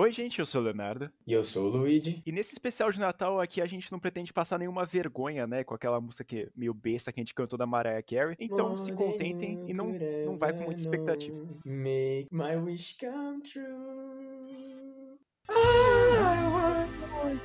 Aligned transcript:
Oi, 0.00 0.10
gente, 0.10 0.38
eu 0.38 0.46
sou 0.46 0.62
o 0.62 0.64
Leonardo. 0.64 1.10
E 1.26 1.32
eu 1.34 1.44
sou 1.44 1.66
o 1.66 1.68
Luigi. 1.68 2.22
E 2.24 2.32
nesse 2.32 2.54
especial 2.54 2.90
de 2.90 2.98
Natal 2.98 3.38
aqui 3.38 3.60
a 3.60 3.66
gente 3.66 3.92
não 3.92 3.98
pretende 3.98 4.32
passar 4.32 4.58
nenhuma 4.58 4.86
vergonha, 4.86 5.46
né? 5.46 5.62
Com 5.62 5.74
aquela 5.74 6.00
música 6.00 6.24
que 6.24 6.48
meio 6.56 6.72
besta 6.72 7.12
que 7.12 7.20
a 7.20 7.22
gente 7.22 7.34
cantou 7.34 7.58
da 7.58 7.66
Mariah 7.66 8.02
Carey. 8.02 8.34
Então 8.40 8.78
se 8.78 8.92
contentem 8.92 9.62
e 9.68 9.74
não, 9.74 9.92
não 10.24 10.38
vai 10.38 10.56
com 10.56 10.64
muita 10.64 10.80
expectativa. 10.80 11.36
Make 11.66 12.28
my 12.32 12.56
wish 12.56 12.96
come 12.98 13.42
true. 13.42 15.18
I 15.50 16.48
want 16.48 17.38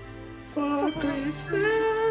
for 0.53 0.93
Christmas. 0.93 2.04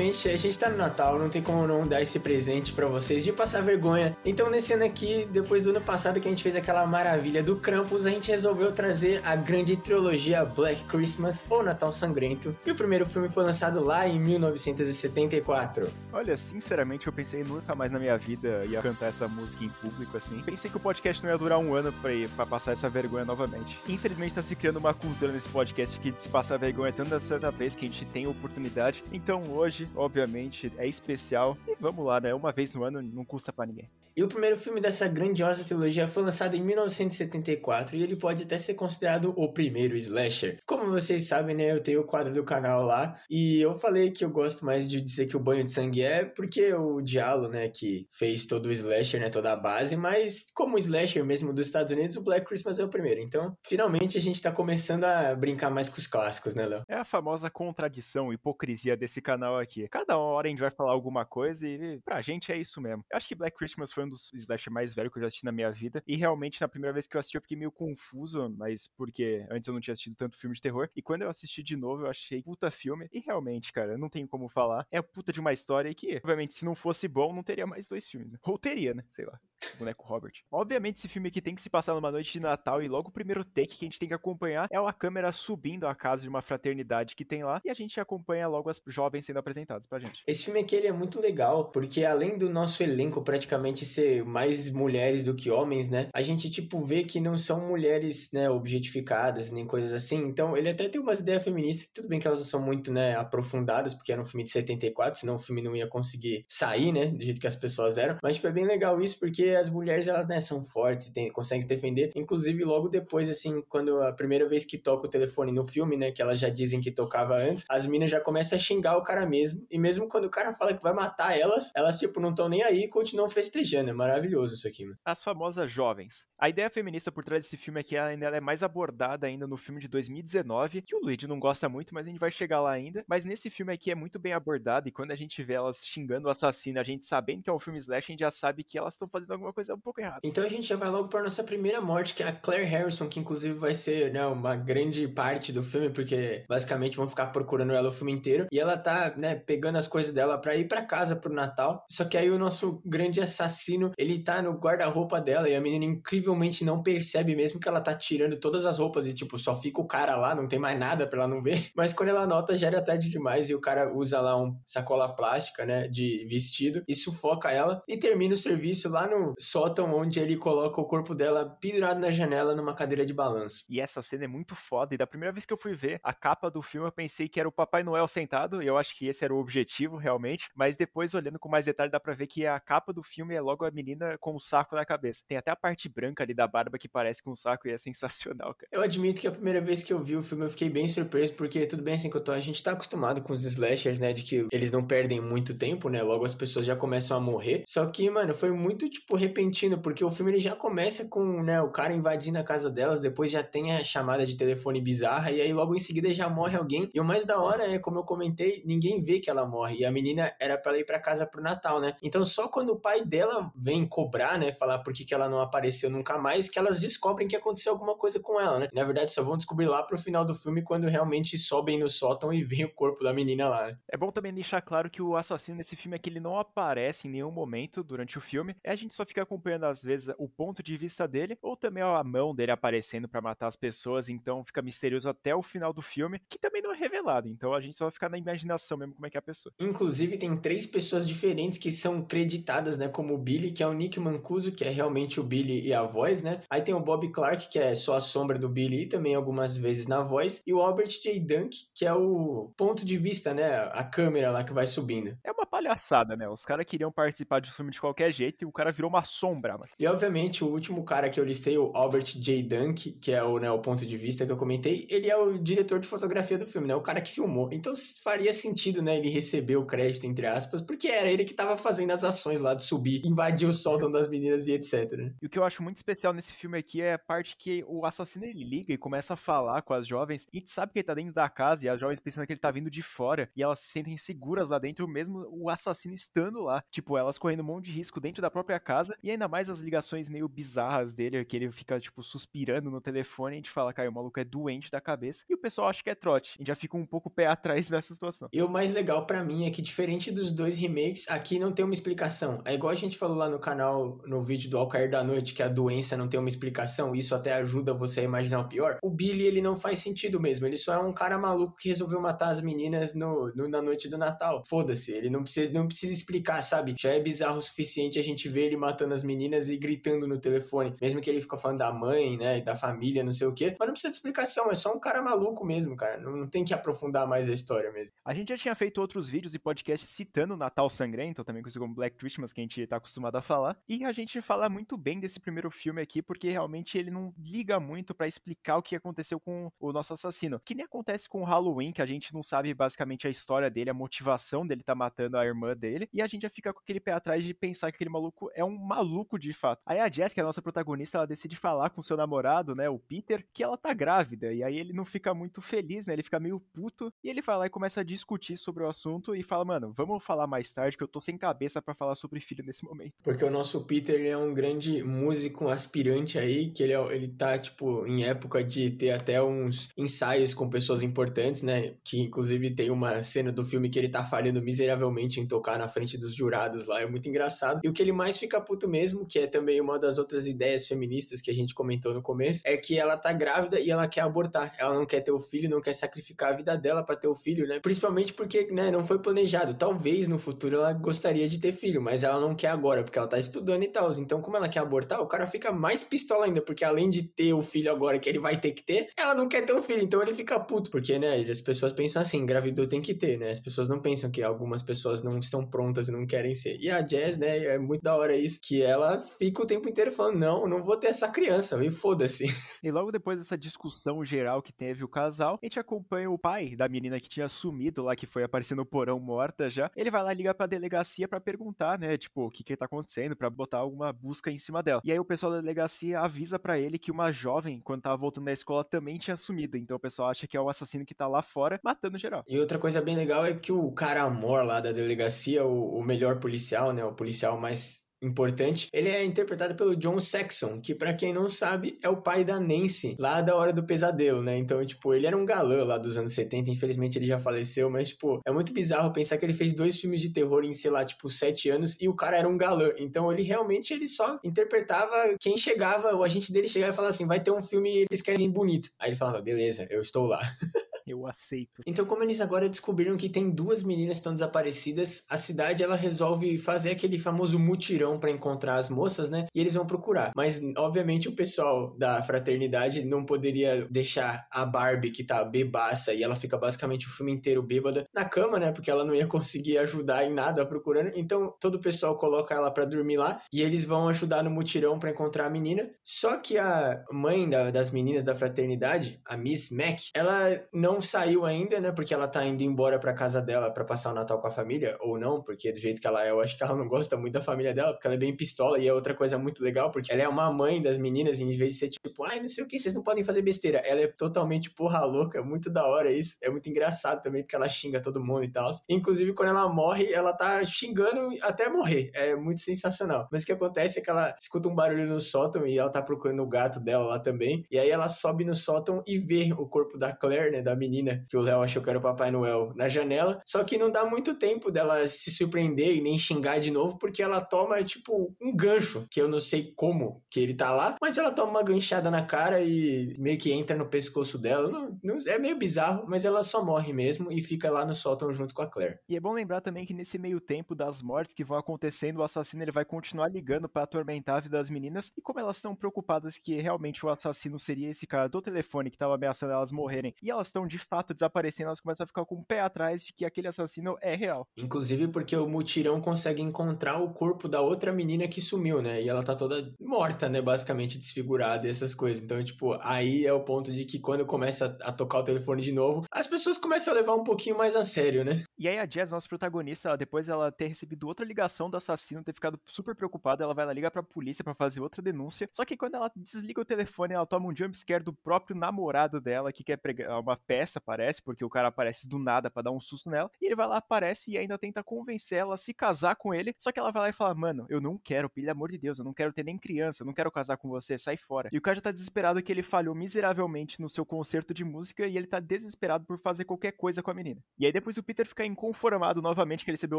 Obviamente, 0.00 0.30
a 0.30 0.36
gente 0.38 0.58
tá 0.58 0.70
no 0.70 0.78
Natal, 0.78 1.18
não 1.18 1.28
tem 1.28 1.42
como 1.42 1.66
não 1.66 1.86
dar 1.86 2.00
esse 2.00 2.18
presente 2.20 2.72
para 2.72 2.86
vocês 2.86 3.22
de 3.22 3.34
passar 3.34 3.60
vergonha. 3.60 4.16
Então, 4.24 4.48
nesse 4.48 4.72
ano 4.72 4.84
aqui, 4.84 5.28
depois 5.30 5.62
do 5.62 5.70
ano 5.70 5.80
passado 5.82 6.18
que 6.18 6.26
a 6.26 6.30
gente 6.30 6.42
fez 6.42 6.56
aquela 6.56 6.86
maravilha 6.86 7.42
do 7.42 7.56
Krampus, 7.56 8.06
a 8.06 8.10
gente 8.10 8.30
resolveu 8.30 8.72
trazer 8.72 9.20
a 9.26 9.36
grande 9.36 9.76
trilogia 9.76 10.42
Black 10.42 10.84
Christmas 10.84 11.44
ou 11.50 11.62
Natal 11.62 11.92
Sangrento. 11.92 12.56
E 12.64 12.70
o 12.70 12.74
primeiro 12.74 13.04
filme 13.04 13.28
foi 13.28 13.44
lançado 13.44 13.84
lá 13.84 14.08
em 14.08 14.18
1974. 14.18 15.92
Olha, 16.14 16.34
sinceramente, 16.34 17.06
eu 17.06 17.12
pensei 17.12 17.44
nunca 17.44 17.74
mais 17.74 17.92
na 17.92 17.98
minha 17.98 18.16
vida 18.16 18.64
ia 18.70 18.80
cantar 18.80 19.08
essa 19.08 19.28
música 19.28 19.62
em 19.62 19.68
público 19.68 20.16
assim. 20.16 20.40
Pensei 20.40 20.70
que 20.70 20.78
o 20.78 20.80
podcast 20.80 21.22
não 21.22 21.30
ia 21.30 21.36
durar 21.36 21.58
um 21.58 21.74
ano 21.74 21.92
pra, 21.92 22.10
ir, 22.10 22.26
pra 22.30 22.46
passar 22.46 22.72
essa 22.72 22.88
vergonha 22.88 23.26
novamente. 23.26 23.78
Infelizmente, 23.86 24.34
tá 24.34 24.42
se 24.42 24.56
criando 24.56 24.78
uma 24.78 24.94
cultura 24.94 25.30
nesse 25.30 25.50
podcast 25.50 26.00
que 26.00 26.10
se 26.16 26.30
passar 26.30 26.58
vergonha 26.58 26.90
tanta 26.90 27.20
certa 27.20 27.50
vez 27.50 27.76
que 27.76 27.84
a 27.84 27.88
gente 27.88 28.06
tem 28.06 28.26
oportunidade. 28.26 29.04
Então, 29.12 29.42
hoje, 29.50 29.89
obviamente, 29.94 30.72
é 30.76 30.86
especial. 30.86 31.56
E 31.66 31.76
vamos 31.80 32.04
lá, 32.04 32.20
né? 32.20 32.34
Uma 32.34 32.52
vez 32.52 32.74
no 32.74 32.84
ano 32.84 33.02
não 33.02 33.24
custa 33.24 33.52
para 33.52 33.66
ninguém. 33.66 33.88
E 34.16 34.22
o 34.22 34.28
primeiro 34.28 34.56
filme 34.56 34.80
dessa 34.80 35.08
grandiosa 35.08 35.64
trilogia 35.64 36.06
foi 36.06 36.22
lançado 36.22 36.54
em 36.54 36.62
1974 36.62 37.96
e 37.96 38.02
ele 38.02 38.16
pode 38.16 38.42
até 38.42 38.58
ser 38.58 38.74
considerado 38.74 39.32
o 39.36 39.52
primeiro 39.52 39.96
slasher. 39.96 40.58
Como 40.66 40.90
vocês 40.90 41.26
sabem, 41.26 41.56
né, 41.56 41.70
eu 41.70 41.82
tenho 41.82 42.00
o 42.00 42.06
quadro 42.06 42.32
do 42.32 42.44
canal 42.44 42.84
lá 42.84 43.18
e 43.30 43.60
eu 43.60 43.72
falei 43.74 44.10
que 44.10 44.24
eu 44.24 44.30
gosto 44.30 44.64
mais 44.64 44.88
de 44.88 45.00
dizer 45.00 45.26
que 45.26 45.36
o 45.36 45.40
Banho 45.40 45.64
de 45.64 45.70
Sangue 45.70 46.02
é 46.02 46.24
porque 46.24 46.72
o 46.74 47.00
Diallo, 47.00 47.48
né, 47.48 47.68
que 47.68 48.06
fez 48.10 48.46
todo 48.46 48.66
o 48.66 48.72
slasher, 48.72 49.20
né, 49.20 49.30
toda 49.30 49.52
a 49.52 49.56
base, 49.56 49.96
mas 49.96 50.50
como 50.54 50.76
o 50.76 50.78
slasher 50.78 51.24
mesmo 51.24 51.52
dos 51.52 51.66
Estados 51.66 51.92
Unidos, 51.92 52.16
o 52.16 52.22
Black 52.22 52.46
Christmas 52.46 52.78
é 52.78 52.84
o 52.84 52.88
primeiro. 52.88 53.20
Então, 53.20 53.56
finalmente 53.66 54.18
a 54.18 54.20
gente 54.20 54.42
tá 54.42 54.52
começando 54.52 55.04
a 55.04 55.34
brincar 55.34 55.70
mais 55.70 55.88
com 55.88 55.98
os 55.98 56.06
clássicos, 56.06 56.54
né, 56.54 56.66
Léo? 56.66 56.84
É 56.88 56.96
a 56.96 57.04
famosa 57.04 57.48
contradição, 57.48 58.32
hipocrisia 58.32 58.96
desse 58.96 59.22
canal 59.22 59.58
aqui. 59.58 59.88
Cada 59.88 60.18
hora 60.18 60.48
a 60.48 60.50
gente 60.50 60.60
vai 60.60 60.70
falar 60.70 60.92
alguma 60.92 61.24
coisa 61.24 61.66
e 61.66 62.00
pra 62.04 62.20
gente 62.20 62.52
é 62.52 62.56
isso 62.56 62.80
mesmo. 62.80 63.04
Eu 63.10 63.16
acho 63.16 63.28
que 63.28 63.34
Black 63.34 63.56
Christmas 63.56 63.92
foi 63.92 64.04
um 64.04 64.09
dos 64.10 64.32
slasher 64.34 64.72
mais 64.72 64.94
velhos 64.94 65.12
que 65.12 65.18
eu 65.18 65.22
já 65.22 65.28
assisti 65.28 65.44
na 65.44 65.52
minha 65.52 65.70
vida. 65.70 66.02
E 66.06 66.16
realmente, 66.16 66.60
na 66.60 66.68
primeira 66.68 66.92
vez 66.92 67.06
que 67.06 67.16
eu 67.16 67.20
assisti, 67.20 67.36
eu 67.36 67.42
fiquei 67.42 67.56
meio 67.56 67.72
confuso, 67.72 68.50
mas 68.50 68.88
porque 68.96 69.46
antes 69.50 69.66
eu 69.66 69.74
não 69.74 69.80
tinha 69.80 69.92
assistido 69.92 70.16
tanto 70.16 70.36
filme 70.36 70.54
de 70.54 70.60
terror. 70.62 70.88
E 70.94 71.02
quando 71.02 71.22
eu 71.22 71.28
assisti 71.28 71.62
de 71.62 71.76
novo, 71.76 72.02
eu 72.02 72.10
achei 72.10 72.42
puta 72.42 72.70
filme. 72.70 73.08
E 73.12 73.20
realmente, 73.20 73.72
cara, 73.72 73.96
não 73.96 74.08
tem 74.08 74.26
como 74.26 74.48
falar. 74.48 74.86
É 74.90 75.00
puta 75.00 75.32
de 75.32 75.40
uma 75.40 75.52
história 75.52 75.94
que, 75.94 76.16
obviamente, 76.16 76.54
se 76.54 76.64
não 76.64 76.74
fosse 76.74 77.08
bom, 77.08 77.32
não 77.32 77.42
teria 77.42 77.66
mais 77.66 77.88
dois 77.88 78.06
filmes. 78.06 78.32
Né? 78.32 78.38
Ou 78.42 78.58
teria, 78.58 78.92
né? 78.92 79.04
Sei 79.10 79.24
lá. 79.24 79.38
Boneco 79.78 80.04
Robert. 80.04 80.32
Obviamente, 80.50 80.96
esse 80.96 81.08
filme 81.08 81.28
aqui 81.28 81.40
tem 81.40 81.54
que 81.54 81.62
se 81.62 81.70
passar 81.70 81.94
numa 81.94 82.10
noite 82.10 82.32
de 82.32 82.40
Natal 82.40 82.82
e 82.82 82.88
logo 82.88 83.08
o 83.08 83.12
primeiro 83.12 83.44
take 83.44 83.76
que 83.76 83.84
a 83.84 83.86
gente 83.86 83.98
tem 83.98 84.08
que 84.08 84.14
acompanhar 84.14 84.68
é 84.70 84.76
a 84.76 84.92
câmera 84.92 85.32
subindo 85.32 85.86
a 85.86 85.94
casa 85.94 86.22
de 86.22 86.28
uma 86.28 86.42
fraternidade 86.42 87.14
que 87.14 87.24
tem 87.24 87.44
lá 87.44 87.60
e 87.64 87.70
a 87.70 87.74
gente 87.74 88.00
acompanha 88.00 88.48
logo 88.48 88.68
as 88.70 88.80
jovens 88.86 89.24
sendo 89.26 89.38
apresentadas 89.38 89.86
pra 89.86 89.98
gente. 89.98 90.22
Esse 90.26 90.44
filme 90.44 90.60
aqui 90.60 90.74
ele 90.74 90.86
é 90.86 90.92
muito 90.92 91.20
legal 91.20 91.70
porque 91.70 92.04
além 92.04 92.36
do 92.36 92.48
nosso 92.48 92.82
elenco 92.82 93.22
praticamente 93.22 93.84
ser 93.90 94.24
mais 94.24 94.70
mulheres 94.70 95.22
do 95.22 95.34
que 95.34 95.50
homens, 95.50 95.88
né? 95.88 96.08
A 96.14 96.22
gente 96.22 96.50
tipo 96.50 96.82
vê 96.82 97.04
que 97.04 97.20
não 97.20 97.36
são 97.36 97.66
mulheres, 97.66 98.30
né, 98.32 98.48
objetificadas 98.48 99.50
nem 99.50 99.66
coisas 99.66 99.92
assim. 99.92 100.18
Então, 100.26 100.56
ele 100.56 100.68
até 100.68 100.88
tem 100.88 101.00
umas 101.00 101.20
ideias 101.20 101.42
feministas, 101.42 101.88
tudo 101.92 102.08
bem 102.08 102.18
que 102.18 102.26
elas 102.26 102.40
não 102.40 102.46
são 102.46 102.60
muito, 102.60 102.92
né, 102.92 103.14
aprofundadas, 103.16 103.94
porque 103.94 104.12
era 104.12 104.20
um 104.20 104.24
filme 104.24 104.44
de 104.44 104.50
74, 104.50 105.20
senão 105.20 105.34
o 105.34 105.38
filme 105.38 105.62
não 105.62 105.74
ia 105.74 105.86
conseguir 105.86 106.44
sair, 106.48 106.92
né, 106.92 107.06
do 107.06 107.22
jeito 107.24 107.40
que 107.40 107.46
as 107.46 107.56
pessoas 107.56 107.98
eram. 107.98 108.18
Mas 108.22 108.36
tipo 108.36 108.46
é 108.48 108.52
bem 108.52 108.66
legal 108.66 109.00
isso 109.00 109.18
porque 109.18 109.50
as 109.50 109.68
mulheres 109.68 110.08
elas, 110.08 110.26
né, 110.26 110.40
são 110.40 110.62
fortes, 110.62 111.08
tem, 111.12 111.30
conseguem 111.30 111.62
se 111.62 111.68
defender. 111.68 112.10
Inclusive 112.14 112.64
logo 112.64 112.88
depois 112.88 113.28
assim, 113.28 113.62
quando 113.68 114.00
a 114.02 114.12
primeira 114.12 114.48
vez 114.48 114.64
que 114.64 114.78
toca 114.78 115.06
o 115.06 115.10
telefone 115.10 115.52
no 115.52 115.64
filme, 115.64 115.96
né, 115.96 116.10
que 116.10 116.22
elas 116.22 116.38
já 116.38 116.48
dizem 116.48 116.80
que 116.80 116.90
tocava 116.90 117.36
antes, 117.36 117.64
as 117.68 117.86
minas 117.86 118.10
já 118.10 118.20
começam 118.20 118.56
a 118.56 118.60
xingar 118.60 118.96
o 118.96 119.02
cara 119.02 119.26
mesmo. 119.26 119.64
E 119.70 119.78
mesmo 119.78 120.08
quando 120.08 120.24
o 120.24 120.30
cara 120.30 120.52
fala 120.52 120.74
que 120.74 120.82
vai 120.82 120.92
matar 120.92 121.38
elas, 121.38 121.70
elas 121.74 121.98
tipo 121.98 122.20
não 122.20 122.30
estão 122.30 122.48
nem 122.48 122.62
aí 122.62 122.84
e 122.84 122.88
continuam 122.88 123.28
festejando. 123.28 123.79
É 123.88 123.92
maravilhoso 123.92 124.54
isso 124.54 124.68
aqui. 124.68 124.84
As 125.04 125.22
famosas 125.22 125.70
jovens. 125.70 126.26
A 126.38 126.48
ideia 126.48 126.68
feminista 126.68 127.10
por 127.10 127.24
trás 127.24 127.44
desse 127.44 127.56
filme 127.56 127.80
aqui 127.80 127.96
ainda 127.96 128.26
é 128.26 128.40
mais 128.40 128.62
abordada 128.62 129.26
ainda 129.26 129.46
no 129.46 129.56
filme 129.56 129.80
de 129.80 129.88
2019, 129.88 130.82
que 130.82 130.94
o 130.94 131.00
Luigi 131.00 131.26
não 131.26 131.38
gosta 131.40 131.68
muito, 131.68 131.94
mas 131.94 132.06
a 132.06 132.10
gente 132.10 132.20
vai 132.20 132.30
chegar 132.30 132.60
lá 132.60 132.72
ainda. 132.72 133.04
Mas 133.08 133.24
nesse 133.24 133.50
filme 133.50 133.72
aqui 133.72 133.90
é 133.90 133.94
muito 133.94 134.18
bem 134.18 134.32
abordado 134.32 134.88
e 134.88 134.92
quando 134.92 135.10
a 135.10 135.16
gente 135.16 135.42
vê 135.42 135.54
elas 135.54 135.84
xingando 135.84 136.28
o 136.28 136.30
assassino, 136.30 136.80
a 136.80 136.84
gente 136.84 137.06
sabendo 137.06 137.42
que 137.42 137.50
é 137.50 137.52
um 137.52 137.58
filme 137.58 137.78
slash, 137.78 138.06
a 138.06 138.12
gente 138.12 138.20
já 138.20 138.30
sabe 138.30 138.64
que 138.64 138.78
elas 138.78 138.94
estão 138.94 139.08
fazendo 139.08 139.32
alguma 139.32 139.52
coisa 139.52 139.74
um 139.74 139.80
pouco 139.80 140.00
errada. 140.00 140.20
Então 140.24 140.44
a 140.44 140.48
gente 140.48 140.66
já 140.66 140.76
vai 140.76 140.90
logo 140.90 141.08
para 141.08 141.22
nossa 141.22 141.44
primeira 141.44 141.80
morte, 141.80 142.14
que 142.14 142.22
é 142.22 142.28
a 142.28 142.32
Claire 142.32 142.64
Harrison, 142.64 143.08
que 143.08 143.20
inclusive 143.20 143.54
vai 143.54 143.74
ser, 143.74 144.12
né, 144.12 144.26
uma 144.26 144.56
grande 144.56 145.06
parte 145.08 145.52
do 145.52 145.62
filme, 145.62 145.90
porque 145.90 146.44
basicamente 146.48 146.96
vão 146.96 147.08
ficar 147.08 147.26
procurando 147.26 147.72
ela 147.72 147.88
o 147.88 147.92
filme 147.92 148.12
inteiro. 148.12 148.46
E 148.52 148.58
ela 148.58 148.76
tá, 148.76 149.14
né, 149.16 149.34
pegando 149.36 149.76
as 149.76 149.86
coisas 149.86 150.14
dela 150.14 150.38
para 150.38 150.56
ir 150.56 150.68
para 150.68 150.84
casa 150.84 151.16
pro 151.16 151.32
Natal. 151.32 151.84
Só 151.88 152.04
que 152.04 152.16
aí 152.16 152.30
o 152.30 152.38
nosso 152.38 152.82
grande 152.84 153.20
assassino, 153.20 153.60
ele 153.98 154.18
tá 154.20 154.40
no 154.42 154.52
guarda-roupa 154.52 155.20
dela 155.20 155.48
e 155.48 155.54
a 155.54 155.60
menina 155.60 155.84
incrivelmente 155.84 156.64
não 156.64 156.82
percebe 156.82 157.36
mesmo 157.36 157.60
que 157.60 157.68
ela 157.68 157.80
tá 157.80 157.94
tirando 157.94 158.36
todas 158.36 158.64
as 158.64 158.78
roupas 158.78 159.06
e 159.06 159.14
tipo, 159.14 159.38
só 159.38 159.54
fica 159.54 159.80
o 159.80 159.86
cara 159.86 160.16
lá, 160.16 160.34
não 160.34 160.46
tem 160.46 160.58
mais 160.58 160.78
nada 160.78 161.06
para 161.06 161.20
ela 161.20 161.28
não 161.28 161.42
ver. 161.42 161.70
Mas 161.76 161.92
quando 161.92 162.10
ela 162.10 162.26
nota, 162.26 162.56
já 162.56 162.68
era 162.68 162.82
tarde 162.82 163.10
demais 163.10 163.50
e 163.50 163.54
o 163.54 163.60
cara 163.60 163.92
usa 163.94 164.20
lá 164.20 164.40
um 164.40 164.56
sacola 164.64 165.14
plástica, 165.14 165.64
né, 165.64 165.88
de 165.88 166.26
vestido 166.28 166.82
e 166.88 166.94
sufoca 166.94 167.50
ela 167.50 167.82
e 167.86 167.96
termina 167.96 168.34
o 168.34 168.38
serviço 168.38 168.88
lá 168.88 169.06
no 169.06 169.34
sótão 169.38 169.92
onde 169.94 170.20
ele 170.20 170.36
coloca 170.36 170.80
o 170.80 170.86
corpo 170.86 171.14
dela 171.14 171.56
pendurado 171.60 172.00
na 172.00 172.10
janela 172.10 172.54
numa 172.54 172.74
cadeira 172.74 173.04
de 173.04 173.12
balanço. 173.12 173.64
E 173.68 173.80
essa 173.80 174.02
cena 174.02 174.24
é 174.24 174.28
muito 174.28 174.54
foda. 174.54 174.94
E 174.94 174.98
da 174.98 175.06
primeira 175.06 175.32
vez 175.32 175.44
que 175.44 175.52
eu 175.52 175.56
fui 175.56 175.74
ver 175.74 176.00
a 176.02 176.12
capa 176.12 176.50
do 176.50 176.62
filme, 176.62 176.86
eu 176.86 176.92
pensei 176.92 177.28
que 177.28 177.38
era 177.38 177.48
o 177.48 177.52
Papai 177.52 177.82
Noel 177.82 178.06
sentado, 178.08 178.62
e 178.62 178.66
eu 178.66 178.76
acho 178.78 178.96
que 178.96 179.06
esse 179.06 179.24
era 179.24 179.34
o 179.34 179.38
objetivo, 179.38 179.96
realmente. 179.96 180.48
Mas 180.54 180.76
depois, 180.76 181.14
olhando 181.14 181.38
com 181.38 181.48
mais 181.48 181.64
detalhe, 181.64 181.90
dá 181.90 182.00
pra 182.00 182.14
ver 182.14 182.26
que 182.26 182.46
a 182.46 182.58
capa 182.58 182.92
do 182.92 183.02
filme 183.02 183.34
é 183.34 183.40
logo 183.40 183.59
a 183.64 183.70
menina 183.70 184.16
com 184.18 184.32
o 184.32 184.36
um 184.36 184.38
saco 184.38 184.74
na 184.74 184.84
cabeça. 184.84 185.24
Tem 185.26 185.36
até 185.36 185.50
a 185.50 185.56
parte 185.56 185.88
branca 185.88 186.22
ali 186.22 186.34
da 186.34 186.46
barba 186.46 186.78
que 186.78 186.88
parece 186.88 187.22
com 187.22 187.32
um 187.32 187.36
saco 187.36 187.68
e 187.68 187.72
é 187.72 187.78
sensacional, 187.78 188.54
cara. 188.54 188.68
Eu 188.72 188.82
admito 188.82 189.20
que 189.20 189.28
a 189.28 189.32
primeira 189.32 189.60
vez 189.60 189.82
que 189.82 189.92
eu 189.92 190.02
vi 190.02 190.16
o 190.16 190.22
filme 190.22 190.44
eu 190.44 190.50
fiquei 190.50 190.70
bem 190.70 190.88
surpreso, 190.88 191.34
porque 191.34 191.66
tudo 191.66 191.82
bem 191.82 191.94
assim 191.94 192.10
que 192.10 192.16
eu 192.16 192.24
tô, 192.24 192.32
a 192.32 192.40
gente 192.40 192.62
tá 192.62 192.72
acostumado 192.72 193.22
com 193.22 193.32
os 193.32 193.44
slashers, 193.44 193.98
né, 193.98 194.12
de 194.12 194.22
que 194.22 194.46
eles 194.52 194.72
não 194.72 194.84
perdem 194.84 195.20
muito 195.20 195.54
tempo, 195.54 195.88
né, 195.88 196.02
logo 196.02 196.24
as 196.24 196.34
pessoas 196.34 196.66
já 196.66 196.76
começam 196.76 197.16
a 197.16 197.20
morrer. 197.20 197.64
Só 197.66 197.86
que, 197.86 198.08
mano, 198.10 198.34
foi 198.34 198.50
muito, 198.50 198.88
tipo, 198.88 199.16
repentino, 199.16 199.78
porque 199.78 200.04
o 200.04 200.10
filme 200.10 200.32
ele 200.32 200.40
já 200.40 200.56
começa 200.56 201.08
com, 201.08 201.42
né, 201.42 201.60
o 201.60 201.70
cara 201.70 201.92
invadindo 201.92 202.38
a 202.38 202.44
casa 202.44 202.70
delas, 202.70 203.00
depois 203.00 203.30
já 203.30 203.42
tem 203.42 203.72
a 203.72 203.84
chamada 203.84 204.26
de 204.26 204.36
telefone 204.36 204.80
bizarra, 204.80 205.30
e 205.30 205.40
aí 205.40 205.52
logo 205.52 205.74
em 205.74 205.78
seguida 205.78 206.12
já 206.12 206.28
morre 206.28 206.56
alguém. 206.56 206.90
E 206.94 207.00
o 207.00 207.04
mais 207.04 207.24
da 207.24 207.40
hora 207.40 207.64
é, 207.64 207.78
como 207.78 207.98
eu 207.98 208.04
comentei, 208.04 208.62
ninguém 208.64 209.00
vê 209.00 209.20
que 209.20 209.30
ela 209.30 209.46
morre. 209.46 209.78
E 209.78 209.84
a 209.84 209.90
menina 209.90 210.32
era 210.40 210.56
para 210.56 210.78
ir 210.78 210.84
para 210.84 210.98
casa 210.98 211.26
pro 211.26 211.42
Natal, 211.42 211.80
né? 211.80 211.94
Então 212.02 212.24
só 212.24 212.48
quando 212.48 212.70
o 212.70 212.80
pai 212.80 213.04
dela 213.04 213.49
vem 213.56 213.86
cobrar, 213.86 214.38
né, 214.38 214.52
falar 214.52 214.78
por 214.80 214.92
que, 214.92 215.04
que 215.04 215.14
ela 215.14 215.28
não 215.28 215.38
apareceu 215.38 215.90
nunca 215.90 216.18
mais, 216.18 216.48
que 216.48 216.58
elas 216.58 216.80
descobrem 216.80 217.28
que 217.28 217.36
aconteceu 217.36 217.72
alguma 217.72 217.96
coisa 217.96 218.20
com 218.20 218.40
ela, 218.40 218.58
né? 218.60 218.68
Na 218.72 218.84
verdade, 218.84 219.12
só 219.12 219.22
vão 219.22 219.36
descobrir 219.36 219.66
lá 219.66 219.82
pro 219.82 219.98
final 219.98 220.24
do 220.24 220.34
filme 220.34 220.62
quando 220.62 220.86
realmente 220.86 221.36
sobem 221.38 221.78
no 221.78 221.88
sótão 221.88 222.32
e 222.32 222.42
vem 222.42 222.64
o 222.64 222.74
corpo 222.74 223.02
da 223.02 223.12
menina 223.12 223.48
lá. 223.48 223.68
Né? 223.68 223.76
É 223.88 223.96
bom 223.96 224.10
também 224.10 224.32
deixar 224.32 224.60
claro 224.60 224.90
que 224.90 225.02
o 225.02 225.16
assassino 225.16 225.58
nesse 225.58 225.76
filme 225.76 225.96
é 225.96 225.98
que 225.98 226.08
ele 226.08 226.20
não 226.20 226.38
aparece 226.38 227.06
em 227.06 227.10
nenhum 227.10 227.30
momento 227.30 227.82
durante 227.82 228.18
o 228.18 228.20
filme. 228.20 228.56
A 228.64 228.76
gente 228.76 228.94
só 228.94 229.04
fica 229.04 229.22
acompanhando 229.22 229.64
às 229.64 229.82
vezes 229.82 230.14
o 230.18 230.28
ponto 230.28 230.62
de 230.62 230.76
vista 230.76 231.06
dele, 231.06 231.38
ou 231.42 231.56
também 231.56 231.82
a 231.82 232.04
mão 232.04 232.34
dele 232.34 232.52
aparecendo 232.52 233.08
para 233.08 233.20
matar 233.20 233.46
as 233.46 233.56
pessoas, 233.56 234.08
então 234.08 234.44
fica 234.44 234.62
misterioso 234.62 235.08
até 235.08 235.34
o 235.34 235.42
final 235.42 235.72
do 235.72 235.82
filme, 235.82 236.20
que 236.28 236.38
também 236.38 236.62
não 236.62 236.72
é 236.72 236.76
revelado, 236.76 237.28
então 237.28 237.52
a 237.52 237.60
gente 237.60 237.76
só 237.76 237.84
vai 237.84 237.92
ficar 237.92 238.08
na 238.08 238.18
imaginação 238.18 238.78
mesmo 238.78 238.94
como 238.94 239.06
é 239.06 239.10
que 239.10 239.16
é 239.16 239.20
a 239.20 239.22
pessoa. 239.22 239.52
Inclusive 239.60 240.18
tem 240.18 240.36
três 240.36 240.66
pessoas 240.66 241.06
diferentes 241.06 241.58
que 241.58 241.70
são 241.70 242.02
creditadas, 242.02 242.78
né, 242.78 242.88
como 242.88 243.16
Billy 243.18 243.39
Billy, 243.40 243.52
que 243.52 243.62
é 243.62 243.66
o 243.66 243.72
Nick 243.72 243.98
Mancuso, 243.98 244.52
que 244.52 244.64
é 244.64 244.68
realmente 244.68 245.18
o 245.18 245.22
Billy 245.22 245.66
e 245.66 245.72
a 245.72 245.82
voz, 245.82 246.22
né? 246.22 246.40
Aí 246.50 246.60
tem 246.60 246.74
o 246.74 246.80
Bob 246.80 247.08
Clark, 247.08 247.48
que 247.48 247.58
é 247.58 247.74
só 247.74 247.94
a 247.94 248.00
sombra 248.00 248.38
do 248.38 248.48
Billy 248.48 248.82
e 248.82 248.86
também 248.86 249.14
algumas 249.14 249.56
vezes 249.56 249.86
na 249.86 250.02
voz. 250.02 250.42
E 250.46 250.52
o 250.52 250.60
Albert 250.60 250.88
J. 251.02 251.18
Dunk, 251.20 251.56
que 251.74 251.86
é 251.86 251.94
o 251.94 252.52
ponto 252.56 252.84
de 252.84 252.96
vista, 252.98 253.32
né? 253.32 253.70
A 253.72 253.82
câmera 253.82 254.30
lá 254.30 254.44
que 254.44 254.52
vai 254.52 254.66
subindo. 254.66 255.16
É 255.24 255.32
uma 255.32 255.46
palhaçada, 255.46 256.16
né? 256.16 256.28
Os 256.28 256.44
caras 256.44 256.66
queriam 256.66 256.92
participar 256.92 257.40
de 257.40 257.48
um 257.48 257.52
filme 257.52 257.70
de 257.70 257.80
qualquer 257.80 258.12
jeito 258.12 258.44
e 258.44 258.46
o 258.46 258.52
cara 258.52 258.70
virou 258.70 258.90
uma 258.90 259.04
sombra, 259.04 259.54
mano. 259.54 259.70
E 259.78 259.86
obviamente 259.86 260.44
o 260.44 260.48
último 260.48 260.84
cara 260.84 261.08
que 261.08 261.18
eu 261.18 261.24
listei, 261.24 261.56
o 261.56 261.72
Albert 261.74 262.18
J. 262.18 262.42
Dunk, 262.42 262.92
que 262.92 263.12
é 263.12 263.22
o, 263.22 263.38
né, 263.38 263.50
o 263.50 263.58
ponto 263.60 263.86
de 263.86 263.96
vista 263.96 264.26
que 264.26 264.32
eu 264.32 264.36
comentei, 264.36 264.86
ele 264.90 265.08
é 265.08 265.16
o 265.16 265.38
diretor 265.38 265.78
de 265.78 265.88
fotografia 265.88 266.36
do 266.36 266.46
filme, 266.46 266.68
né? 266.68 266.74
O 266.74 266.82
cara 266.82 267.00
que 267.00 267.12
filmou. 267.12 267.48
Então 267.52 267.72
faria 268.02 268.32
sentido, 268.32 268.82
né, 268.82 268.96
ele 268.96 269.08
receber 269.08 269.56
o 269.56 269.64
crédito, 269.64 270.06
entre 270.06 270.26
aspas, 270.26 270.60
porque 270.60 270.88
era 270.88 271.08
ele 271.08 271.24
que 271.24 271.34
tava 271.34 271.56
fazendo 271.56 271.92
as 271.92 272.04
ações 272.04 272.38
lá 272.38 272.54
de 272.54 272.64
subir, 272.64 273.02
invadir 273.04 273.29
o 273.46 273.52
sótão 273.52 273.90
das 273.90 274.08
meninas 274.08 274.48
e 274.48 274.52
etc. 274.52 274.92
Né? 274.92 275.12
E 275.20 275.26
o 275.26 275.28
que 275.28 275.38
eu 275.38 275.44
acho 275.44 275.62
muito 275.62 275.76
especial 275.76 276.12
nesse 276.12 276.32
filme 276.32 276.58
aqui 276.58 276.80
é 276.80 276.94
a 276.94 276.98
parte 276.98 277.36
que 277.36 277.64
o 277.66 277.84
assassino 277.84 278.24
ele 278.24 278.44
liga 278.44 278.72
e 278.72 278.78
começa 278.78 279.14
a 279.14 279.16
falar 279.16 279.62
com 279.62 279.74
as 279.74 279.86
jovens. 279.86 280.26
E 280.32 280.38
a 280.38 280.40
gente 280.40 280.50
sabe 280.50 280.72
que 280.72 280.78
ele 280.78 280.86
tá 280.86 280.94
dentro 280.94 281.14
da 281.14 281.28
casa 281.28 281.66
e 281.66 281.68
as 281.68 281.80
jovens 281.80 282.00
pensando 282.00 282.26
que 282.26 282.32
ele 282.32 282.40
tá 282.40 282.50
vindo 282.50 282.70
de 282.70 282.82
fora 282.82 283.30
e 283.36 283.42
elas 283.42 283.60
se 283.60 283.68
sentem 283.68 283.96
seguras 283.96 284.48
lá 284.48 284.58
dentro, 284.58 284.86
mesmo 284.86 285.26
o 285.30 285.48
assassino 285.48 285.94
estando 285.94 286.40
lá. 286.40 286.62
Tipo, 286.70 286.96
elas 286.96 287.18
correndo 287.18 287.40
um 287.40 287.46
monte 287.46 287.66
de 287.66 287.72
risco 287.72 288.00
dentro 288.00 288.20
da 288.20 288.30
própria 288.30 288.60
casa 288.60 288.96
e 289.02 289.10
ainda 289.10 289.28
mais 289.28 289.48
as 289.48 289.60
ligações 289.60 290.08
meio 290.08 290.28
bizarras 290.28 290.92
dele, 290.92 291.24
que 291.24 291.36
ele 291.36 291.50
fica, 291.50 291.78
tipo, 291.80 292.02
suspirando 292.02 292.70
no 292.70 292.80
telefone. 292.80 293.34
A 293.34 293.36
gente 293.36 293.50
fala, 293.50 293.72
cara, 293.72 293.90
o 293.90 293.92
maluco 293.92 294.18
é 294.20 294.24
doente 294.24 294.70
da 294.70 294.80
cabeça. 294.80 295.24
E 295.28 295.34
o 295.34 295.38
pessoal 295.38 295.68
acha 295.68 295.82
que 295.82 295.90
é 295.90 295.94
trote. 295.94 296.34
A 296.36 296.42
gente 296.42 296.48
já 296.48 296.54
fica 296.54 296.76
um 296.76 296.86
pouco 296.86 297.10
pé 297.10 297.26
atrás 297.30 297.70
dessa 297.70 297.92
situação. 297.92 298.28
E 298.32 298.42
o 298.42 298.48
mais 298.48 298.72
legal 298.72 299.06
para 299.06 299.24
mim 299.24 299.46
é 299.46 299.50
que, 299.50 299.62
diferente 299.62 300.10
dos 300.10 300.30
dois 300.30 300.58
remakes, 300.58 301.08
aqui 301.08 301.38
não 301.38 301.52
tem 301.52 301.64
uma 301.64 301.74
explicação. 301.74 302.40
É 302.44 302.54
igual 302.54 302.72
a 302.72 302.76
gente 302.76 302.98
falou 302.98 303.16
lá 303.20 303.28
no 303.28 303.38
canal, 303.38 303.98
no 304.06 304.22
vídeo 304.22 304.50
do 304.50 304.58
Ao 304.58 304.66
Cair 304.66 304.90
da 304.90 305.04
Noite, 305.04 305.34
que 305.34 305.42
a 305.42 305.48
doença 305.48 305.96
não 305.96 306.08
tem 306.08 306.18
uma 306.18 306.28
explicação, 306.28 306.94
isso 306.94 307.14
até 307.14 307.34
ajuda 307.34 307.72
você 307.72 308.00
a 308.00 308.04
imaginar 308.04 308.40
o 308.40 308.48
pior. 308.48 308.78
O 308.82 308.90
Billy, 308.90 309.24
ele 309.24 309.40
não 309.40 309.54
faz 309.54 309.78
sentido 309.78 310.18
mesmo. 310.18 310.46
Ele 310.46 310.56
só 310.56 310.74
é 310.74 310.78
um 310.78 310.92
cara 310.92 311.18
maluco 311.18 311.56
que 311.56 311.68
resolveu 311.68 312.00
matar 312.00 312.30
as 312.30 312.40
meninas 312.40 312.94
no, 312.94 313.32
no 313.34 313.48
na 313.48 313.60
noite 313.60 313.88
do 313.88 313.98
Natal. 313.98 314.42
Foda-se, 314.44 314.92
ele 314.92 315.10
não 315.10 315.22
precisa, 315.22 315.52
não 315.52 315.66
precisa 315.66 315.92
explicar, 315.92 316.42
sabe? 316.42 316.74
Já 316.78 316.90
é 316.90 317.00
bizarro 317.00 317.38
o 317.38 317.42
suficiente 317.42 317.98
a 317.98 318.02
gente 318.02 318.28
ver 318.28 318.46
ele 318.46 318.56
matando 318.56 318.94
as 318.94 319.02
meninas 319.02 319.50
e 319.50 319.56
gritando 319.56 320.06
no 320.06 320.18
telefone. 320.18 320.74
Mesmo 320.80 321.00
que 321.00 321.10
ele 321.10 321.20
fica 321.20 321.36
falando 321.36 321.58
da 321.58 321.72
mãe, 321.72 322.16
né, 322.16 322.40
da 322.40 322.56
família, 322.56 323.04
não 323.04 323.12
sei 323.12 323.26
o 323.26 323.34
quê. 323.34 323.54
Mas 323.58 323.68
não 323.68 323.72
precisa 323.74 323.90
de 323.90 323.96
explicação, 323.96 324.50
é 324.50 324.54
só 324.54 324.74
um 324.74 324.80
cara 324.80 325.02
maluco 325.02 325.44
mesmo, 325.44 325.76
cara. 325.76 326.00
Não, 326.00 326.16
não 326.16 326.26
tem 326.26 326.44
que 326.44 326.54
aprofundar 326.54 327.06
mais 327.06 327.28
a 327.28 327.32
história 327.32 327.70
mesmo. 327.70 327.94
A 328.04 328.14
gente 328.14 328.28
já 328.28 328.38
tinha 328.38 328.54
feito 328.54 328.80
outros 328.80 329.08
vídeos 329.08 329.34
e 329.34 329.38
podcasts 329.38 329.88
citando 329.90 330.34
o 330.34 330.36
Natal 330.36 330.70
Sangrento, 330.70 331.22
também 331.22 331.42
conhecido 331.42 331.60
como 331.60 331.74
Black 331.74 331.96
Christmas, 331.96 332.32
que 332.32 332.40
a 332.40 332.44
gente 332.44 332.66
tá 332.66 332.76
acostumado 332.76 332.99
a 333.08 333.22
falar. 333.22 333.56
E 333.68 333.84
a 333.84 333.92
gente 333.92 334.20
fala 334.22 334.48
muito 334.48 334.76
bem 334.76 335.00
desse 335.00 335.20
primeiro 335.20 335.50
filme 335.50 335.80
aqui, 335.80 336.02
porque 336.02 336.28
realmente 336.28 336.78
ele 336.78 336.90
não 336.90 337.12
liga 337.18 337.58
muito 337.58 337.94
para 337.94 338.06
explicar 338.06 338.56
o 338.56 338.62
que 338.62 338.76
aconteceu 338.76 339.18
com 339.20 339.50
o 339.58 339.72
nosso 339.72 339.92
assassino. 339.92 340.40
Que 340.44 340.54
nem 340.54 340.64
acontece 340.64 341.08
com 341.08 341.22
o 341.22 341.24
Halloween, 341.24 341.72
que 341.72 341.82
a 341.82 341.86
gente 341.86 342.12
não 342.14 342.22
sabe 342.22 342.52
basicamente 342.54 343.06
a 343.06 343.10
história 343.10 343.50
dele, 343.50 343.70
a 343.70 343.74
motivação 343.74 344.46
dele 344.46 344.62
tá 344.62 344.74
matando 344.74 345.16
a 345.16 345.24
irmã 345.24 345.56
dele. 345.56 345.88
E 345.92 346.02
a 346.02 346.06
gente 346.06 346.22
já 346.22 346.30
fica 346.30 346.52
com 346.52 346.60
aquele 346.60 346.80
pé 346.80 346.92
atrás 346.92 347.24
de 347.24 347.34
pensar 347.34 347.70
que 347.70 347.76
aquele 347.76 347.90
maluco 347.90 348.30
é 348.34 348.44
um 348.44 348.56
maluco 348.56 349.18
de 349.18 349.32
fato. 349.32 349.62
Aí 349.64 349.78
a 349.78 349.90
Jessica, 349.90 350.20
a 350.20 350.24
nossa 350.24 350.42
protagonista, 350.42 350.98
ela 350.98 351.06
decide 351.06 351.36
falar 351.36 351.70
com 351.70 351.82
seu 351.82 351.96
namorado, 351.96 352.54
né, 352.54 352.68
o 352.68 352.78
Peter, 352.78 353.26
que 353.32 353.42
ela 353.42 353.56
tá 353.56 353.72
grávida. 353.72 354.32
E 354.32 354.42
aí 354.42 354.58
ele 354.58 354.72
não 354.72 354.84
fica 354.84 355.14
muito 355.14 355.40
feliz, 355.40 355.86
né? 355.86 355.92
Ele 355.92 356.02
fica 356.02 356.20
meio 356.20 356.40
puto. 356.40 356.92
E 357.02 357.08
ele 357.08 357.22
vai 357.22 357.36
lá 357.36 357.46
e 357.46 357.50
começa 357.50 357.80
a 357.80 357.84
discutir 357.84 358.36
sobre 358.36 358.64
o 358.64 358.68
assunto 358.68 359.14
e 359.14 359.22
fala, 359.22 359.44
mano, 359.44 359.72
vamos 359.76 360.04
falar 360.04 360.26
mais 360.26 360.50
tarde, 360.50 360.76
que 360.76 360.82
eu 360.82 360.88
tô 360.88 361.00
sem 361.00 361.16
cabeça 361.16 361.62
para 361.62 361.74
falar 361.74 361.94
sobre 361.94 362.20
filho 362.20 362.44
nesse 362.44 362.64
momento. 362.64 362.89
Porque 363.02 363.24
o 363.24 363.30
nosso 363.30 363.64
Peter 363.64 364.04
é 364.06 364.16
um 364.16 364.34
grande 364.34 364.82
músico 364.82 365.48
aspirante 365.48 366.18
aí, 366.18 366.48
que 366.48 366.62
ele, 366.62 366.72
é, 366.72 366.94
ele 366.94 367.08
tá, 367.08 367.38
tipo, 367.38 367.86
em 367.86 368.04
época 368.04 368.42
de 368.42 368.70
ter 368.70 368.90
até 368.90 369.22
uns 369.22 369.70
ensaios 369.76 370.34
com 370.34 370.48
pessoas 370.48 370.82
importantes, 370.82 371.42
né? 371.42 371.74
Que 371.84 372.00
inclusive 372.00 372.54
tem 372.54 372.70
uma 372.70 373.02
cena 373.02 373.32
do 373.32 373.44
filme 373.44 373.70
que 373.70 373.78
ele 373.78 373.88
tá 373.88 374.04
falhando 374.04 374.42
miseravelmente 374.42 375.20
em 375.20 375.26
tocar 375.26 375.58
na 375.58 375.68
frente 375.68 375.96
dos 375.98 376.14
jurados 376.14 376.66
lá, 376.66 376.80
é 376.80 376.86
muito 376.86 377.08
engraçado. 377.08 377.60
E 377.64 377.68
o 377.68 377.72
que 377.72 377.82
ele 377.82 377.92
mais 377.92 378.18
fica 378.18 378.40
puto 378.40 378.68
mesmo, 378.68 379.06
que 379.06 379.18
é 379.18 379.26
também 379.26 379.60
uma 379.60 379.78
das 379.78 379.98
outras 379.98 380.26
ideias 380.26 380.66
feministas 380.66 381.20
que 381.20 381.30
a 381.30 381.34
gente 381.34 381.54
comentou 381.54 381.94
no 381.94 382.02
começo, 382.02 382.42
é 382.44 382.56
que 382.56 382.78
ela 382.78 382.96
tá 382.96 383.12
grávida 383.12 383.58
e 383.58 383.70
ela 383.70 383.88
quer 383.88 384.02
abortar. 384.02 384.54
Ela 384.58 384.74
não 384.74 384.86
quer 384.86 385.00
ter 385.00 385.12
o 385.12 385.20
filho, 385.20 385.48
não 385.48 385.60
quer 385.60 385.72
sacrificar 385.72 386.32
a 386.32 386.36
vida 386.36 386.56
dela 386.56 386.82
para 386.82 386.96
ter 386.96 387.08
o 387.08 387.14
filho, 387.14 387.46
né? 387.46 387.60
Principalmente 387.60 388.12
porque, 388.12 388.50
né, 388.52 388.70
não 388.70 388.84
foi 388.84 388.98
planejado. 388.98 389.54
Talvez 389.54 390.08
no 390.08 390.18
futuro 390.18 390.56
ela 390.56 390.72
gostaria 390.72 391.28
de 391.28 391.40
ter 391.40 391.52
filho, 391.52 391.80
mas 391.80 392.02
ela 392.02 392.20
não 392.20 392.34
quer 392.34 392.48
agora, 392.48 392.79
porque 392.82 392.98
ela 392.98 393.08
tá 393.08 393.18
estudando 393.18 393.62
e 393.62 393.68
tal. 393.68 393.90
Então, 393.92 394.20
como 394.20 394.36
ela 394.36 394.48
quer 394.48 394.60
abortar, 394.60 395.00
o 395.00 395.06
cara 395.06 395.26
fica 395.26 395.52
mais 395.52 395.82
pistola 395.82 396.24
ainda, 396.24 396.40
porque 396.40 396.64
além 396.64 396.88
de 396.90 397.02
ter 397.02 397.32
o 397.32 397.40
filho 397.40 397.70
agora 397.70 397.98
que 397.98 398.08
ele 398.08 398.18
vai 398.18 398.40
ter 398.40 398.52
que 398.52 398.62
ter, 398.62 398.88
ela 398.96 399.14
não 399.14 399.28
quer 399.28 399.44
ter 399.44 399.52
o 399.52 399.62
filho. 399.62 399.82
Então 399.82 400.02
ele 400.02 400.14
fica 400.14 400.38
puto, 400.38 400.70
porque, 400.70 400.98
né, 400.98 401.16
as 401.20 401.40
pessoas 401.40 401.72
pensam 401.72 402.02
assim, 402.02 402.18
engravidou 402.18 402.66
tem 402.66 402.80
que 402.80 402.94
ter, 402.94 403.18
né? 403.18 403.30
As 403.30 403.40
pessoas 403.40 403.68
não 403.68 403.80
pensam 403.80 404.10
que 404.10 404.22
algumas 404.22 404.62
pessoas 404.62 405.02
não 405.02 405.18
estão 405.18 405.44
prontas 405.46 405.88
e 405.88 405.92
não 405.92 406.06
querem 406.06 406.34
ser. 406.34 406.58
E 406.60 406.70
a 406.70 406.80
Jazz, 406.80 407.16
né, 407.16 407.38
é 407.38 407.58
muito 407.58 407.82
da 407.82 407.96
hora 407.96 408.14
isso, 408.14 408.38
que 408.42 408.62
ela 408.62 408.98
fica 408.98 409.42
o 409.42 409.46
tempo 409.46 409.68
inteiro 409.68 409.90
falando, 409.90 410.18
não, 410.18 410.48
não 410.48 410.62
vou 410.62 410.76
ter 410.76 410.88
essa 410.88 411.08
criança, 411.08 411.62
e 411.64 411.70
foda-se. 411.70 412.26
E 412.62 412.70
logo 412.70 412.92
depois 412.92 413.18
dessa 413.18 413.38
discussão 413.38 414.04
geral 414.04 414.42
que 414.42 414.52
teve 414.52 414.84
o 414.84 414.88
casal, 414.88 415.38
a 415.42 415.46
gente 415.46 415.58
acompanha 415.58 416.10
o 416.10 416.18
pai 416.18 416.54
da 416.54 416.68
menina 416.68 417.00
que 417.00 417.08
tinha 417.08 417.28
sumido 417.28 417.82
lá, 417.82 417.96
que 417.96 418.06
foi 418.06 418.22
aparecer 418.22 418.54
no 418.54 418.66
porão 418.66 419.00
morta 419.00 419.48
já. 419.48 419.70
Ele 419.74 419.90
vai 419.90 420.02
lá 420.02 420.12
ligar 420.12 420.34
pra 420.34 420.46
delegacia 420.46 421.08
para 421.08 421.20
perguntar, 421.20 421.78
né, 421.78 421.96
tipo, 421.96 422.26
o 422.26 422.30
que 422.30 422.44
que 422.44 422.56
tá 422.56 422.68
acontecendo, 422.70 423.16
para 423.16 423.28
botar 423.28 423.58
alguma 423.58 423.92
busca 423.92 424.30
em 424.30 424.38
cima 424.38 424.62
dela. 424.62 424.80
E 424.84 424.92
aí 424.92 424.98
o 424.98 425.04
pessoal 425.04 425.32
da 425.32 425.40
delegacia 425.40 426.00
avisa 426.00 426.38
para 426.38 426.58
ele 426.58 426.78
que 426.78 426.90
uma 426.90 427.10
jovem, 427.10 427.60
quando 427.60 427.82
tava 427.82 427.96
voltando 427.96 428.26
da 428.26 428.32
escola, 428.32 428.62
também 428.62 428.96
tinha 428.96 429.16
sumido. 429.16 429.56
Então 429.56 429.76
o 429.76 429.80
pessoal 429.80 430.08
acha 430.08 430.26
que 430.26 430.36
é 430.36 430.40
o 430.40 430.48
assassino 430.48 430.86
que 430.86 430.94
tá 430.94 431.08
lá 431.08 431.20
fora, 431.20 431.60
matando 431.62 431.98
geral. 431.98 432.24
E 432.28 432.38
outra 432.38 432.58
coisa 432.58 432.80
bem 432.80 432.96
legal 432.96 433.26
é 433.26 433.34
que 433.34 433.52
o 433.52 433.72
cara 433.72 434.02
amor 434.02 434.44
lá 434.44 434.60
da 434.60 434.72
delegacia, 434.72 435.44
o, 435.44 435.78
o 435.78 435.84
melhor 435.84 436.20
policial, 436.20 436.72
né, 436.72 436.84
o 436.84 436.94
policial 436.94 437.38
mais 437.38 437.89
importante. 438.02 438.68
Ele 438.72 438.88
é 438.88 439.04
interpretado 439.04 439.54
pelo 439.54 439.76
John 439.76 440.00
Saxon, 440.00 440.60
que 440.60 440.74
para 440.74 440.94
quem 440.94 441.12
não 441.12 441.28
sabe 441.28 441.78
é 441.82 441.88
o 441.88 442.00
pai 442.00 442.24
da 442.24 442.40
Nancy, 442.40 442.96
lá 442.98 443.20
da 443.20 443.36
Hora 443.36 443.52
do 443.52 443.64
Pesadelo, 443.64 444.22
né? 444.22 444.36
Então, 444.36 444.64
tipo, 444.64 444.94
ele 444.94 445.06
era 445.06 445.16
um 445.16 445.26
galã 445.26 445.64
lá 445.64 445.78
dos 445.78 445.96
anos 445.96 446.12
70, 446.12 446.50
infelizmente 446.50 446.98
ele 446.98 447.06
já 447.06 447.18
faleceu, 447.18 447.70
mas, 447.70 447.90
tipo, 447.90 448.20
é 448.24 448.30
muito 448.30 448.52
bizarro 448.52 448.92
pensar 448.92 449.18
que 449.18 449.24
ele 449.24 449.34
fez 449.34 449.52
dois 449.52 449.78
filmes 449.80 450.00
de 450.00 450.10
terror 450.10 450.44
em, 450.44 450.54
sei 450.54 450.70
lá, 450.70 450.84
tipo, 450.84 451.08
sete 451.08 451.48
anos 451.48 451.80
e 451.80 451.88
o 451.88 451.94
cara 451.94 452.16
era 452.16 452.28
um 452.28 452.38
galã. 452.38 452.70
Então, 452.78 453.12
ele 453.12 453.22
realmente, 453.22 453.72
ele 453.72 453.88
só 453.88 454.18
interpretava 454.24 455.16
quem 455.18 455.36
chegava, 455.36 455.94
o 455.94 456.02
agente 456.02 456.32
dele 456.32 456.48
chegava 456.48 456.72
e 456.72 456.76
falava 456.76 456.94
assim, 456.94 457.06
vai 457.06 457.20
ter 457.20 457.30
um 457.30 457.42
filme 457.42 457.70
e 457.70 457.86
eles 457.90 458.00
querem 458.00 458.30
bonito. 458.30 458.70
Aí 458.78 458.90
ele 458.90 458.96
falava, 458.96 459.20
beleza, 459.20 459.66
eu 459.70 459.80
estou 459.80 460.06
lá. 460.06 460.20
Eu 460.90 461.06
aceito. 461.06 461.62
Então, 461.66 461.86
como 461.86 462.02
eles 462.02 462.20
agora 462.20 462.48
descobriram 462.48 462.96
que 462.96 463.08
tem 463.08 463.30
duas 463.30 463.62
meninas 463.62 463.96
que 463.96 464.00
estão 464.00 464.12
desaparecidas, 464.12 465.04
a 465.08 465.16
cidade 465.16 465.62
ela 465.62 465.76
resolve 465.76 466.36
fazer 466.36 466.72
aquele 466.72 466.98
famoso 466.98 467.38
mutirão 467.38 467.98
para 467.98 468.10
encontrar 468.10 468.56
as 468.56 468.68
moças, 468.68 469.08
né? 469.08 469.26
E 469.32 469.40
eles 469.40 469.54
vão 469.54 469.64
procurar. 469.66 470.12
Mas, 470.16 470.40
obviamente, 470.56 471.08
o 471.08 471.12
pessoal 471.12 471.76
da 471.78 472.02
fraternidade 472.02 472.84
não 472.84 473.04
poderia 473.04 473.66
deixar 473.70 474.26
a 474.32 474.44
Barbie, 474.44 474.90
que 474.90 475.04
tá 475.04 475.24
bebaça, 475.24 475.94
e 475.94 476.02
ela 476.02 476.16
fica 476.16 476.36
basicamente 476.36 476.86
o 476.86 476.90
filme 476.90 477.12
inteiro 477.12 477.42
bêbada, 477.42 477.86
na 477.94 478.04
cama, 478.04 478.38
né? 478.38 478.50
Porque 478.50 478.70
ela 478.70 478.84
não 478.84 478.94
ia 478.94 479.06
conseguir 479.06 479.58
ajudar 479.58 480.04
em 480.04 480.12
nada 480.12 480.44
procurando. 480.44 480.90
Então, 480.96 481.32
todo 481.40 481.54
o 481.54 481.60
pessoal 481.60 481.96
coloca 481.96 482.34
ela 482.34 482.50
para 482.50 482.64
dormir 482.64 482.96
lá 482.96 483.22
e 483.32 483.42
eles 483.42 483.64
vão 483.64 483.88
ajudar 483.88 484.24
no 484.24 484.30
mutirão 484.30 484.78
para 484.78 484.90
encontrar 484.90 485.26
a 485.26 485.30
menina. 485.30 485.70
Só 485.84 486.16
que 486.16 486.36
a 486.36 486.82
mãe 486.90 487.28
da, 487.28 487.50
das 487.50 487.70
meninas 487.70 488.02
da 488.02 488.14
fraternidade, 488.14 489.00
a 489.04 489.16
Miss 489.16 489.50
Mac, 489.50 489.78
ela 489.94 490.42
não 490.52 490.79
saiu 490.80 491.24
ainda, 491.24 491.60
né? 491.60 491.72
Porque 491.72 491.92
ela 491.94 492.08
tá 492.08 492.24
indo 492.24 492.42
embora 492.42 492.78
pra 492.78 492.92
casa 492.92 493.20
dela 493.20 493.50
para 493.50 493.64
passar 493.64 493.92
o 493.92 493.94
Natal 493.94 494.20
com 494.20 494.26
a 494.26 494.30
família, 494.30 494.76
ou 494.80 494.98
não, 494.98 495.22
porque 495.22 495.52
do 495.52 495.58
jeito 495.58 495.80
que 495.80 495.86
ela 495.86 496.04
é, 496.04 496.10
eu 496.10 496.20
acho 496.20 496.36
que 496.36 496.42
ela 496.42 496.56
não 496.56 496.68
gosta 496.68 496.96
muito 496.96 497.12
da 497.12 497.20
família 497.20 497.52
dela, 497.52 497.72
porque 497.72 497.86
ela 497.86 497.94
é 497.94 497.98
bem 497.98 498.14
pistola, 498.14 498.58
e 498.58 498.68
é 498.68 498.72
outra 498.72 498.94
coisa 498.94 499.18
muito 499.18 499.42
legal, 499.42 499.70
porque 499.70 499.92
ela 499.92 500.02
é 500.02 500.08
uma 500.08 500.32
mãe 500.32 500.60
das 500.60 500.78
meninas, 500.78 501.20
e 501.20 501.24
em 501.24 501.36
vez 501.36 501.52
de 501.52 501.58
ser 501.58 501.68
tipo, 501.68 502.04
ai, 502.04 502.20
não 502.20 502.28
sei 502.28 502.44
o 502.44 502.48
que, 502.48 502.58
vocês 502.58 502.74
não 502.74 502.82
podem 502.82 503.04
fazer 503.04 503.22
besteira, 503.22 503.58
ela 503.58 503.80
é 503.80 503.86
totalmente 503.86 504.50
porra 504.50 504.84
louca, 504.84 505.18
é 505.18 505.22
muito 505.22 505.50
da 505.50 505.66
hora 505.66 505.90
isso, 505.90 506.16
é 506.22 506.30
muito 506.30 506.48
engraçado 506.48 507.02
também, 507.02 507.22
porque 507.22 507.36
ela 507.36 507.48
xinga 507.48 507.82
todo 507.82 508.02
mundo 508.02 508.24
e 508.24 508.30
tal. 508.30 508.50
Inclusive, 508.68 509.12
quando 509.12 509.30
ela 509.30 509.48
morre, 509.48 509.92
ela 509.92 510.12
tá 510.12 510.44
xingando 510.44 511.10
até 511.22 511.48
morrer, 511.48 511.90
é 511.94 512.14
muito 512.16 512.40
sensacional. 512.40 513.08
Mas 513.10 513.22
o 513.22 513.26
que 513.26 513.32
acontece 513.32 513.78
é 513.78 513.82
que 513.82 513.90
ela 513.90 514.14
escuta 514.20 514.48
um 514.48 514.54
barulho 514.54 514.86
no 514.86 515.00
sótão, 515.00 515.46
e 515.46 515.58
ela 515.58 515.70
tá 515.70 515.82
procurando 515.82 516.22
o 516.22 516.28
gato 516.28 516.60
dela 516.60 516.84
lá 516.84 516.98
também, 516.98 517.44
e 517.50 517.58
aí 517.58 517.70
ela 517.70 517.88
sobe 517.88 518.24
no 518.24 518.34
sótão 518.34 518.82
e 518.86 518.98
vê 518.98 519.32
o 519.32 519.46
corpo 519.46 519.78
da 519.78 519.92
Claire, 519.92 520.30
né, 520.30 520.42
da 520.42 520.54
menina, 520.54 520.69
menina, 520.70 521.04
que 521.08 521.16
o 521.16 521.20
Léo 521.20 521.42
achou 521.42 521.62
que 521.62 521.68
era 521.68 521.78
o 521.78 521.82
Papai 521.82 522.10
Noel, 522.12 522.52
na 522.54 522.68
janela. 522.68 523.20
Só 523.26 523.42
que 523.42 523.58
não 523.58 523.70
dá 523.70 523.84
muito 523.84 524.14
tempo 524.14 524.50
dela 524.50 524.86
se 524.86 525.10
surpreender 525.10 525.74
e 525.74 525.80
nem 525.80 525.98
xingar 525.98 526.38
de 526.38 526.50
novo, 526.50 526.78
porque 526.78 527.02
ela 527.02 527.20
toma, 527.20 527.62
tipo, 527.64 528.14
um 528.22 528.34
gancho, 528.34 528.86
que 528.90 529.00
eu 529.00 529.08
não 529.08 529.20
sei 529.20 529.52
como 529.56 530.02
que 530.08 530.20
ele 530.20 530.34
tá 530.34 530.50
lá, 530.52 530.76
mas 530.80 530.96
ela 530.96 531.10
toma 531.10 531.30
uma 531.30 531.42
ganchada 531.42 531.90
na 531.90 532.04
cara 532.04 532.40
e 532.40 532.94
meio 532.98 533.18
que 533.18 533.32
entra 533.32 533.56
no 533.56 533.68
pescoço 533.68 534.16
dela. 534.16 534.48
Não, 534.48 534.78
não, 534.82 534.98
é 535.06 535.18
meio 535.18 535.36
bizarro, 535.36 535.84
mas 535.88 536.04
ela 536.04 536.22
só 536.22 536.44
morre 536.44 536.72
mesmo 536.72 537.10
e 537.10 537.20
fica 537.20 537.50
lá 537.50 537.64
no 537.64 537.74
sótão 537.74 538.12
junto 538.12 538.34
com 538.34 538.42
a 538.42 538.46
Claire. 538.46 538.78
E 538.88 538.96
é 538.96 539.00
bom 539.00 539.12
lembrar 539.12 539.40
também 539.40 539.66
que 539.66 539.74
nesse 539.74 539.98
meio 539.98 540.20
tempo 540.20 540.54
das 540.54 540.80
mortes 540.80 541.14
que 541.14 541.24
vão 541.24 541.36
acontecendo, 541.36 541.98
o 541.98 542.02
assassino 542.02 542.42
ele 542.42 542.52
vai 542.52 542.64
continuar 542.64 543.08
ligando 543.08 543.48
para 543.48 543.62
atormentar 543.62 544.18
a 544.18 544.20
vida 544.20 544.36
das 544.36 544.50
meninas, 544.50 544.92
e 544.96 545.00
como 545.00 545.18
elas 545.18 545.36
estão 545.36 545.54
preocupadas 545.54 546.16
que 546.16 546.40
realmente 546.40 546.84
o 546.84 546.88
assassino 546.88 547.38
seria 547.38 547.70
esse 547.70 547.86
cara 547.86 548.08
do 548.08 548.22
telefone 548.22 548.70
que 548.70 548.78
tava 548.78 548.94
ameaçando 548.94 549.32
elas 549.32 549.50
morrerem, 549.50 549.94
e 550.02 550.10
elas 550.10 550.28
estão 550.28 550.46
de 550.50 550.58
fato 550.58 550.92
desaparecendo, 550.92 551.48
elas 551.48 551.60
começam 551.60 551.84
a 551.84 551.86
ficar 551.86 552.04
com 552.04 552.16
o 552.16 552.24
pé 552.24 552.40
atrás 552.40 552.84
de 552.84 552.92
que 552.92 553.04
aquele 553.04 553.28
assassino 553.28 553.76
é 553.80 553.94
real. 553.94 554.26
Inclusive 554.36 554.88
porque 554.88 555.16
o 555.16 555.28
mutirão 555.28 555.80
consegue 555.80 556.20
encontrar 556.20 556.78
o 556.78 556.92
corpo 556.92 557.28
da 557.28 557.40
outra 557.40 557.72
menina 557.72 558.08
que 558.08 558.20
sumiu, 558.20 558.60
né? 558.60 558.82
E 558.82 558.88
ela 558.88 559.02
tá 559.02 559.14
toda 559.14 559.54
morta, 559.60 560.08
né? 560.08 560.20
Basicamente 560.20 560.78
desfigurada 560.78 561.46
e 561.46 561.50
essas 561.50 561.74
coisas. 561.74 562.04
Então, 562.04 562.22
tipo, 562.22 562.58
aí 562.62 563.06
é 563.06 563.12
o 563.12 563.24
ponto 563.24 563.52
de 563.52 563.64
que 563.64 563.78
quando 563.78 564.04
começa 564.04 564.58
a 564.62 564.72
tocar 564.72 564.98
o 564.98 565.04
telefone 565.04 565.42
de 565.42 565.52
novo, 565.52 565.84
as 565.90 566.06
pessoas 566.06 566.36
começam 566.36 566.74
a 566.74 566.76
levar 566.76 566.94
um 566.94 567.04
pouquinho 567.04 567.38
mais 567.38 567.54
a 567.54 567.64
sério, 567.64 568.04
né? 568.04 568.24
E 568.38 568.48
aí 568.48 568.58
a 568.58 568.66
Jazz, 568.66 568.90
nossa 568.90 569.08
protagonista, 569.08 569.68
ela, 569.68 569.78
depois 569.78 570.08
ela 570.08 570.32
ter 570.32 570.46
recebido 570.46 570.86
outra 570.86 571.06
ligação 571.06 571.48
do 571.48 571.56
assassino, 571.56 572.02
ter 572.02 572.14
ficado 572.14 572.40
super 572.46 572.74
preocupada, 572.74 573.22
ela 573.22 573.34
vai 573.34 573.46
lá 573.46 573.52
ligar 573.52 573.70
pra 573.70 573.82
polícia 573.82 574.24
para 574.24 574.34
fazer 574.34 574.60
outra 574.60 574.82
denúncia. 574.82 575.28
Só 575.32 575.44
que 575.44 575.56
quando 575.56 575.76
ela 575.76 575.90
desliga 575.94 576.40
o 576.40 576.44
telefone, 576.44 576.94
ela 576.94 577.06
toma 577.06 577.28
um 577.28 577.36
jumpscare 577.36 577.84
do 577.84 577.92
próprio 577.92 578.36
namorado 578.36 579.00
dela, 579.00 579.32
que 579.32 579.44
quer 579.44 579.56
pregar 579.56 580.00
uma 580.00 580.16
peça, 580.40 580.58
parece, 580.58 581.02
porque 581.02 581.22
o 581.22 581.28
cara 581.28 581.48
aparece 581.48 581.86
do 581.86 581.98
nada 581.98 582.30
para 582.30 582.44
dar 582.44 582.50
um 582.50 582.60
susto 582.60 582.88
nela. 582.88 583.10
E 583.20 583.26
ele 583.26 583.36
vai 583.36 583.46
lá, 583.46 583.58
aparece 583.58 584.10
e 584.10 584.16
ainda 584.16 584.38
tenta 584.38 584.64
convencer 584.64 585.18
ela 585.18 585.34
a 585.34 585.36
se 585.36 585.52
casar 585.52 585.96
com 585.96 586.14
ele. 586.14 586.34
Só 586.38 586.50
que 586.50 586.58
ela 586.58 586.70
vai 586.70 586.84
lá 586.84 586.88
e 586.88 586.92
fala: 586.94 587.14
Mano, 587.14 587.44
eu 587.50 587.60
não 587.60 587.76
quero, 587.76 588.08
pelo 588.08 588.30
amor 588.30 588.50
de 588.50 588.56
Deus, 588.56 588.78
eu 588.78 588.84
não 588.84 588.94
quero 588.94 589.12
ter 589.12 589.22
nem 589.22 589.36
criança, 589.36 589.82
eu 589.82 589.86
não 589.86 589.92
quero 589.92 590.10
casar 590.10 590.38
com 590.38 590.48
você, 590.48 590.78
sai 590.78 590.96
fora. 590.96 591.28
E 591.30 591.36
o 591.36 591.42
cara 591.42 591.56
já 591.56 591.60
tá 591.60 591.70
desesperado 591.70 592.22
que 592.22 592.32
ele 592.32 592.42
falhou 592.42 592.74
miseravelmente 592.74 593.60
no 593.60 593.68
seu 593.68 593.84
concerto 593.84 594.32
de 594.32 594.42
música 594.42 594.86
e 594.86 594.96
ele 594.96 595.06
tá 595.06 595.20
desesperado 595.20 595.84
por 595.84 595.98
fazer 595.98 596.24
qualquer 596.24 596.52
coisa 596.52 596.82
com 596.82 596.90
a 596.90 596.94
menina. 596.94 597.20
E 597.38 597.44
aí 597.44 597.52
depois 597.52 597.76
o 597.76 597.82
Peter 597.82 598.06
fica 598.06 598.24
inconformado 598.24 599.02
novamente 599.02 599.44
que 599.44 599.50
ele 599.50 599.56
recebeu 599.56 599.78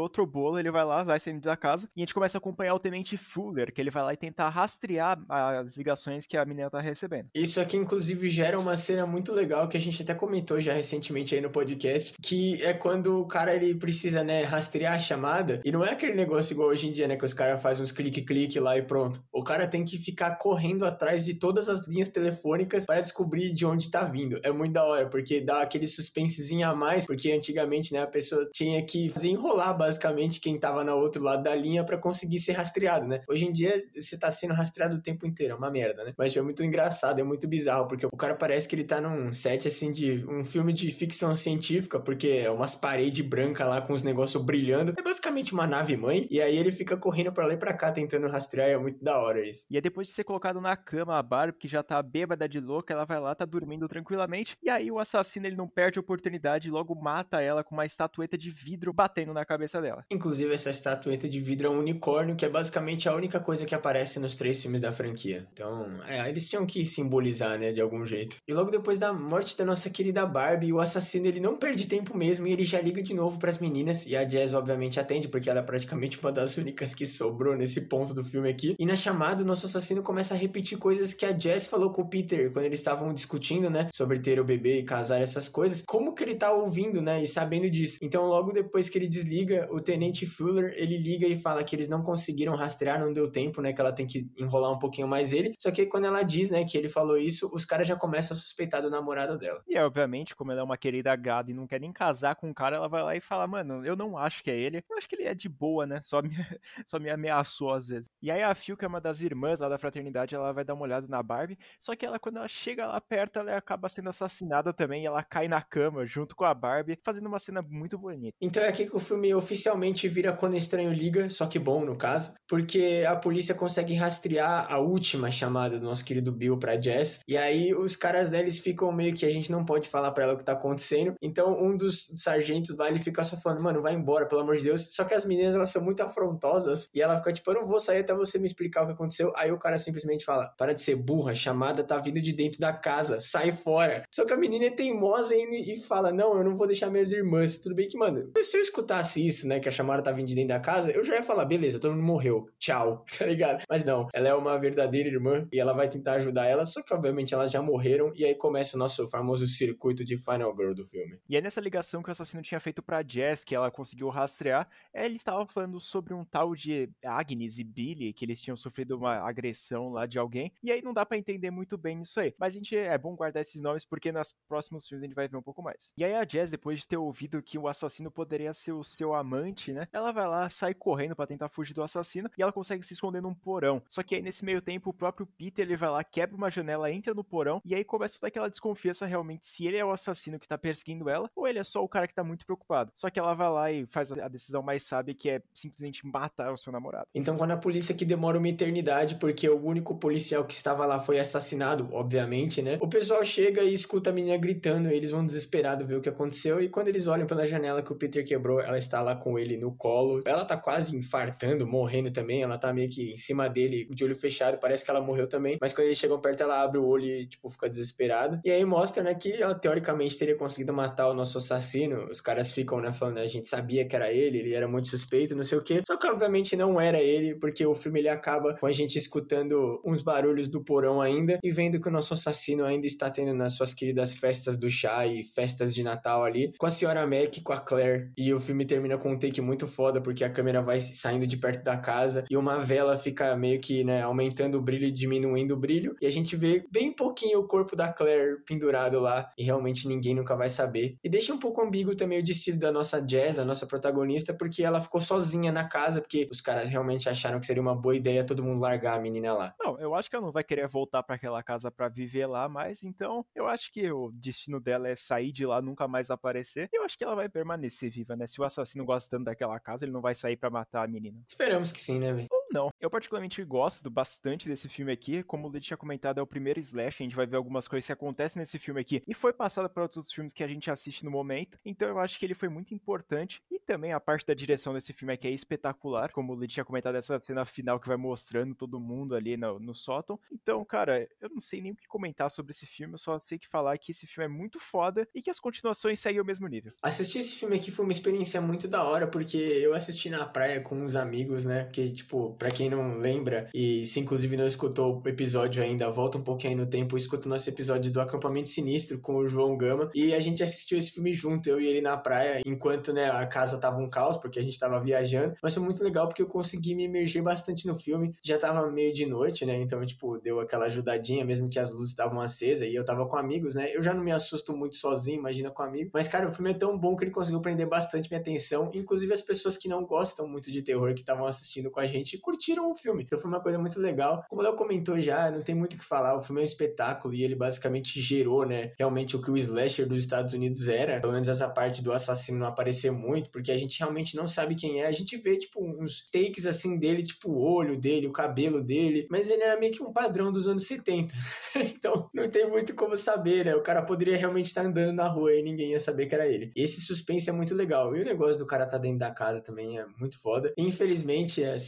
outro 0.00 0.24
bolo, 0.24 0.60
ele 0.60 0.70
vai 0.70 0.84
lá, 0.84 1.02
vai 1.02 1.18
saindo 1.18 1.40
da 1.40 1.56
casa 1.56 1.88
e 1.96 2.00
a 2.00 2.02
gente 2.02 2.14
começa 2.14 2.38
a 2.38 2.40
acompanhar 2.40 2.74
o 2.74 2.78
Tenente 2.78 3.16
Fuller, 3.16 3.72
que 3.72 3.80
ele 3.80 3.90
vai 3.90 4.04
lá 4.04 4.14
e 4.14 4.16
tentar 4.16 4.48
rastrear 4.48 5.20
as 5.28 5.76
ligações 5.76 6.24
que 6.24 6.36
a 6.36 6.44
menina 6.44 6.70
tá 6.70 6.80
recebendo. 6.80 7.30
Isso 7.34 7.60
aqui, 7.60 7.76
inclusive, 7.76 8.30
gera 8.30 8.58
uma 8.58 8.76
cena 8.76 9.04
muito 9.06 9.32
legal 9.32 9.68
que 9.68 9.76
a 9.76 9.80
gente 9.80 10.02
até 10.02 10.14
comentou 10.14 10.51
já 10.60 10.72
recentemente 10.72 11.34
aí 11.34 11.40
no 11.40 11.50
podcast, 11.50 12.14
que 12.22 12.62
é 12.62 12.72
quando 12.72 13.20
o 13.20 13.26
cara 13.26 13.54
ele 13.54 13.74
precisa, 13.74 14.22
né, 14.24 14.42
rastrear 14.42 14.94
a 14.94 14.98
chamada, 14.98 15.60
e 15.64 15.72
não 15.72 15.84
é 15.84 15.90
aquele 15.90 16.14
negócio 16.14 16.52
igual 16.52 16.68
hoje 16.68 16.88
em 16.88 16.92
dia, 16.92 17.08
né, 17.08 17.16
que 17.16 17.24
os 17.24 17.34
caras 17.34 17.60
fazem 17.60 17.82
uns 17.82 17.92
clique-clique 17.92 18.58
lá 18.60 18.76
e 18.76 18.82
pronto. 18.82 19.22
O 19.32 19.42
cara 19.42 19.66
tem 19.66 19.84
que 19.84 19.98
ficar 19.98 20.36
correndo 20.36 20.84
atrás 20.84 21.24
de 21.24 21.34
todas 21.34 21.68
as 21.68 21.86
linhas 21.86 22.08
telefônicas 22.08 22.86
para 22.86 23.00
descobrir 23.00 23.52
de 23.52 23.64
onde 23.66 23.90
tá 23.90 24.04
vindo. 24.04 24.38
É 24.42 24.50
muito 24.50 24.72
da 24.72 24.84
hora, 24.84 25.08
porque 25.08 25.40
dá 25.40 25.62
aquele 25.62 25.86
suspensezinho 25.86 26.68
a 26.68 26.74
mais, 26.74 27.06
porque 27.06 27.32
antigamente, 27.32 27.92
né, 27.92 28.00
a 28.00 28.06
pessoa 28.06 28.48
tinha 28.52 28.82
que 28.82 29.08
fazer 29.10 29.28
enrolar 29.28 29.76
basicamente 29.76 30.40
quem 30.40 30.58
tava 30.58 30.84
no 30.84 30.94
outro 30.96 31.22
lado 31.22 31.42
da 31.42 31.54
linha 31.54 31.84
para 31.84 31.98
conseguir 31.98 32.38
ser 32.38 32.52
rastreado, 32.52 33.06
né? 33.06 33.20
Hoje 33.28 33.46
em 33.46 33.52
dia 33.52 33.82
você 33.94 34.18
tá 34.18 34.30
sendo 34.30 34.54
rastreado 34.54 34.96
o 34.96 35.02
tempo 35.02 35.26
inteiro, 35.26 35.54
é 35.54 35.56
uma 35.56 35.70
merda, 35.70 36.04
né? 36.04 36.12
Mas 36.16 36.36
é 36.36 36.42
muito 36.42 36.62
engraçado, 36.62 37.20
é 37.20 37.22
muito 37.22 37.46
bizarro, 37.48 37.86
porque 37.86 38.06
o 38.06 38.16
cara 38.16 38.34
parece 38.34 38.68
que 38.68 38.74
ele 38.74 38.84
tá 38.84 39.00
num 39.00 39.32
set 39.32 39.68
assim 39.68 39.92
de 39.92 40.24
um 40.28 40.41
filme 40.44 40.72
de 40.72 40.90
ficção 40.90 41.34
científica, 41.34 41.98
porque 42.00 42.42
é 42.44 42.50
umas 42.50 42.74
paredes 42.74 43.24
brancas 43.24 43.66
lá 43.66 43.80
com 43.80 43.92
os 43.92 44.02
negócios 44.02 44.42
brilhando. 44.42 44.94
É 44.96 45.02
basicamente 45.02 45.52
uma 45.52 45.66
nave 45.66 45.96
mãe, 45.96 46.26
e 46.30 46.40
aí 46.40 46.56
ele 46.56 46.70
fica 46.70 46.96
correndo 46.96 47.32
para 47.32 47.46
lá 47.46 47.54
e 47.54 47.56
pra 47.56 47.72
cá 47.72 47.92
tentando 47.92 48.28
rastrear, 48.28 48.68
é 48.68 48.78
muito 48.78 49.02
da 49.02 49.18
hora 49.18 49.46
isso. 49.46 49.66
E 49.70 49.76
aí 49.76 49.80
depois 49.82 50.08
de 50.08 50.14
ser 50.14 50.24
colocado 50.24 50.60
na 50.60 50.76
cama, 50.76 51.18
a 51.18 51.22
Barbie, 51.22 51.58
que 51.58 51.68
já 51.68 51.82
tá 51.82 52.02
bêbada 52.02 52.48
de 52.48 52.60
louca, 52.60 52.92
ela 52.92 53.04
vai 53.04 53.20
lá, 53.20 53.34
tá 53.34 53.44
dormindo 53.44 53.88
tranquilamente, 53.88 54.56
e 54.62 54.70
aí 54.70 54.90
o 54.90 54.98
assassino 54.98 55.46
ele 55.46 55.56
não 55.56 55.68
perde 55.68 55.98
a 55.98 56.02
oportunidade 56.02 56.68
e 56.68 56.70
logo 56.70 56.94
mata 56.94 57.40
ela 57.40 57.64
com 57.64 57.74
uma 57.74 57.86
estatueta 57.86 58.36
de 58.36 58.50
vidro 58.50 58.92
batendo 58.92 59.32
na 59.32 59.44
cabeça 59.44 59.80
dela. 59.80 60.04
Inclusive 60.10 60.52
essa 60.52 60.70
estatueta 60.70 61.28
de 61.28 61.40
vidro 61.40 61.68
é 61.68 61.70
um 61.70 61.78
unicórnio, 61.78 62.36
que 62.36 62.44
é 62.44 62.48
basicamente 62.48 63.08
a 63.08 63.14
única 63.14 63.40
coisa 63.40 63.64
que 63.66 63.74
aparece 63.74 64.18
nos 64.18 64.36
três 64.36 64.60
filmes 64.60 64.80
da 64.80 64.92
franquia. 64.92 65.46
Então, 65.52 66.02
é, 66.06 66.28
eles 66.28 66.48
tinham 66.48 66.66
que 66.66 66.84
simbolizar, 66.86 67.58
né, 67.58 67.72
de 67.72 67.80
algum 67.80 68.04
jeito. 68.04 68.36
E 68.46 68.52
logo 68.52 68.70
depois 68.70 68.98
da 68.98 69.12
morte 69.12 69.56
da 69.56 69.64
nossa 69.64 69.90
querida 69.90 70.26
Barbie, 70.32 70.72
o 70.72 70.80
assassino 70.80 71.26
ele 71.26 71.40
não 71.40 71.56
perde 71.56 71.86
tempo 71.86 72.16
mesmo 72.16 72.46
e 72.46 72.52
ele 72.52 72.64
já 72.64 72.80
liga 72.80 73.02
de 73.02 73.14
novo 73.14 73.38
para 73.38 73.50
as 73.50 73.58
meninas 73.58 74.06
e 74.06 74.16
a 74.16 74.24
Jazz 74.24 74.54
obviamente 74.54 74.98
atende 74.98 75.28
porque 75.28 75.50
ela 75.50 75.60
é 75.60 75.62
praticamente 75.62 76.18
uma 76.18 76.32
das 76.32 76.56
únicas 76.56 76.94
que 76.94 77.06
sobrou 77.06 77.54
nesse 77.54 77.82
ponto 77.82 78.14
do 78.14 78.24
filme 78.24 78.48
aqui. 78.48 78.74
E 78.78 78.86
na 78.86 78.96
chamada 78.96 79.42
o 79.42 79.46
nosso 79.46 79.66
assassino 79.66 80.02
começa 80.02 80.34
a 80.34 80.36
repetir 80.36 80.78
coisas 80.78 81.12
que 81.12 81.26
a 81.26 81.32
Jazz 81.32 81.66
falou 81.66 81.90
com 81.90 82.02
o 82.02 82.08
Peter 82.08 82.50
quando 82.52 82.64
eles 82.64 82.80
estavam 82.80 83.12
discutindo, 83.12 83.68
né, 83.68 83.88
sobre 83.92 84.18
ter 84.18 84.40
o 84.40 84.44
bebê 84.44 84.78
e 84.78 84.82
casar 84.82 85.20
essas 85.20 85.48
coisas. 85.48 85.82
Como 85.86 86.14
que 86.14 86.24
ele 86.24 86.34
tá 86.34 86.52
ouvindo, 86.52 87.02
né, 87.02 87.22
e 87.22 87.26
sabendo 87.26 87.68
disso. 87.68 87.98
Então 88.00 88.26
logo 88.26 88.52
depois 88.52 88.88
que 88.88 88.96
ele 88.96 89.06
desliga, 89.06 89.68
o 89.70 89.80
tenente 89.80 90.24
Fuller, 90.24 90.72
ele 90.76 90.96
liga 90.96 91.26
e 91.26 91.36
fala 91.36 91.62
que 91.62 91.76
eles 91.76 91.88
não 91.88 92.00
conseguiram 92.00 92.56
rastrear, 92.56 92.98
não 92.98 93.12
deu 93.12 93.30
tempo, 93.30 93.60
né, 93.60 93.72
que 93.72 93.80
ela 93.80 93.92
tem 93.92 94.06
que 94.06 94.26
enrolar 94.38 94.72
um 94.72 94.78
pouquinho 94.78 95.06
mais 95.06 95.32
ele. 95.32 95.52
Só 95.58 95.70
que 95.70 95.86
quando 95.86 96.06
ela 96.06 96.22
diz, 96.22 96.50
né, 96.50 96.64
que 96.64 96.78
ele 96.78 96.88
falou 96.88 97.18
isso, 97.18 97.50
os 97.52 97.64
caras 97.64 97.86
já 97.86 97.96
começam 97.96 98.36
a 98.36 98.40
suspeitar 98.40 98.80
do 98.80 98.90
namorado 98.90 99.38
dela. 99.38 99.62
E 99.68 99.78
obviamente, 99.78 100.21
como 100.30 100.52
ela 100.52 100.60
é 100.60 100.64
uma 100.64 100.76
querida 100.76 101.14
gada 101.16 101.50
e 101.50 101.54
não 101.54 101.66
quer 101.66 101.80
nem 101.80 101.92
casar 101.92 102.36
com 102.36 102.50
o 102.50 102.54
cara, 102.54 102.76
ela 102.76 102.88
vai 102.88 103.02
lá 103.02 103.16
e 103.16 103.20
fala, 103.20 103.46
mano, 103.46 103.84
eu 103.84 103.96
não 103.96 104.16
acho 104.16 104.42
que 104.42 104.50
é 104.50 104.58
ele. 104.58 104.84
Eu 104.88 104.96
acho 104.96 105.08
que 105.08 105.16
ele 105.16 105.24
é 105.24 105.34
de 105.34 105.48
boa, 105.48 105.86
né? 105.86 106.00
Só 106.04 106.22
me, 106.22 106.30
só 106.86 106.98
me 106.98 107.10
ameaçou 107.10 107.72
às 107.72 107.86
vezes. 107.86 108.08
E 108.22 108.30
aí 108.30 108.42
a 108.42 108.54
Phil, 108.54 108.76
que 108.76 108.84
é 108.84 108.88
uma 108.88 109.00
das 109.00 109.20
irmãs 109.20 109.60
lá 109.60 109.68
da 109.68 109.78
fraternidade, 109.78 110.34
ela 110.34 110.52
vai 110.52 110.64
dar 110.64 110.74
uma 110.74 110.84
olhada 110.84 111.06
na 111.08 111.22
Barbie. 111.22 111.58
Só 111.80 111.96
que 111.96 112.06
ela, 112.06 112.18
quando 112.18 112.36
ela 112.36 112.48
chega 112.48 112.86
lá 112.86 113.00
perto, 113.00 113.38
ela 113.38 113.56
acaba 113.56 113.88
sendo 113.88 114.10
assassinada 114.10 114.72
também. 114.72 115.04
Ela 115.04 115.22
cai 115.22 115.48
na 115.48 115.60
cama 115.60 116.06
junto 116.06 116.36
com 116.36 116.44
a 116.44 116.54
Barbie, 116.54 116.98
fazendo 117.02 117.26
uma 117.26 117.38
cena 117.38 117.62
muito 117.62 117.98
bonita. 117.98 118.36
Então 118.40 118.62
é 118.62 118.68
aqui 118.68 118.86
que 118.86 118.96
o 118.96 119.00
filme 119.00 119.34
oficialmente 119.34 120.06
vira 120.08 120.32
Quando 120.32 120.56
Estranho 120.56 120.92
Liga, 120.92 121.28
só 121.28 121.46
que 121.46 121.58
bom 121.58 121.84
no 121.84 121.96
caso, 121.96 122.34
porque 122.48 123.04
a 123.08 123.16
polícia 123.16 123.54
consegue 123.54 123.94
rastrear 123.94 124.72
a 124.72 124.78
última 124.78 125.30
chamada 125.30 125.78
do 125.78 125.84
nosso 125.84 126.04
querido 126.04 126.30
Bill 126.30 126.58
pra 126.58 126.80
Jess. 126.80 127.20
E 127.26 127.36
aí 127.36 127.74
os 127.74 127.96
caras 127.96 128.30
deles 128.30 128.60
ficam 128.60 128.92
meio 128.92 129.14
que 129.14 129.26
a 129.26 129.30
gente 129.30 129.50
não 129.50 129.64
pode 129.64 129.88
falar 129.88 130.11
para 130.12 130.24
ela 130.24 130.34
o 130.34 130.38
que 130.38 130.44
tá 130.44 130.52
acontecendo. 130.52 131.14
Então 131.20 131.58
um 131.60 131.76
dos 131.76 132.12
sargentos 132.16 132.76
lá 132.76 132.88
ele 132.88 132.98
fica 132.98 133.24
só 133.24 133.36
falando, 133.36 133.62
mano, 133.62 133.82
vai 133.82 133.94
embora, 133.94 134.26
pelo 134.26 134.40
amor 134.40 134.56
de 134.56 134.64
Deus. 134.64 134.94
Só 134.94 135.04
que 135.04 135.14
as 135.14 135.24
meninas 135.24 135.54
elas 135.54 135.70
são 135.70 135.82
muito 135.82 136.02
afrontosas 136.02 136.88
e 136.94 137.00
ela 137.00 137.16
fica 137.16 137.32
tipo, 137.32 137.50
eu 137.50 137.54
não 137.54 137.66
vou 137.66 137.80
sair 137.80 138.00
até 138.00 138.14
você 138.14 138.38
me 138.38 138.46
explicar 138.46 138.82
o 138.82 138.86
que 138.86 138.92
aconteceu. 138.92 139.32
Aí 139.36 139.50
o 139.50 139.58
cara 139.58 139.78
simplesmente 139.78 140.24
fala, 140.24 140.46
para 140.58 140.72
de 140.72 140.80
ser 140.80 140.96
burra, 140.96 141.34
chamada 141.34 141.82
tá 141.82 141.98
vindo 141.98 142.20
de 142.20 142.32
dentro 142.32 142.60
da 142.60 142.72
casa, 142.72 143.20
sai 143.20 143.52
fora. 143.52 144.04
Só 144.14 144.24
que 144.24 144.32
a 144.32 144.36
menina 144.36 144.66
é 144.66 144.70
teimosa 144.70 145.34
e, 145.34 145.72
e 145.72 145.80
fala, 145.82 146.12
não, 146.12 146.36
eu 146.36 146.44
não 146.44 146.54
vou 146.54 146.66
deixar 146.66 146.90
minhas 146.90 147.12
irmãs. 147.12 147.58
Tudo 147.58 147.74
bem 147.74 147.88
que, 147.88 147.98
mano, 147.98 148.30
se 148.42 148.56
eu 148.56 148.62
escutasse 148.62 149.26
isso, 149.26 149.46
né, 149.46 149.60
que 149.60 149.68
a 149.68 149.72
chamada 149.72 150.02
tá 150.02 150.10
vindo 150.10 150.28
de 150.28 150.34
dentro 150.34 150.48
da 150.48 150.60
casa, 150.60 150.90
eu 150.90 151.04
já 151.04 151.14
ia 151.14 151.22
falar, 151.22 151.44
beleza, 151.44 151.78
todo 151.78 151.94
mundo 151.94 152.04
morreu, 152.04 152.48
tchau, 152.58 153.04
tá 153.18 153.26
ligado? 153.26 153.62
Mas 153.68 153.84
não, 153.84 154.08
ela 154.12 154.28
é 154.28 154.34
uma 154.34 154.58
verdadeira 154.58 155.08
irmã 155.08 155.46
e 155.52 155.58
ela 155.58 155.72
vai 155.72 155.88
tentar 155.88 156.14
ajudar 156.14 156.46
ela, 156.46 156.66
só 156.66 156.82
que 156.82 156.92
obviamente 156.92 157.34
elas 157.34 157.50
já 157.50 157.62
morreram 157.62 158.12
e 158.14 158.24
aí 158.24 158.34
começa 158.34 158.76
o 158.76 158.78
nosso 158.78 159.08
famoso 159.08 159.46
circuito 159.46 160.01
de 160.04 160.16
Final 160.16 160.54
Girl 160.54 160.72
do 160.74 160.86
filme. 160.86 161.18
E 161.28 161.36
é 161.36 161.40
nessa 161.40 161.60
ligação 161.60 162.02
que 162.02 162.08
o 162.08 162.12
assassino 162.12 162.42
tinha 162.42 162.60
feito 162.60 162.82
pra 162.82 163.02
Jess, 163.06 163.44
que 163.44 163.54
ela 163.54 163.70
conseguiu 163.70 164.08
rastrear, 164.08 164.68
ele 164.92 165.16
estava 165.16 165.46
falando 165.46 165.80
sobre 165.80 166.14
um 166.14 166.24
tal 166.24 166.54
de 166.54 166.90
Agnes 167.04 167.58
e 167.58 167.64
Billy, 167.64 168.12
que 168.12 168.24
eles 168.24 168.40
tinham 168.40 168.56
sofrido 168.56 168.96
uma 168.96 169.16
agressão 169.16 169.90
lá 169.90 170.06
de 170.06 170.18
alguém, 170.18 170.52
e 170.62 170.70
aí 170.70 170.82
não 170.82 170.92
dá 170.92 171.04
para 171.04 171.18
entender 171.18 171.50
muito 171.50 171.76
bem 171.76 172.02
isso 172.02 172.20
aí. 172.20 172.34
Mas 172.38 172.54
a 172.54 172.58
gente 172.58 172.76
é 172.76 172.96
bom 172.98 173.14
guardar 173.14 173.40
esses 173.40 173.62
nomes 173.62 173.84
porque 173.84 174.12
nas 174.12 174.32
próximos 174.48 174.86
filmes 174.86 175.04
a 175.04 175.06
gente 175.06 175.14
vai 175.14 175.28
ver 175.28 175.36
um 175.36 175.42
pouco 175.42 175.62
mais. 175.62 175.92
E 175.96 176.04
aí 176.04 176.14
a 176.14 176.26
Jess, 176.26 176.50
depois 176.50 176.80
de 176.80 176.88
ter 176.88 176.96
ouvido 176.96 177.42
que 177.42 177.58
o 177.58 177.68
assassino 177.68 178.10
poderia 178.10 178.52
ser 178.52 178.72
o 178.72 178.84
seu 178.84 179.14
amante, 179.14 179.72
né? 179.72 179.88
Ela 179.92 180.12
vai 180.12 180.26
lá, 180.26 180.48
sai 180.48 180.74
correndo 180.74 181.16
para 181.16 181.26
tentar 181.26 181.48
fugir 181.48 181.74
do 181.74 181.82
assassino 181.82 182.30
e 182.36 182.42
ela 182.42 182.52
consegue 182.52 182.84
se 182.84 182.94
esconder 182.94 183.20
num 183.20 183.34
porão. 183.34 183.82
Só 183.88 184.02
que 184.02 184.14
aí 184.14 184.22
nesse 184.22 184.44
meio 184.44 184.60
tempo 184.60 184.90
o 184.90 184.94
próprio 184.94 185.26
Peter 185.26 185.64
ele 185.64 185.76
vai 185.76 185.90
lá, 185.90 186.04
quebra 186.04 186.36
uma 186.36 186.50
janela, 186.50 186.90
entra 186.90 187.14
no 187.14 187.24
porão 187.24 187.60
e 187.64 187.74
aí 187.74 187.84
começa 187.84 188.18
toda 188.18 188.28
aquela 188.28 188.48
desconfiança 188.48 189.06
realmente 189.06 189.46
se 189.46 189.66
ele 189.66 189.76
é 189.76 189.84
o 189.84 189.91
assassino 189.92 190.38
que 190.38 190.48
tá 190.48 190.58
perseguindo 190.58 191.08
ela 191.08 191.30
ou 191.34 191.46
ele 191.46 191.58
é 191.58 191.64
só 191.64 191.82
o 191.82 191.88
cara 191.88 192.06
que 192.06 192.14
tá 192.14 192.24
muito 192.24 192.44
preocupado. 192.44 192.90
Só 192.94 193.10
que 193.10 193.18
ela 193.18 193.34
vai 193.34 193.50
lá 193.50 193.72
e 193.72 193.86
faz 193.86 194.12
a 194.12 194.28
decisão 194.28 194.62
mais 194.62 194.82
sábia 194.82 195.14
que 195.14 195.30
é 195.30 195.42
simplesmente 195.54 196.06
matar 196.06 196.52
o 196.52 196.56
seu 196.56 196.72
namorado. 196.72 197.06
Então 197.14 197.36
quando 197.36 197.52
a 197.52 197.56
polícia 197.56 197.94
que 197.94 198.04
demora 198.04 198.38
uma 198.38 198.48
eternidade 198.48 199.16
porque 199.16 199.48
o 199.48 199.64
único 199.64 199.96
policial 199.96 200.44
que 200.44 200.54
estava 200.54 200.86
lá 200.86 200.98
foi 200.98 201.18
assassinado, 201.18 201.88
obviamente, 201.92 202.62
né? 202.62 202.78
O 202.80 202.88
pessoal 202.88 203.24
chega 203.24 203.62
e 203.62 203.72
escuta 203.72 204.10
a 204.10 204.12
menina 204.12 204.36
gritando, 204.36 204.88
eles 204.88 205.10
vão 205.10 205.24
desesperados 205.24 205.86
ver 205.86 205.96
o 205.96 206.00
que 206.00 206.08
aconteceu 206.08 206.62
e 206.62 206.68
quando 206.68 206.88
eles 206.88 207.06
olham 207.06 207.26
pela 207.26 207.46
janela 207.46 207.82
que 207.82 207.92
o 207.92 207.96
Peter 207.96 208.24
quebrou, 208.24 208.60
ela 208.60 208.78
está 208.78 209.02
lá 209.02 209.14
com 209.14 209.38
ele 209.38 209.56
no 209.56 209.74
colo. 209.74 210.22
Ela 210.24 210.44
tá 210.44 210.56
quase 210.56 210.96
infartando, 210.96 211.66
morrendo 211.66 212.10
também, 212.10 212.42
ela 212.42 212.58
tá 212.58 212.72
meio 212.72 212.88
que 212.88 213.12
em 213.12 213.16
cima 213.16 213.48
dele, 213.48 213.86
de 213.90 214.04
olho 214.04 214.14
fechado, 214.14 214.58
parece 214.58 214.84
que 214.84 214.90
ela 214.90 215.00
morreu 215.00 215.28
também, 215.28 215.58
mas 215.60 215.72
quando 215.72 215.86
eles 215.86 215.98
chegam 215.98 216.20
perto 216.20 216.42
ela 216.42 216.62
abre 216.62 216.78
o 216.78 216.86
olho 216.86 217.04
e 217.04 217.26
tipo 217.26 217.48
fica 217.48 217.68
desesperada. 217.68 218.40
E 218.44 218.50
aí 218.50 218.64
mostra, 218.64 219.02
né, 219.02 219.14
que 219.14 219.32
ela 219.32 219.54
teoricamente 219.72 220.18
teria 220.18 220.36
conseguido 220.36 220.72
matar 220.72 221.08
o 221.08 221.14
nosso 221.14 221.38
assassino. 221.38 222.04
Os 222.10 222.20
caras 222.20 222.52
ficam, 222.52 222.80
né, 222.80 222.92
falando, 222.92 223.18
a 223.18 223.26
gente 223.26 223.46
sabia 223.46 223.86
que 223.86 223.96
era 223.96 224.12
ele, 224.12 224.38
ele 224.38 224.54
era 224.54 224.68
muito 224.68 224.88
suspeito, 224.88 225.34
não 225.34 225.44
sei 225.44 225.58
o 225.58 225.62
quê. 225.62 225.82
Só 225.86 225.96
que 225.96 226.06
obviamente 226.06 226.54
não 226.56 226.78
era 226.80 227.00
ele, 227.00 227.36
porque 227.36 227.64
o 227.64 227.74
filme 227.74 228.00
ele 228.00 228.08
acaba 228.08 228.54
com 228.58 228.66
a 228.66 228.72
gente 228.72 228.98
escutando 228.98 229.80
uns 229.84 230.02
barulhos 230.02 230.48
do 230.48 230.62
porão 230.62 231.00
ainda 231.00 231.38
e 231.42 231.50
vendo 231.50 231.80
que 231.80 231.88
o 231.88 231.92
nosso 231.92 232.12
assassino 232.12 232.64
ainda 232.64 232.86
está 232.86 233.10
tendo 233.10 233.32
nas 233.32 233.54
suas 233.54 233.72
queridas 233.72 234.14
festas 234.14 234.58
do 234.58 234.68
chá 234.68 235.06
e 235.06 235.24
festas 235.24 235.74
de 235.74 235.82
Natal 235.82 236.22
ali, 236.22 236.52
com 236.58 236.66
a 236.66 236.70
senhora 236.70 237.06
Mac, 237.06 237.42
com 237.42 237.52
a 237.52 237.60
Claire. 237.60 238.10
E 238.16 238.32
o 238.34 238.40
filme 238.40 238.66
termina 238.66 238.98
com 238.98 239.12
um 239.12 239.18
take 239.18 239.40
muito 239.40 239.66
foda, 239.66 240.00
porque 240.00 240.24
a 240.24 240.30
câmera 240.30 240.60
vai 240.60 240.80
saindo 240.80 241.26
de 241.26 241.36
perto 241.36 241.64
da 241.64 241.76
casa 241.76 242.24
e 242.30 242.36
uma 242.36 242.58
vela 242.58 242.96
fica 242.96 243.34
meio 243.36 243.60
que, 243.60 243.84
né, 243.84 244.02
aumentando 244.02 244.58
o 244.58 244.62
brilho 244.62 244.86
e 244.86 244.90
diminuindo 244.90 245.54
o 245.54 245.58
brilho. 245.58 245.96
E 246.00 246.06
a 246.06 246.10
gente 246.10 246.36
vê 246.36 246.64
bem 246.70 246.92
pouquinho 246.92 247.40
o 247.40 247.46
corpo 247.46 247.74
da 247.74 247.92
Claire 247.92 248.42
pendurado 248.46 249.00
lá 249.00 249.30
e 249.38 249.42
realmente 249.42 249.61
ninguém 249.62 250.14
nunca 250.14 250.34
vai 250.34 250.48
saber. 250.48 250.96
E 251.02 251.08
deixa 251.08 251.32
um 251.34 251.38
pouco 251.38 251.62
ambíguo 251.62 251.94
também 251.94 252.18
o 252.18 252.22
destino 252.22 252.58
da 252.58 252.72
nossa 252.72 253.00
Jazz, 253.00 253.38
a 253.38 253.44
nossa 253.44 253.66
protagonista, 253.66 254.32
porque 254.34 254.62
ela 254.62 254.80
ficou 254.80 255.00
sozinha 255.00 255.52
na 255.52 255.68
casa, 255.68 256.00
porque 256.00 256.28
os 256.30 256.40
caras 256.40 256.70
realmente 256.70 257.08
acharam 257.08 257.38
que 257.38 257.46
seria 257.46 257.62
uma 257.62 257.74
boa 257.74 257.96
ideia 257.96 258.24
todo 258.24 258.44
mundo 258.44 258.60
largar 258.60 258.98
a 258.98 259.00
menina 259.00 259.32
lá. 259.32 259.54
Não, 259.60 259.78
eu 259.78 259.94
acho 259.94 260.08
que 260.08 260.16
ela 260.16 260.24
não 260.24 260.32
vai 260.32 260.44
querer 260.44 260.68
voltar 260.68 261.02
para 261.02 261.16
aquela 261.16 261.42
casa 261.42 261.70
para 261.70 261.88
viver 261.88 262.26
lá, 262.26 262.48
mas 262.48 262.82
então 262.82 263.24
eu 263.34 263.46
acho 263.46 263.72
que 263.72 263.90
o 263.90 264.10
destino 264.12 264.60
dela 264.60 264.88
é 264.88 264.96
sair 264.96 265.32
de 265.32 265.46
lá, 265.46 265.60
nunca 265.60 265.86
mais 265.88 266.10
aparecer. 266.10 266.68
Eu 266.72 266.84
acho 266.84 266.96
que 266.96 267.04
ela 267.04 267.14
vai 267.14 267.28
permanecer 267.28 267.90
viva, 267.90 268.16
né? 268.16 268.26
Se 268.26 268.40
o 268.40 268.44
assassino 268.44 268.84
gosta 268.84 269.10
tanto 269.10 269.24
daquela 269.24 269.58
casa, 269.60 269.84
ele 269.84 269.92
não 269.92 270.00
vai 270.00 270.14
sair 270.14 270.36
para 270.36 270.50
matar 270.50 270.84
a 270.84 270.88
menina. 270.88 271.20
Esperamos 271.28 271.72
que 271.72 271.80
sim, 271.80 271.98
né, 271.98 272.12
velho? 272.12 272.28
Não. 272.52 272.70
Eu 272.80 272.90
particularmente 272.90 273.42
gosto 273.44 273.88
bastante 273.90 274.48
desse 274.48 274.68
filme 274.68 274.92
aqui. 274.92 275.22
Como 275.22 275.48
o 275.48 275.50
Lid 275.50 275.64
tinha 275.64 275.76
comentado, 275.76 276.18
é 276.18 276.22
o 276.22 276.26
primeiro 276.26 276.60
slash. 276.60 277.02
A 277.02 277.04
gente 277.04 277.16
vai 277.16 277.26
ver 277.26 277.36
algumas 277.36 277.66
coisas 277.66 277.86
que 277.86 277.92
acontecem 277.92 278.40
nesse 278.40 278.58
filme 278.58 278.80
aqui 278.80 279.02
e 279.06 279.14
foi 279.14 279.32
passado 279.32 279.68
para 279.68 279.82
outros 279.82 280.12
filmes 280.12 280.32
que 280.32 280.44
a 280.44 280.48
gente 280.48 280.70
assiste 280.70 281.04
no 281.04 281.10
momento. 281.10 281.58
Então 281.64 281.88
eu 281.88 281.98
acho 281.98 282.18
que 282.18 282.26
ele 282.26 282.34
foi 282.34 282.48
muito 282.48 282.74
importante. 282.74 283.42
E 283.50 283.58
também 283.58 283.92
a 283.92 284.00
parte 284.00 284.26
da 284.26 284.34
direção 284.34 284.74
desse 284.74 284.92
filme 284.92 285.12
aqui 285.12 285.28
é 285.28 285.30
espetacular. 285.30 286.12
Como 286.12 286.32
o 286.32 286.38
Lid 286.38 286.52
tinha 286.52 286.64
comentado, 286.64 286.96
essa 286.96 287.18
cena 287.18 287.44
final 287.44 287.80
que 287.80 287.88
vai 287.88 287.96
mostrando 287.96 288.54
todo 288.54 288.80
mundo 288.80 289.14
ali 289.14 289.36
no, 289.36 289.58
no 289.58 289.74
sótão. 289.74 290.18
Então, 290.30 290.64
cara, 290.64 291.08
eu 291.20 291.28
não 291.28 291.40
sei 291.40 291.60
nem 291.60 291.72
o 291.72 291.76
que 291.76 291.86
comentar 291.86 292.30
sobre 292.30 292.52
esse 292.52 292.66
filme. 292.66 292.94
Eu 292.94 292.98
só 292.98 293.18
sei 293.18 293.38
que 293.38 293.48
falar 293.48 293.78
que 293.78 293.92
esse 293.92 294.06
filme 294.06 294.26
é 294.26 294.28
muito 294.28 294.58
foda 294.58 295.08
e 295.14 295.22
que 295.22 295.30
as 295.30 295.40
continuações 295.40 296.00
seguem 296.00 296.20
o 296.20 296.24
mesmo 296.24 296.46
nível. 296.46 296.72
Assistir 296.82 297.18
esse 297.18 297.36
filme 297.36 297.56
aqui 297.56 297.70
foi 297.70 297.84
uma 297.84 297.92
experiência 297.92 298.40
muito 298.40 298.68
da 298.68 298.82
hora, 298.84 299.06
porque 299.06 299.36
eu 299.36 299.74
assisti 299.74 300.10
na 300.10 300.26
praia 300.26 300.60
com 300.60 300.76
uns 300.76 300.96
amigos, 300.96 301.44
né? 301.44 301.64
Que, 301.72 301.92
tipo, 301.92 302.34
Pra 302.42 302.50
quem 302.50 302.68
não 302.68 302.96
lembra, 302.96 303.48
e 303.54 303.86
se 303.86 304.00
inclusive 304.00 304.36
não 304.36 304.48
escutou 304.48 305.00
o 305.00 305.08
episódio 305.08 305.62
ainda, 305.62 305.88
volta 305.88 306.18
um 306.18 306.22
pouquinho 306.22 306.54
aí 306.54 306.56
no 306.56 306.66
tempo, 306.66 306.96
escuta 306.96 307.28
o 307.28 307.30
nosso 307.30 307.48
episódio 307.48 307.88
do 307.92 308.00
Acampamento 308.00 308.48
Sinistro 308.48 308.98
com 308.98 309.14
o 309.14 309.28
João 309.28 309.56
Gama. 309.56 309.88
E 309.94 310.12
a 310.12 310.18
gente 310.18 310.42
assistiu 310.42 310.76
esse 310.76 310.90
filme 310.90 311.12
junto, 311.12 311.48
eu 311.48 311.60
e 311.60 311.68
ele 311.68 311.80
na 311.80 311.96
praia, 311.96 312.42
enquanto 312.44 312.92
né, 312.92 313.08
a 313.08 313.24
casa 313.28 313.58
tava 313.58 313.78
um 313.78 313.88
caos, 313.88 314.16
porque 314.16 314.40
a 314.40 314.42
gente 314.42 314.58
tava 314.58 314.80
viajando. 314.80 315.36
Mas 315.40 315.54
foi 315.54 315.62
muito 315.62 315.84
legal 315.84 316.08
porque 316.08 316.20
eu 316.20 316.26
consegui 316.26 316.74
me 316.74 316.82
imerger 316.82 317.22
bastante 317.22 317.64
no 317.64 317.76
filme. 317.76 318.12
Já 318.24 318.36
tava 318.40 318.68
meio 318.72 318.92
de 318.92 319.06
noite, 319.06 319.46
né? 319.46 319.60
Então, 319.60 319.86
tipo, 319.86 320.18
deu 320.18 320.40
aquela 320.40 320.64
ajudadinha, 320.64 321.24
mesmo 321.24 321.48
que 321.48 321.60
as 321.60 321.70
luzes 321.70 321.90
estavam 321.90 322.20
acesas 322.20 322.68
e 322.68 322.74
eu 322.74 322.84
tava 322.84 323.06
com 323.06 323.16
amigos, 323.16 323.54
né? 323.54 323.70
Eu 323.72 323.84
já 323.84 323.94
não 323.94 324.02
me 324.02 324.10
assusto 324.10 324.52
muito 324.52 324.74
sozinho, 324.74 325.20
imagina 325.20 325.48
com 325.48 325.62
amigos. 325.62 325.92
Mas, 325.94 326.08
cara, 326.08 326.26
o 326.26 326.32
filme 326.32 326.50
é 326.50 326.54
tão 326.54 326.76
bom 326.76 326.96
que 326.96 327.04
ele 327.04 327.12
conseguiu 327.12 327.40
prender 327.40 327.68
bastante 327.68 328.10
minha 328.10 328.20
atenção. 328.20 328.68
Inclusive 328.74 329.14
as 329.14 329.22
pessoas 329.22 329.56
que 329.56 329.68
não 329.68 329.86
gostam 329.86 330.26
muito 330.26 330.50
de 330.50 330.60
terror, 330.60 330.92
que 330.92 331.02
estavam 331.02 331.24
assistindo 331.24 331.70
com 331.70 331.78
a 331.78 331.86
gente, 331.86 332.18
curtiram 332.32 332.70
o 332.70 332.74
filme. 332.74 333.02
Então 333.02 333.18
foi 333.18 333.30
uma 333.30 333.40
coisa 333.40 333.58
muito 333.58 333.78
legal. 333.78 334.24
Como 334.28 334.40
o 334.40 334.44
Léo 334.44 334.56
comentou 334.56 334.98
já, 335.00 335.30
não 335.30 335.42
tem 335.42 335.54
muito 335.54 335.74
o 335.74 335.78
que 335.78 335.84
falar. 335.84 336.16
O 336.16 336.20
filme 336.20 336.40
é 336.40 336.42
um 336.42 336.44
espetáculo 336.44 337.12
e 337.12 337.22
ele 337.22 337.34
basicamente 337.34 338.00
gerou, 338.00 338.46
né, 338.46 338.72
realmente 338.78 339.14
o 339.14 339.22
que 339.22 339.30
o 339.30 339.36
slasher 339.36 339.86
dos 339.86 339.98
Estados 339.98 340.32
Unidos 340.32 340.66
era. 340.66 341.00
Pelo 341.00 341.12
menos 341.12 341.28
essa 341.28 341.48
parte 341.48 341.82
do 341.82 341.92
assassino 341.92 342.38
não 342.38 342.46
aparecer 342.46 342.90
muito, 342.90 343.30
porque 343.30 343.52
a 343.52 343.56
gente 343.56 343.78
realmente 343.78 344.16
não 344.16 344.26
sabe 344.26 344.54
quem 344.54 344.80
é. 344.80 344.86
A 344.86 344.92
gente 344.92 345.16
vê, 345.18 345.36
tipo, 345.36 345.62
uns 345.62 346.06
takes 346.10 346.46
assim 346.46 346.78
dele, 346.78 347.02
tipo 347.02 347.30
o 347.30 347.42
olho 347.42 347.76
dele, 347.76 348.06
o 348.06 348.12
cabelo 348.12 348.62
dele, 348.62 349.06
mas 349.10 349.28
ele 349.28 349.42
era 349.42 349.60
meio 349.60 349.72
que 349.72 349.82
um 349.82 349.92
padrão 349.92 350.32
dos 350.32 350.48
anos 350.48 350.66
70. 350.66 351.14
então 351.56 352.08
não 352.14 352.28
tem 352.30 352.48
muito 352.48 352.74
como 352.74 352.96
saber, 352.96 353.44
né? 353.44 353.54
O 353.54 353.62
cara 353.62 353.82
poderia 353.82 354.16
realmente 354.16 354.46
estar 354.46 354.62
andando 354.62 354.94
na 354.94 355.08
rua 355.08 355.34
e 355.34 355.42
ninguém 355.42 355.70
ia 355.70 355.80
saber 355.80 356.06
que 356.06 356.14
era 356.14 356.26
ele. 356.26 356.50
Esse 356.56 356.80
suspense 356.80 357.28
é 357.28 357.32
muito 357.32 357.54
legal. 357.54 357.94
E 357.94 358.00
o 358.00 358.04
negócio 358.04 358.38
do 358.38 358.46
cara 358.46 358.64
estar 358.64 358.78
tá 358.78 358.82
dentro 358.82 358.98
da 358.98 359.10
casa 359.10 359.40
também 359.40 359.78
é 359.78 359.86
muito 359.98 360.20
foda. 360.20 360.52
Infelizmente, 360.56 361.44
as 361.44 361.62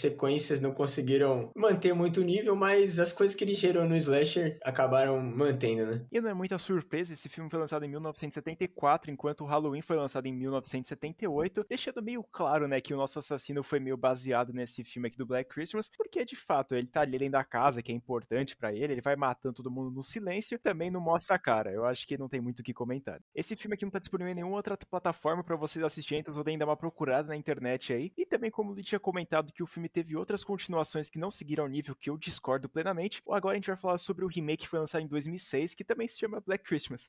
não 0.60 0.72
conseguiram 0.72 1.50
manter 1.54 1.94
muito 1.94 2.20
o 2.20 2.24
nível, 2.24 2.54
mas 2.56 2.98
as 2.98 3.12
coisas 3.12 3.34
que 3.34 3.44
ele 3.44 3.54
gerou 3.54 3.84
no 3.84 3.96
Slasher 3.96 4.58
acabaram 4.62 5.20
mantendo, 5.20 5.86
né? 5.86 6.06
E 6.10 6.20
não 6.20 6.30
é 6.30 6.34
muita 6.34 6.58
surpresa, 6.58 7.12
esse 7.12 7.28
filme 7.28 7.50
foi 7.50 7.58
lançado 7.58 7.84
em 7.84 7.88
1974, 7.88 9.10
enquanto 9.10 9.42
o 9.42 9.46
Halloween 9.46 9.82
foi 9.82 9.96
lançado 9.96 10.26
em 10.26 10.32
1978, 10.32 11.66
deixando 11.68 12.02
meio 12.02 12.24
claro, 12.24 12.66
né, 12.66 12.80
que 12.80 12.94
o 12.94 12.96
nosso 12.96 13.18
assassino 13.18 13.62
foi 13.62 13.80
meio 13.80 13.96
baseado 13.96 14.52
nesse 14.52 14.84
filme 14.84 15.08
aqui 15.08 15.18
do 15.18 15.26
Black 15.26 15.50
Christmas, 15.50 15.90
porque 15.96 16.24
de 16.24 16.36
fato 16.36 16.74
ele 16.74 16.86
tá 16.86 17.00
ali 17.00 17.18
dentro 17.18 17.32
da 17.32 17.44
casa, 17.44 17.82
que 17.82 17.92
é 17.92 17.94
importante 17.94 18.56
para 18.56 18.72
ele, 18.72 18.94
ele 18.94 19.00
vai 19.00 19.16
matando 19.16 19.54
todo 19.54 19.70
mundo 19.70 19.90
no 19.90 20.02
silêncio, 20.02 20.58
também 20.58 20.90
não 20.90 21.00
mostra 21.00 21.36
a 21.36 21.38
cara. 21.38 21.72
Eu 21.72 21.84
acho 21.84 22.06
que 22.06 22.16
não 22.16 22.28
tem 22.28 22.40
muito 22.40 22.60
o 22.60 22.62
que 22.62 22.72
comentar. 22.72 23.20
Esse 23.34 23.56
filme 23.56 23.74
aqui 23.74 23.84
não 23.84 23.90
tá 23.90 23.98
disponível 23.98 24.32
em 24.32 24.34
nenhuma 24.34 24.56
outra 24.56 24.76
plataforma 24.76 25.42
para 25.42 25.56
vocês 25.56 25.84
assistirem, 25.84 26.20
então 26.20 26.34
podem 26.34 26.58
dar 26.58 26.66
uma 26.66 26.76
procurada 26.76 27.28
na 27.28 27.36
internet 27.36 27.92
aí. 27.92 28.12
E 28.18 28.26
também, 28.26 28.50
como 28.50 28.74
ele 28.74 28.82
tinha 28.82 29.00
comentado, 29.00 29.52
que 29.52 29.62
o 29.62 29.66
filme 29.66 29.88
teve 29.88 30.14
outras 30.34 30.42
continuações 30.42 31.08
que 31.08 31.18
não 31.18 31.30
seguiram 31.30 31.64
ao 31.64 31.70
nível 31.70 31.94
que 31.94 32.10
eu 32.10 32.18
discordo 32.18 32.68
plenamente. 32.68 33.22
Agora 33.28 33.54
a 33.54 33.56
gente 33.56 33.68
vai 33.68 33.76
falar 33.76 33.98
sobre 33.98 34.24
o 34.24 34.28
remake 34.28 34.64
que 34.64 34.68
foi 34.68 34.80
lançado 34.80 35.02
em 35.02 35.06
2006, 35.06 35.74
que 35.74 35.84
também 35.84 36.08
se 36.08 36.18
chama 36.18 36.40
Black 36.40 36.64
Christmas. 36.64 37.08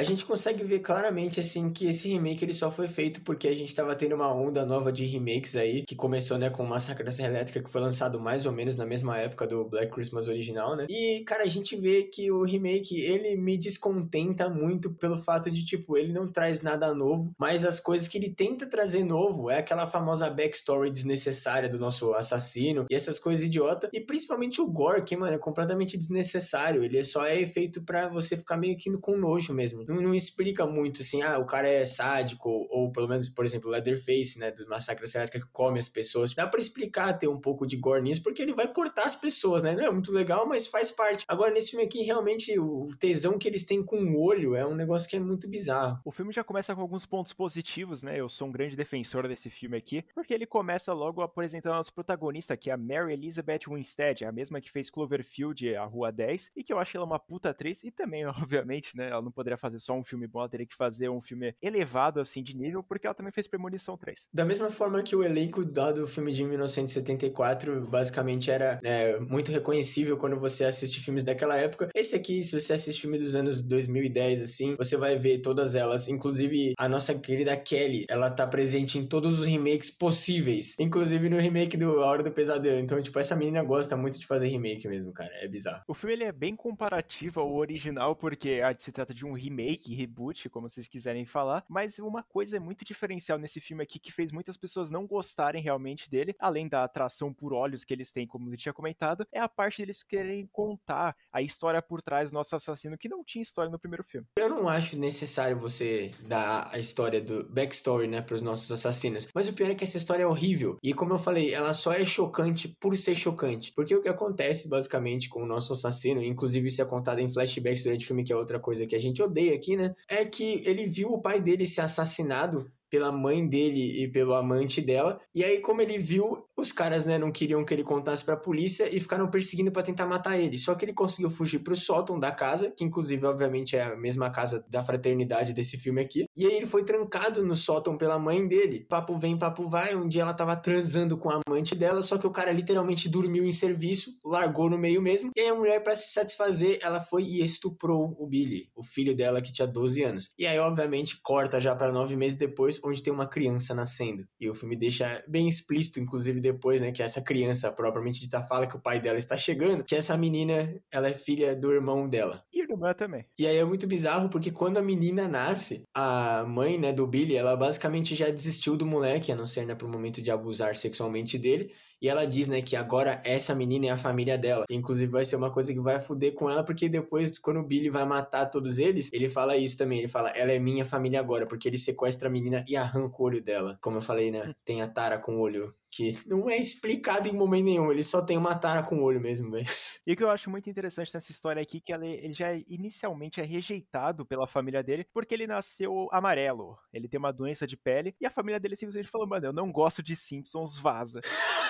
A 0.00 0.02
gente 0.02 0.24
consegue 0.24 0.64
ver 0.64 0.78
claramente 0.78 1.40
assim 1.40 1.70
que 1.70 1.86
esse 1.86 2.08
remake 2.08 2.42
ele 2.42 2.54
só 2.54 2.70
foi 2.70 2.88
feito 2.88 3.20
porque 3.20 3.46
a 3.46 3.54
gente 3.54 3.74
tava 3.74 3.94
tendo 3.94 4.14
uma 4.14 4.34
onda 4.34 4.64
nova 4.64 4.90
de 4.90 5.04
remakes 5.04 5.54
aí, 5.56 5.84
que 5.84 5.94
começou, 5.94 6.38
né, 6.38 6.48
com 6.48 6.64
Massacre 6.64 7.04
da 7.04 7.12
Serra 7.12 7.28
Elétrica, 7.28 7.62
que 7.62 7.68
foi 7.68 7.82
lançado 7.82 8.18
mais 8.18 8.46
ou 8.46 8.52
menos 8.52 8.78
na 8.78 8.86
mesma 8.86 9.18
época 9.18 9.46
do 9.46 9.68
Black 9.68 9.92
Christmas 9.92 10.26
original, 10.26 10.74
né? 10.74 10.86
E, 10.88 11.22
cara, 11.26 11.42
a 11.42 11.48
gente 11.48 11.76
vê 11.76 12.04
que 12.04 12.32
o 12.32 12.44
remake, 12.44 12.98
ele 12.98 13.36
me 13.36 13.58
descontenta 13.58 14.48
muito 14.48 14.90
pelo 14.94 15.18
fato 15.18 15.50
de, 15.50 15.66
tipo, 15.66 15.98
ele 15.98 16.14
não 16.14 16.26
traz 16.26 16.62
nada 16.62 16.94
novo, 16.94 17.30
mas 17.38 17.66
as 17.66 17.78
coisas 17.78 18.08
que 18.08 18.16
ele 18.16 18.30
tenta 18.30 18.66
trazer 18.66 19.04
novo 19.04 19.50
é 19.50 19.58
aquela 19.58 19.86
famosa 19.86 20.30
backstory 20.30 20.90
desnecessária 20.90 21.68
do 21.68 21.78
nosso 21.78 22.14
assassino 22.14 22.86
e 22.90 22.94
essas 22.94 23.18
coisas 23.18 23.44
idiota, 23.44 23.90
e 23.92 24.00
principalmente 24.00 24.62
o 24.62 24.70
gore, 24.70 25.04
que, 25.04 25.14
mano, 25.14 25.34
é 25.34 25.38
completamente 25.38 25.98
desnecessário, 25.98 26.82
ele 26.82 27.04
só 27.04 27.26
é 27.26 27.44
feito 27.44 27.84
para 27.84 28.08
você 28.08 28.34
ficar 28.34 28.56
meio 28.56 28.78
que 28.78 28.90
com 28.98 29.18
nojo 29.18 29.52
mesmo 29.52 29.89
não, 29.90 30.00
não, 30.00 30.14
explica 30.14 30.66
muito 30.66 31.02
assim, 31.02 31.22
ah, 31.22 31.38
o 31.38 31.46
cara 31.46 31.68
é 31.68 31.84
sádico, 31.84 32.48
ou 32.70 32.90
pelo 32.92 33.08
menos, 33.08 33.28
por 33.28 33.44
exemplo, 33.44 33.70
Leatherface, 33.70 34.38
né, 34.38 34.50
do 34.50 34.68
Massacre 34.68 35.10
da 35.10 35.28
que 35.28 35.40
come 35.52 35.78
as 35.78 35.88
pessoas. 35.88 36.34
Dá 36.34 36.46
para 36.46 36.60
explicar 36.60 37.12
ter 37.14 37.28
um 37.28 37.36
pouco 37.36 37.66
de 37.66 37.76
gore 37.76 38.02
nisso, 38.02 38.22
porque 38.22 38.42
ele 38.42 38.52
vai 38.52 38.72
cortar 38.72 39.06
as 39.06 39.16
pessoas, 39.16 39.62
né? 39.62 39.74
Não 39.74 39.84
é 39.84 39.90
muito 39.90 40.12
legal, 40.12 40.46
mas 40.46 40.66
faz 40.66 40.90
parte. 40.90 41.24
Agora, 41.28 41.50
nesse 41.50 41.70
filme 41.70 41.84
aqui, 41.84 42.02
realmente, 42.02 42.58
o 42.58 42.86
tesão 42.98 43.38
que 43.38 43.48
eles 43.48 43.64
têm 43.64 43.82
com 43.82 43.96
o 43.96 44.20
olho 44.20 44.54
é 44.54 44.66
um 44.66 44.74
negócio 44.74 45.08
que 45.08 45.16
é 45.16 45.20
muito 45.20 45.48
bizarro. 45.48 46.00
O 46.04 46.12
filme 46.12 46.32
já 46.32 46.44
começa 46.44 46.74
com 46.74 46.80
alguns 46.80 47.06
pontos 47.06 47.32
positivos, 47.32 48.02
né? 48.02 48.18
Eu 48.18 48.28
sou 48.28 48.48
um 48.48 48.52
grande 48.52 48.76
defensor 48.76 49.26
desse 49.26 49.50
filme 49.50 49.76
aqui, 49.76 50.04
porque 50.14 50.32
ele 50.32 50.46
começa 50.46 50.92
logo 50.92 51.22
apresentando 51.22 51.72
a 51.72 51.76
nossa 51.76 51.92
protagonista, 51.92 52.56
que 52.56 52.70
é 52.70 52.72
a 52.72 52.76
Mary 52.76 53.12
Elizabeth 53.12 53.60
Winstead, 53.68 54.24
a 54.24 54.32
mesma 54.32 54.60
que 54.60 54.70
fez 54.70 54.88
Cloverfield, 54.88 55.74
a 55.74 55.84
Rua 55.84 56.12
10, 56.12 56.52
e 56.56 56.62
que 56.62 56.72
eu 56.72 56.78
acho 56.78 56.96
ela 56.96 57.06
uma 57.06 57.18
puta 57.18 57.50
atriz, 57.50 57.82
e 57.84 57.90
também, 57.90 58.24
obviamente, 58.26 58.96
né, 58.96 59.10
ela 59.10 59.22
não 59.22 59.32
poderia 59.32 59.58
fazer 59.58 59.78
só 59.80 59.94
um 59.94 60.04
filme 60.04 60.26
bom, 60.26 60.40
ela 60.40 60.48
teria 60.48 60.66
que 60.66 60.74
fazer 60.74 61.08
um 61.08 61.20
filme 61.20 61.54
elevado, 61.62 62.20
assim, 62.20 62.42
de 62.42 62.56
nível, 62.56 62.82
porque 62.82 63.06
ela 63.06 63.14
também 63.14 63.32
fez 63.32 63.46
Premonição 63.46 63.96
3. 63.96 64.26
Da 64.32 64.44
mesma 64.44 64.70
forma 64.70 65.02
que 65.02 65.16
o 65.16 65.24
elenco 65.24 65.64
do 65.64 66.06
filme 66.06 66.32
de 66.32 66.44
1974 66.44 67.86
basicamente 67.86 68.50
era 68.50 68.80
né, 68.82 69.18
muito 69.18 69.50
reconhecível 69.50 70.16
quando 70.16 70.38
você 70.38 70.64
assiste 70.64 71.00
filmes 71.00 71.24
daquela 71.24 71.56
época. 71.56 71.88
Esse 71.94 72.14
aqui, 72.14 72.42
se 72.42 72.60
você 72.60 72.74
assiste 72.74 73.00
filme 73.00 73.18
dos 73.18 73.34
anos 73.34 73.62
2010, 73.62 74.42
assim, 74.42 74.76
você 74.76 74.96
vai 74.96 75.16
ver 75.16 75.38
todas 75.38 75.74
elas, 75.74 76.08
inclusive 76.08 76.74
a 76.78 76.88
nossa 76.88 77.14
querida 77.18 77.56
Kelly, 77.56 78.04
ela 78.08 78.30
tá 78.30 78.46
presente 78.46 78.98
em 78.98 79.06
todos 79.06 79.40
os 79.40 79.46
remakes 79.46 79.90
possíveis, 79.90 80.76
inclusive 80.78 81.28
no 81.28 81.38
remake 81.38 81.76
do 81.76 82.02
A 82.02 82.06
Hora 82.06 82.22
do 82.22 82.32
Pesadelo. 82.32 82.78
Então, 82.78 83.00
tipo, 83.00 83.18
essa 83.18 83.36
menina 83.36 83.62
gosta 83.62 83.96
muito 83.96 84.18
de 84.18 84.26
fazer 84.26 84.48
remake 84.48 84.88
mesmo, 84.88 85.12
cara, 85.12 85.30
é 85.34 85.48
bizarro. 85.48 85.82
O 85.86 85.94
filme 85.94 86.14
ele 86.14 86.24
é 86.24 86.32
bem 86.32 86.54
comparativo 86.54 87.40
ao 87.40 87.54
original, 87.54 88.14
porque 88.14 88.60
ah, 88.62 88.74
se 88.76 88.92
trata 88.92 89.14
de 89.14 89.24
um 89.24 89.32
remake 89.32 89.69
remake, 89.70 89.94
reboot, 89.94 90.48
como 90.48 90.68
vocês 90.68 90.88
quiserem 90.88 91.24
falar, 91.24 91.64
mas 91.68 91.98
uma 91.98 92.22
coisa 92.22 92.58
muito 92.58 92.84
diferencial 92.84 93.38
nesse 93.38 93.60
filme 93.60 93.82
aqui 93.82 93.98
que 93.98 94.12
fez 94.12 94.32
muitas 94.32 94.56
pessoas 94.56 94.90
não 94.90 95.06
gostarem 95.06 95.62
realmente 95.62 96.10
dele, 96.10 96.34
além 96.38 96.68
da 96.68 96.84
atração 96.84 97.32
por 97.32 97.52
olhos 97.52 97.84
que 97.84 97.94
eles 97.94 98.10
têm, 98.10 98.26
como 98.26 98.48
ele 98.48 98.56
tinha 98.56 98.72
comentado, 98.72 99.26
é 99.32 99.38
a 99.38 99.48
parte 99.48 99.82
deles 99.82 100.02
querem 100.02 100.48
contar 100.52 101.16
a 101.32 101.42
história 101.42 101.80
por 101.80 102.02
trás 102.02 102.30
do 102.30 102.34
nosso 102.34 102.54
assassino, 102.56 102.98
que 102.98 103.08
não 103.08 103.24
tinha 103.24 103.42
história 103.42 103.70
no 103.70 103.78
primeiro 103.78 104.04
filme. 104.04 104.26
Eu 104.36 104.48
não 104.48 104.68
acho 104.68 104.98
necessário 104.98 105.58
você 105.58 106.10
dar 106.26 106.68
a 106.72 106.78
história 106.78 107.20
do 107.20 107.48
backstory, 107.48 108.06
né, 108.06 108.20
pros 108.22 108.42
nossos 108.42 108.70
assassinos, 108.72 109.28
mas 109.34 109.48
o 109.48 109.52
pior 109.52 109.70
é 109.70 109.74
que 109.74 109.84
essa 109.84 109.98
história 109.98 110.24
é 110.24 110.26
horrível, 110.26 110.76
e 110.82 110.92
como 110.92 111.14
eu 111.14 111.18
falei, 111.18 111.52
ela 111.54 111.72
só 111.72 111.92
é 111.92 112.04
chocante 112.04 112.68
por 112.80 112.96
ser 112.96 113.14
chocante, 113.14 113.72
porque 113.74 113.94
o 113.94 114.00
que 114.00 114.08
acontece 114.08 114.68
basicamente 114.68 115.28
com 115.28 115.42
o 115.42 115.46
nosso 115.46 115.72
assassino, 115.72 116.22
inclusive 116.22 116.68
isso 116.68 116.82
é 116.82 116.84
contado 116.84 117.20
em 117.20 117.28
flashbacks 117.28 117.84
durante 117.84 118.04
o 118.04 118.08
filme, 118.08 118.24
que 118.24 118.32
é 118.32 118.36
outra 118.36 118.58
coisa 118.58 118.86
que 118.86 118.96
a 118.96 118.98
gente 118.98 119.22
odeia 119.22 119.59
aqui, 119.60 119.76
né, 119.76 119.94
é 120.08 120.24
que 120.24 120.62
ele 120.66 120.86
viu 120.86 121.10
o 121.10 121.20
pai 121.20 121.40
dele 121.40 121.66
ser 121.66 121.82
assassinado 121.82 122.72
pela 122.90 123.12
mãe 123.12 123.46
dele 123.46 124.02
e 124.02 124.10
pelo 124.10 124.34
amante 124.34 124.80
dela. 124.82 125.20
E 125.34 125.44
aí, 125.44 125.60
como 125.60 125.80
ele 125.80 125.96
viu, 125.96 126.44
os 126.56 126.72
caras, 126.72 127.04
né, 127.04 127.16
não 127.16 127.30
queriam 127.30 127.64
que 127.64 127.72
ele 127.72 127.84
contasse 127.84 128.24
pra 128.24 128.36
polícia 128.36 128.94
e 128.94 129.00
ficaram 129.00 129.28
perseguindo 129.28 129.70
para 129.70 129.82
tentar 129.82 130.06
matar 130.06 130.38
ele. 130.38 130.58
Só 130.58 130.74
que 130.74 130.84
ele 130.84 130.92
conseguiu 130.92 131.30
fugir 131.30 131.60
pro 131.60 131.76
sótão 131.76 132.18
da 132.18 132.32
casa, 132.32 132.70
que 132.76 132.84
inclusive, 132.84 133.24
obviamente, 133.26 133.76
é 133.76 133.82
a 133.82 133.96
mesma 133.96 134.30
casa 134.30 134.64
da 134.68 134.82
fraternidade 134.82 135.52
desse 135.52 135.78
filme 135.78 136.02
aqui. 136.02 136.24
E 136.36 136.46
aí 136.46 136.54
ele 136.54 136.66
foi 136.66 136.84
trancado 136.84 137.44
no 137.44 137.56
sótão 137.56 137.96
pela 137.96 138.18
mãe 138.18 138.46
dele. 138.46 138.84
Papo 138.88 139.18
vem, 139.18 139.38
papo 139.38 139.68
vai. 139.68 139.94
Um 139.94 140.08
dia 140.08 140.22
ela 140.22 140.34
tava 140.34 140.56
transando 140.56 141.16
com 141.16 141.30
a 141.30 141.40
amante 141.46 141.74
dela, 141.74 142.02
só 142.02 142.18
que 142.18 142.26
o 142.26 142.30
cara 142.30 142.52
literalmente 142.52 143.08
dormiu 143.08 143.44
em 143.44 143.52
serviço, 143.52 144.18
largou 144.24 144.68
no 144.68 144.76
meio 144.76 145.00
mesmo. 145.00 145.30
E 145.36 145.40
aí 145.40 145.48
a 145.48 145.54
mulher, 145.54 145.82
para 145.82 145.96
se 145.96 146.12
satisfazer, 146.12 146.78
ela 146.82 147.00
foi 147.00 147.22
e 147.22 147.44
estuprou 147.44 148.16
o 148.18 148.26
Billy, 148.26 148.68
o 148.74 148.82
filho 148.82 149.16
dela 149.16 149.40
que 149.40 149.52
tinha 149.52 149.66
12 149.66 150.02
anos. 150.02 150.30
E 150.38 150.46
aí, 150.46 150.58
obviamente, 150.58 151.20
corta 151.22 151.60
já 151.60 151.74
para 151.74 151.92
nove 151.92 152.16
meses 152.16 152.36
depois, 152.36 152.79
onde 152.84 153.02
tem 153.02 153.12
uma 153.12 153.28
criança 153.28 153.74
nascendo. 153.74 154.26
E 154.40 154.48
o 154.48 154.54
filme 154.54 154.76
deixa 154.76 155.22
bem 155.28 155.48
explícito, 155.48 156.00
inclusive 156.00 156.40
depois, 156.40 156.80
né, 156.80 156.92
que 156.92 157.02
essa 157.02 157.20
criança 157.20 157.72
propriamente 157.72 158.20
dita 158.20 158.40
fala 158.42 158.66
que 158.66 158.76
o 158.76 158.82
pai 158.82 159.00
dela 159.00 159.18
está 159.18 159.36
chegando, 159.36 159.84
que 159.84 159.94
essa 159.94 160.16
menina, 160.16 160.74
ela 160.92 161.08
é 161.08 161.14
filha 161.14 161.54
do 161.54 161.72
irmão 161.72 162.08
dela. 162.08 162.42
E 162.52 162.60
irmã 162.60 162.94
também. 162.94 163.24
E 163.38 163.46
aí 163.46 163.56
é 163.56 163.64
muito 163.64 163.86
bizarro 163.86 164.28
porque 164.28 164.50
quando 164.50 164.78
a 164.78 164.82
menina 164.82 165.28
nasce, 165.28 165.84
a 165.94 166.44
mãe, 166.46 166.78
né, 166.78 166.92
do 166.92 167.06
Billy, 167.06 167.36
ela 167.36 167.56
basicamente 167.56 168.14
já 168.14 168.30
desistiu 168.30 168.76
do 168.76 168.86
moleque, 168.86 169.32
a 169.32 169.36
não 169.36 169.46
ser, 169.46 169.66
né, 169.66 169.74
pro 169.74 169.88
momento 169.88 170.22
de 170.22 170.30
abusar 170.30 170.74
sexualmente 170.74 171.38
dele, 171.38 171.72
e 172.00 172.08
ela 172.08 172.24
diz, 172.26 172.48
né, 172.48 172.62
que 172.62 172.76
agora 172.76 173.20
essa 173.24 173.54
menina 173.54 173.86
é 173.86 173.90
a 173.90 173.96
família 173.96 174.38
dela. 174.38 174.64
Inclusive 174.70 175.10
vai 175.10 175.24
ser 175.24 175.36
uma 175.36 175.50
coisa 175.52 175.72
que 175.72 175.80
vai 175.80 176.00
fuder 176.00 176.34
com 176.34 176.48
ela, 176.48 176.64
porque 176.64 176.88
depois, 176.88 177.38
quando 177.38 177.60
o 177.60 177.66
Billy 177.66 177.90
vai 177.90 178.04
matar 178.04 178.46
todos 178.46 178.78
eles, 178.78 179.10
ele 179.12 179.28
fala 179.28 179.56
isso 179.56 179.76
também. 179.76 179.98
Ele 179.98 180.08
fala, 180.08 180.30
ela 180.30 180.52
é 180.52 180.58
minha 180.58 180.84
família 180.84 181.20
agora, 181.20 181.46
porque 181.46 181.68
ele 181.68 181.78
sequestra 181.78 182.28
a 182.28 182.32
menina 182.32 182.64
e 182.68 182.76
arranca 182.76 183.16
o 183.18 183.24
olho 183.24 183.42
dela. 183.42 183.78
Como 183.80 183.98
eu 183.98 184.02
falei, 184.02 184.30
né, 184.30 184.54
tem 184.64 184.82
a 184.82 184.88
Tara 184.88 185.18
com 185.18 185.36
o 185.36 185.40
olho 185.40 185.74
que 185.90 186.14
não 186.26 186.48
é 186.48 186.56
explicado 186.56 187.28
em 187.28 187.32
momento 187.32 187.64
nenhum, 187.64 187.90
ele 187.90 188.04
só 188.04 188.24
tem 188.24 188.38
uma 188.38 188.54
tara 188.54 188.82
com 188.82 189.00
o 189.00 189.02
olho 189.02 189.20
mesmo, 189.20 189.50
velho. 189.50 189.66
E 190.06 190.12
o 190.12 190.16
que 190.16 190.24
eu 190.24 190.30
acho 190.30 190.48
muito 190.48 190.68
interessante 190.70 191.12
nessa 191.12 191.30
história 191.30 191.60
aqui, 191.60 191.80
que 191.80 191.92
ele 191.92 192.32
já 192.32 192.54
inicialmente 192.68 193.40
é 193.40 193.44
rejeitado 193.44 194.24
pela 194.24 194.46
família 194.46 194.82
dele, 194.82 195.06
porque 195.12 195.34
ele 195.34 195.46
nasceu 195.46 196.08
amarelo, 196.10 196.78
ele 196.92 197.08
tem 197.08 197.18
uma 197.18 197.32
doença 197.32 197.66
de 197.66 197.76
pele, 197.76 198.14
e 198.20 198.26
a 198.26 198.30
família 198.30 198.58
dele 198.58 198.76
simplesmente 198.76 199.10
falou, 199.10 199.26
mano, 199.26 199.46
eu 199.46 199.52
não 199.52 199.70
gosto 199.70 200.02
de 200.02 200.16
Simpsons, 200.16 200.78
vaza. 200.78 201.20